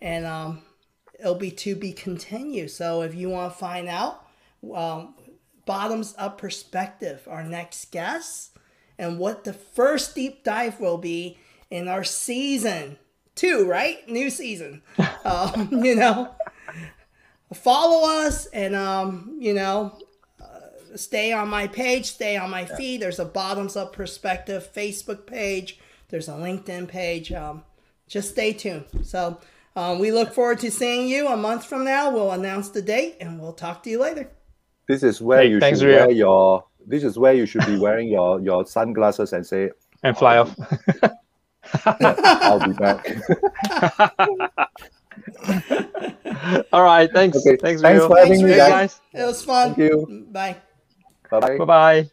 and 0.00 0.26
um, 0.26 0.62
it'll 1.20 1.36
be 1.36 1.52
to 1.52 1.76
be 1.76 1.92
continued. 1.92 2.72
So 2.72 3.02
if 3.02 3.14
you 3.14 3.28
want 3.28 3.52
to 3.52 3.58
find 3.58 3.86
out, 3.86 4.26
um, 4.74 5.14
bottoms 5.66 6.16
up 6.18 6.38
perspective, 6.38 7.28
our 7.30 7.44
next 7.44 7.92
guest 7.92 8.52
and 8.98 9.18
what 9.18 9.44
the 9.44 9.52
first 9.52 10.14
deep 10.14 10.44
dive 10.44 10.80
will 10.80 10.98
be 10.98 11.38
in 11.70 11.88
our 11.88 12.04
season 12.04 12.98
two, 13.34 13.66
right? 13.66 14.06
New 14.08 14.30
season. 14.30 14.82
um, 15.24 15.68
you 15.84 15.94
know, 15.94 16.34
follow 17.54 18.08
us 18.26 18.46
and, 18.46 18.74
um, 18.74 19.36
you 19.38 19.54
know, 19.54 19.98
uh, 20.40 20.96
stay 20.96 21.32
on 21.32 21.48
my 21.48 21.66
page, 21.66 22.06
stay 22.06 22.36
on 22.36 22.50
my 22.50 22.64
feed. 22.64 23.00
There's 23.02 23.18
a 23.18 23.24
bottoms 23.24 23.76
up 23.76 23.92
perspective 23.92 24.68
Facebook 24.74 25.26
page, 25.26 25.78
there's 26.08 26.28
a 26.28 26.32
LinkedIn 26.32 26.88
page. 26.88 27.32
Um, 27.32 27.64
just 28.08 28.30
stay 28.30 28.52
tuned. 28.52 28.84
So, 29.02 29.38
um, 29.74 29.98
we 29.98 30.12
look 30.12 30.34
forward 30.34 30.58
to 30.60 30.70
seeing 30.70 31.08
you 31.08 31.28
a 31.28 31.36
month 31.36 31.64
from 31.64 31.84
now. 31.84 32.10
We'll 32.10 32.32
announce 32.32 32.68
the 32.68 32.82
date 32.82 33.16
and 33.20 33.40
we'll 33.40 33.54
talk 33.54 33.82
to 33.84 33.90
you 33.90 34.00
later. 34.00 34.28
This 34.86 35.02
is 35.02 35.22
where 35.22 35.42
Hey, 35.42 35.48
you 35.48 35.60
should 35.60 35.80
Rio. 35.80 35.96
wear 36.06 36.10
your 36.10 36.64
this 36.86 37.04
is 37.04 37.18
where 37.18 37.32
you 37.32 37.46
should 37.46 37.64
be 37.66 37.78
wearing 37.78 38.08
your, 38.08 38.40
your 38.40 38.66
sunglasses 38.66 39.32
and 39.32 39.46
say, 39.46 39.70
and 40.02 40.16
fly 40.16 40.38
off. 40.38 40.54
I'll 41.86 42.66
be 42.66 42.72
back. 42.74 43.06
All 46.72 46.82
right. 46.82 47.10
Thanks. 47.12 47.36
Okay, 47.38 47.56
Thanks, 47.56 47.82
thanks 47.82 48.00
Rio. 48.00 48.08
for 48.08 48.16
having 48.18 48.32
Thanks, 48.32 48.42
me, 48.44 48.50
Rio. 48.54 48.68
guys. 48.68 49.00
It 49.12 49.24
was 49.24 49.44
fun. 49.44 49.74
Thank 49.74 49.78
you. 49.78 50.26
Bye. 50.30 50.56
Bye 51.30 51.40
bye. 51.40 51.58
Bye 51.58 51.64
bye. 51.64 52.10